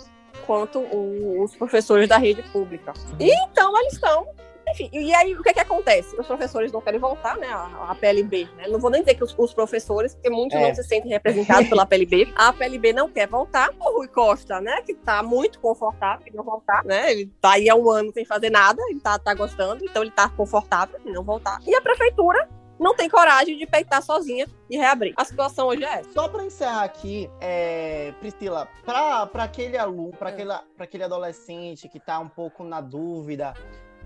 quanto 0.46 0.80
os 0.80 1.54
professores 1.56 2.08
da 2.08 2.16
rede 2.16 2.42
pública. 2.44 2.92
E 3.18 3.30
então 3.44 3.78
eles 3.80 3.94
estão 3.94 4.26
Enfim, 4.68 4.88
e 4.92 5.14
aí 5.14 5.34
o 5.34 5.42
que 5.42 5.50
é 5.50 5.52
que 5.52 5.60
acontece? 5.60 6.18
Os 6.18 6.26
professores 6.26 6.72
não 6.72 6.80
querem 6.80 6.98
voltar, 6.98 7.36
né? 7.36 7.48
A, 7.48 7.90
a 7.90 7.94
PLB, 7.94 8.48
né? 8.56 8.68
Não 8.68 8.78
vou 8.78 8.90
nem 8.90 9.02
dizer 9.02 9.14
que 9.14 9.24
os, 9.24 9.34
os 9.36 9.52
professores, 9.52 10.14
porque 10.14 10.30
muitos 10.30 10.58
é. 10.58 10.68
não 10.68 10.74
se 10.74 10.82
sentem 10.84 11.10
representados 11.10 11.68
pela 11.68 11.86
PLB. 11.86 12.32
A 12.34 12.52
PLB 12.52 12.92
não 12.92 13.08
quer 13.08 13.28
voltar. 13.28 13.70
O 13.78 13.98
Rui 13.98 14.08
Costa, 14.08 14.60
né? 14.60 14.82
Que 14.82 14.94
tá 14.94 15.22
muito 15.22 15.58
confortável 15.60 16.26
em 16.26 16.36
não 16.36 16.44
voltar, 16.44 16.84
né? 16.84 17.12
Ele 17.12 17.30
tá 17.40 17.52
aí 17.52 17.68
há 17.68 17.74
um 17.74 17.90
ano 17.90 18.12
sem 18.12 18.24
fazer 18.24 18.50
nada, 18.50 18.82
ele 18.88 19.00
tá, 19.00 19.18
tá 19.18 19.34
gostando, 19.34 19.84
então 19.84 20.02
ele 20.02 20.10
tá 20.10 20.28
confortável 20.28 20.98
em 21.04 21.12
não 21.12 21.22
voltar. 21.22 21.58
E 21.66 21.74
a 21.74 21.80
prefeitura 21.80 22.48
não 22.78 22.94
tem 22.94 23.08
coragem 23.08 23.56
de 23.56 23.66
peitar 23.66 24.02
sozinha 24.02 24.46
e 24.68 24.76
reabrir. 24.76 25.14
A 25.16 25.24
situação 25.24 25.68
hoje 25.68 25.84
é 25.84 26.00
essa. 26.00 26.12
Só 26.12 26.28
para 26.28 26.44
encerrar 26.44 26.82
aqui, 26.82 27.30
é, 27.40 28.12
Priscila, 28.20 28.68
para 28.84 29.44
aquele 29.44 29.76
aluno, 29.76 30.12
para 30.12 30.30
é. 30.30 30.32
aquele, 30.32 30.52
aquele 30.78 31.04
adolescente 31.04 31.88
que 31.88 32.00
tá 32.00 32.18
um 32.18 32.28
pouco 32.28 32.64
na 32.64 32.80
dúvida, 32.80 33.54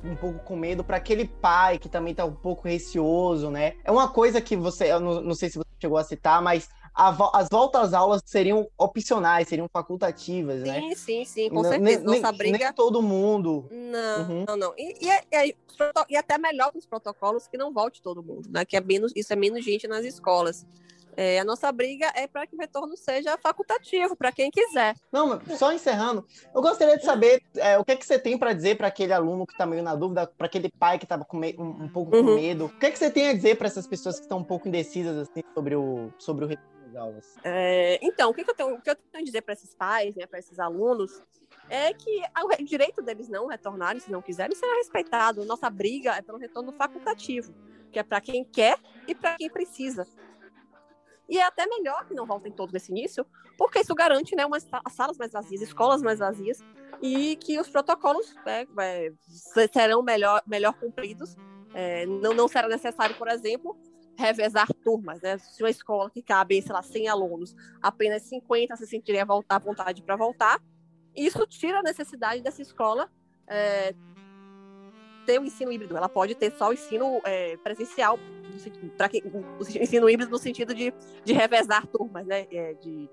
um 0.05 0.14
pouco 0.14 0.38
com 0.40 0.57
medo, 0.57 0.84
para 0.84 0.96
aquele 0.96 1.26
pai 1.26 1.78
que 1.78 1.88
também 1.88 2.14
tá 2.14 2.24
um 2.24 2.34
pouco 2.34 2.66
receoso, 2.66 3.51
né? 3.51 3.74
É 3.84 3.90
uma 3.90 4.09
coisa 4.09 4.40
que 4.40 4.57
você, 4.57 4.92
eu 4.92 5.01
não, 5.01 5.20
não 5.20 5.34
sei 5.34 5.51
se 5.51 5.59
você 5.59 5.68
chegou 5.80 5.99
a 5.99 6.05
citar, 6.05 6.42
mas 6.42 6.68
as 6.99 7.49
voltas 7.49 7.82
às 7.82 7.94
aulas 7.94 8.20
seriam 8.24 8.68
opcionais, 8.76 9.46
seriam 9.46 9.68
facultativas, 9.72 10.62
sim, 10.62 10.66
né? 10.66 10.80
Sim, 10.80 10.94
sim, 10.94 11.24
sim, 11.24 11.49
com 11.49 11.62
certeza. 11.62 12.01
Nem, 12.05 12.20
Nossa 12.20 12.32
briga. 12.32 12.59
Nem 12.59 12.72
todo 12.72 13.01
mundo. 13.01 13.68
Não, 13.70 14.28
uhum. 14.28 14.44
não, 14.49 14.57
não. 14.57 14.74
E, 14.76 15.07
e, 15.07 15.09
é, 15.09 15.49
e, 15.49 16.16
até 16.16 16.36
melhor 16.36 16.72
com 16.72 16.78
os 16.78 16.86
protocolos 16.86 17.46
que 17.46 17.57
não 17.57 17.72
volte 17.72 18.03
todo 18.03 18.20
mundo, 18.20 18.49
né? 18.51 18.64
Que 18.64 18.76
é 18.76 18.80
menos, 18.80 19.12
isso 19.14 19.32
é 19.32 19.36
menos 19.36 19.64
gente 19.64 19.86
nas 19.86 20.05
escolas. 20.05 20.66
É, 21.21 21.41
a 21.41 21.45
nossa 21.45 21.73
briga 21.73 22.12
é 22.14 22.29
para 22.29 22.47
que 22.47 22.55
o 22.55 22.59
retorno 22.61 22.97
seja 22.97 23.37
facultativo, 23.39 24.14
para 24.14 24.31
quem 24.31 24.53
quiser. 24.53 24.95
Não, 25.11 25.41
só 25.57 25.73
encerrando, 25.73 26.25
eu 26.55 26.62
gostaria 26.62 26.97
de 26.97 27.05
saber 27.05 27.43
é, 27.57 27.77
o 27.77 27.85
que, 27.85 27.91
é 27.91 27.97
que 27.97 28.07
você 28.07 28.21
tem 28.21 28.39
para 28.39 28.53
dizer 28.53 28.77
para 28.77 28.87
aquele 28.87 29.12
aluno 29.12 29.45
que 29.45 29.53
está 29.53 29.66
meio 29.66 29.83
na 29.83 29.97
dúvida, 29.97 30.29
para 30.29 30.47
aquele 30.47 30.69
pai 30.69 30.97
que 30.97 31.05
estava 31.05 31.27
um, 31.35 31.85
um, 31.87 31.89
pouco 31.89 32.14
uhum. 32.14 32.25
com 32.25 32.35
medo. 32.37 32.66
O 32.66 32.69
que, 32.69 32.87
é 32.87 32.91
que 32.93 32.97
você 32.97 33.11
tem 33.11 33.31
a 33.31 33.33
dizer 33.33 33.59
para 33.59 33.66
essas 33.66 33.85
pessoas 33.85 34.14
que 34.14 34.27
estão 34.27 34.39
um 34.39 34.45
pouco 34.45 34.69
indecisas 34.69 35.29
assim, 35.29 35.43
sobre 35.55 35.75
o, 35.75 36.09
sobre 36.21 36.45
o 36.45 36.49
retorno 36.49 36.87
das 36.87 36.95
aulas? 36.95 37.35
É, 37.43 37.99
então, 38.01 38.31
o 38.31 38.35
que, 38.35 38.45
que, 38.45 38.51
eu 38.53 38.55
tenho, 38.55 38.75
o 38.77 38.81
que 38.81 38.91
eu 38.91 38.95
tenho 38.95 39.25
a 39.25 39.27
dizer 39.27 39.43
para 39.43 39.55
esses 39.55 39.75
pais, 39.75 40.14
né, 40.14 40.25
para 40.25 40.39
esses 40.39 40.61
alunos, 40.61 41.21
é 41.69 41.93
que 41.95 42.23
o 42.61 42.64
direito 42.64 43.03
deles 43.03 43.29
não 43.29 43.49
retornarem, 43.49 44.01
se 44.01 44.12
não 44.12 44.23
quiserem, 44.23 44.55
será 44.55 44.77
respeitado. 44.77 45.45
Nossa 45.45 45.69
briga 45.69 46.12
é 46.12 46.23
pelo 46.23 46.39
retorno 46.39 46.71
facultativo, 46.71 47.53
que 47.91 47.99
é 47.99 48.05
para 48.05 48.21
quem 48.21 48.45
quer 48.45 48.79
e 49.09 49.16
para 49.16 49.35
quem 49.35 49.51
precisa. 49.51 50.07
E 51.29 51.39
é 51.39 51.45
até 51.45 51.66
melhor 51.66 52.07
que 52.07 52.14
não 52.14 52.24
voltem 52.24 52.51
todos 52.51 52.72
nesse 52.72 52.91
início, 52.91 53.26
porque 53.59 53.81
isso 53.81 53.95
garante 53.95 54.35
né, 54.35 54.47
umas 54.47 54.66
salas 54.91 55.18
mais 55.18 55.33
vazias, 55.33 55.61
escolas 55.61 56.03
mais 56.03 56.18
vazias, 56.18 56.59
e 57.03 57.37
que 57.37 57.61
os 57.61 57.68
protocolos 57.68 58.35
né, 58.47 58.66
é, 58.81 59.12
serão 59.72 60.03
melhor, 60.03 60.43
melhor 60.47 60.72
cumpridos. 60.74 61.37
É, 61.74 62.07
não, 62.07 62.33
não 62.33 62.49
será 62.49 62.66
necessário, 62.66 63.14
por 63.16 63.29
exemplo, 63.29 63.76
revezar 64.16 64.72
turmas. 64.83 65.20
Né? 65.20 65.37
Se 65.39 65.62
uma 65.62 65.70
escola 65.70 66.11
que 66.11 66.22
cabe, 66.22 66.62
sei 66.62 66.72
lá, 66.72 66.83
100 66.83 67.09
alunos, 67.09 67.55
apenas 67.83 68.22
50 68.22 68.76
se 68.76 68.87
sentiriam 68.87 69.26
à 69.49 69.59
vontade 69.59 70.03
para 70.03 70.16
voltar, 70.16 70.61
isso 71.14 71.47
tira 71.47 71.81
a 71.81 71.83
necessidade 71.83 72.43
dessa 72.43 72.62
escola 72.62 73.11
é, 73.47 73.95
ter 75.26 75.39
o 75.39 75.45
ensino 75.45 75.70
híbrido. 75.70 75.97
Ela 75.97 76.09
pode 76.09 76.35
ter 76.35 76.51
só 76.53 76.70
o 76.70 76.72
ensino 76.72 77.20
é, 77.24 77.57
presencial 77.59 78.18
para 78.97 79.09
quem 79.09 79.23
o 79.25 79.63
ensino 79.63 80.09
híbrido 80.09 80.31
no 80.31 80.39
sentido 80.39 80.75
de, 80.75 80.93
de 81.25 81.33
revezar 81.33 81.87
turmas, 81.87 82.27
né? 82.27 82.47
É, 82.51 82.75
de 82.75 83.09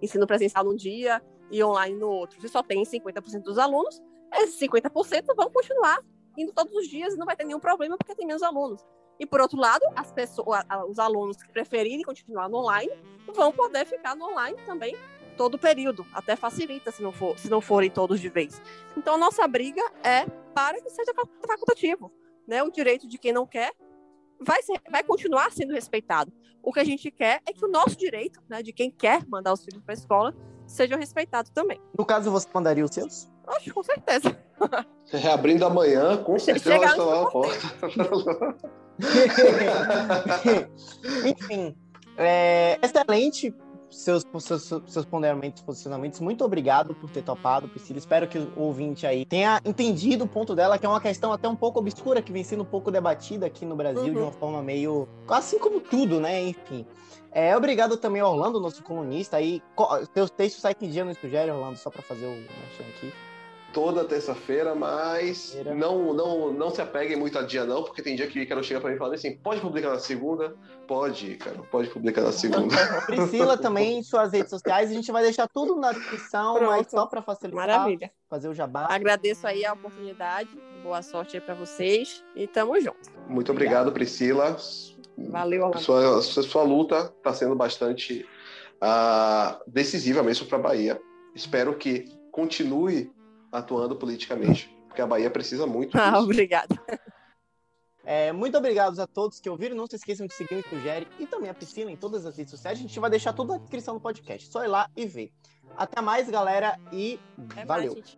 ensino 0.00 0.26
presencial 0.26 0.64
num 0.64 0.76
dia 0.76 1.22
e 1.50 1.62
online 1.62 1.96
no 1.96 2.08
outro. 2.08 2.40
Se 2.40 2.48
só 2.48 2.62
tem 2.62 2.82
50% 2.82 3.42
dos 3.42 3.58
alunos, 3.58 4.02
esses 4.34 4.58
50% 4.60 5.34
vão 5.34 5.50
continuar 5.50 6.00
indo 6.36 6.52
todos 6.52 6.74
os 6.74 6.86
dias 6.88 7.14
e 7.14 7.16
não 7.16 7.24
vai 7.24 7.36
ter 7.36 7.44
nenhum 7.44 7.60
problema 7.60 7.96
porque 7.96 8.14
tem 8.14 8.26
menos 8.26 8.42
alunos. 8.42 8.84
E 9.18 9.24
por 9.24 9.40
outro 9.40 9.58
lado, 9.58 9.82
as 9.94 10.12
pessoas, 10.12 10.62
os 10.88 10.98
alunos 10.98 11.42
que 11.42 11.50
preferirem 11.50 12.02
continuar 12.02 12.48
no 12.48 12.58
online 12.58 12.92
vão 13.34 13.50
poder 13.50 13.86
ficar 13.86 14.14
no 14.14 14.26
online 14.26 14.58
também 14.66 14.94
todo 15.36 15.54
o 15.54 15.58
período, 15.58 16.06
até 16.12 16.34
facilita 16.34 16.90
se 16.90 17.02
não 17.02 17.12
for, 17.12 17.38
se 17.38 17.48
não 17.50 17.60
forem 17.60 17.90
todos 17.90 18.20
de 18.20 18.28
vez. 18.28 18.60
Então 18.96 19.14
a 19.14 19.18
nossa 19.18 19.46
briga 19.46 19.82
é 20.02 20.26
para 20.54 20.80
que 20.80 20.90
seja 20.90 21.12
facultativo, 21.46 22.10
né? 22.46 22.62
O 22.62 22.70
direito 22.70 23.06
de 23.06 23.18
quem 23.18 23.32
não 23.32 23.46
quer 23.46 23.72
vai, 24.40 24.62
ser, 24.62 24.80
vai 24.90 25.02
continuar 25.02 25.50
sendo 25.52 25.72
respeitado. 25.72 26.32
O 26.62 26.72
que 26.72 26.80
a 26.80 26.84
gente 26.84 27.10
quer 27.10 27.40
é 27.46 27.52
que 27.52 27.64
o 27.64 27.68
nosso 27.68 27.96
direito, 27.96 28.40
né, 28.48 28.62
de 28.62 28.72
quem 28.72 28.90
quer 28.90 29.24
mandar 29.28 29.52
os 29.52 29.64
filhos 29.64 29.82
para 29.82 29.92
a 29.92 29.98
escola, 29.98 30.34
seja 30.66 30.96
respeitado 30.96 31.50
também. 31.52 31.80
No 31.96 32.04
caso, 32.04 32.30
você 32.30 32.48
mandaria 32.52 32.84
os 32.84 32.90
seus? 32.90 33.30
Acho, 33.46 33.72
com 33.72 33.82
certeza. 33.82 34.36
Reabrindo 35.12 35.64
amanhã, 35.64 36.16
com 36.22 36.38
certeza 36.38 36.78
vai 36.78 36.88
estar 36.88 37.22
a 37.22 37.26
porta. 37.26 37.76
Enfim, 41.24 41.76
é, 42.16 42.78
excelente 42.82 43.54
seus, 43.90 44.24
seus, 44.40 44.82
seus 44.86 45.04
ponderamentos, 45.04 45.62
posicionamentos. 45.62 46.20
Muito 46.20 46.44
obrigado 46.44 46.94
por 46.94 47.10
ter 47.10 47.22
topado, 47.22 47.68
Priscila. 47.68 47.98
Espero 47.98 48.28
que 48.28 48.38
o 48.38 48.52
ouvinte 48.56 49.06
aí 49.06 49.24
tenha 49.24 49.60
entendido 49.64 50.24
o 50.24 50.28
ponto 50.28 50.54
dela, 50.54 50.78
que 50.78 50.86
é 50.86 50.88
uma 50.88 51.00
questão 51.00 51.32
até 51.32 51.48
um 51.48 51.56
pouco 51.56 51.78
obscura, 51.78 52.22
que 52.22 52.32
vem 52.32 52.44
sendo 52.44 52.62
um 52.62 52.66
pouco 52.66 52.90
debatida 52.90 53.46
aqui 53.46 53.64
no 53.64 53.76
Brasil 53.76 54.04
uhum. 54.04 54.12
de 54.12 54.18
uma 54.18 54.32
forma 54.32 54.62
meio. 54.62 55.08
Assim 55.28 55.58
como 55.58 55.80
tudo, 55.80 56.20
né? 56.20 56.42
Enfim. 56.42 56.86
É, 57.32 57.56
obrigado 57.56 57.96
também 57.96 58.22
ao 58.22 58.32
Orlando, 58.32 58.60
nosso 58.60 58.82
colunista. 58.82 59.36
Aí, 59.36 59.62
teus 60.14 60.30
textos 60.30 60.62
saem 60.62 60.74
que 60.74 60.86
dia 60.86 61.04
no 61.04 61.14
Sugere, 61.14 61.50
Orlando, 61.50 61.76
só 61.76 61.90
para 61.90 62.02
fazer 62.02 62.24
o 62.24 62.32
aqui 62.80 63.12
toda 63.72 64.04
terça-feira, 64.04 64.74
mas 64.74 65.56
não, 65.76 66.14
não, 66.14 66.52
não 66.52 66.70
se 66.70 66.80
apeguem 66.80 67.16
muito 67.16 67.38
a 67.38 67.42
dia 67.42 67.64
não, 67.64 67.82
porque 67.82 68.02
tem 68.02 68.16
dia 68.16 68.26
que 68.26 68.38
o 68.38 68.42
Ícaro 68.42 68.64
chega 68.64 68.80
para 68.80 68.90
mim 68.90 68.96
e 68.96 68.98
fala 68.98 69.14
assim, 69.14 69.36
pode 69.36 69.60
publicar 69.60 69.90
na 69.90 69.98
segunda? 69.98 70.56
Pode, 70.86 71.32
Ícaro, 71.32 71.66
pode 71.70 71.88
publicar 71.90 72.22
na 72.22 72.32
segunda. 72.32 72.74
Priscila 73.06 73.58
também 73.58 73.98
em 73.98 74.02
suas 74.02 74.32
redes 74.32 74.50
sociais, 74.50 74.90
a 74.90 74.94
gente 74.94 75.10
vai 75.12 75.22
deixar 75.22 75.46
tudo 75.48 75.76
na 75.76 75.92
descrição, 75.92 76.54
Pronto. 76.54 76.70
mas 76.70 76.90
só 76.90 77.06
para 77.06 77.20
facilitar, 77.20 77.66
Maravilha. 77.66 78.10
fazer 78.30 78.48
o 78.48 78.54
jabá. 78.54 78.86
Agradeço 78.88 79.46
aí 79.46 79.64
a 79.64 79.72
oportunidade, 79.72 80.48
boa 80.82 81.02
sorte 81.02 81.36
aí 81.36 81.40
para 81.40 81.54
vocês 81.54 82.24
e 82.34 82.46
tamo 82.46 82.80
junto. 82.80 83.10
Muito 83.28 83.52
obrigado, 83.52 83.88
obrigado 83.88 83.92
Priscila. 83.92 84.56
Valeu, 85.18 85.72
Sua, 85.78 86.20
sua, 86.22 86.42
sua 86.42 86.62
luta 86.62 87.12
está 87.18 87.32
sendo 87.32 87.54
bastante 87.54 88.26
uh, 88.82 89.60
decisiva 89.66 90.22
mesmo 90.22 90.46
para 90.46 90.58
a 90.58 90.60
Bahia. 90.60 91.00
Espero 91.34 91.76
que 91.76 92.04
continue 92.30 93.10
atuando 93.50 93.96
politicamente, 93.96 94.68
porque 94.86 95.02
a 95.02 95.06
Bahia 95.06 95.30
precisa 95.30 95.66
muito. 95.66 95.96
Ah, 95.98 96.18
obrigada. 96.20 96.74
É, 98.04 98.30
muito 98.30 98.56
obrigado 98.56 98.98
a 99.00 99.06
todos 99.06 99.40
que 99.40 99.50
ouviram. 99.50 99.76
Não 99.76 99.86
se 99.88 99.96
esqueçam 99.96 100.28
de 100.28 100.34
seguir 100.34 100.54
o 100.54 100.68
Sugere 100.68 101.08
e 101.18 101.26
também 101.26 101.50
a 101.50 101.54
Priscila 101.54 101.90
em 101.90 101.96
todas 101.96 102.24
as 102.24 102.36
redes 102.36 102.52
sociais. 102.52 102.78
A 102.78 102.82
gente 102.82 103.00
vai 103.00 103.10
deixar 103.10 103.32
tudo 103.32 103.52
na 103.52 103.58
descrição 103.58 103.94
do 103.94 104.00
podcast. 104.00 104.48
Só 104.48 104.64
ir 104.64 104.68
lá 104.68 104.88
e 104.96 105.04
ver. 105.06 105.32
Até 105.76 106.00
mais, 106.00 106.30
galera, 106.30 106.78
e 106.92 107.18
valeu. 107.66 107.94
Mais, 107.94 108.16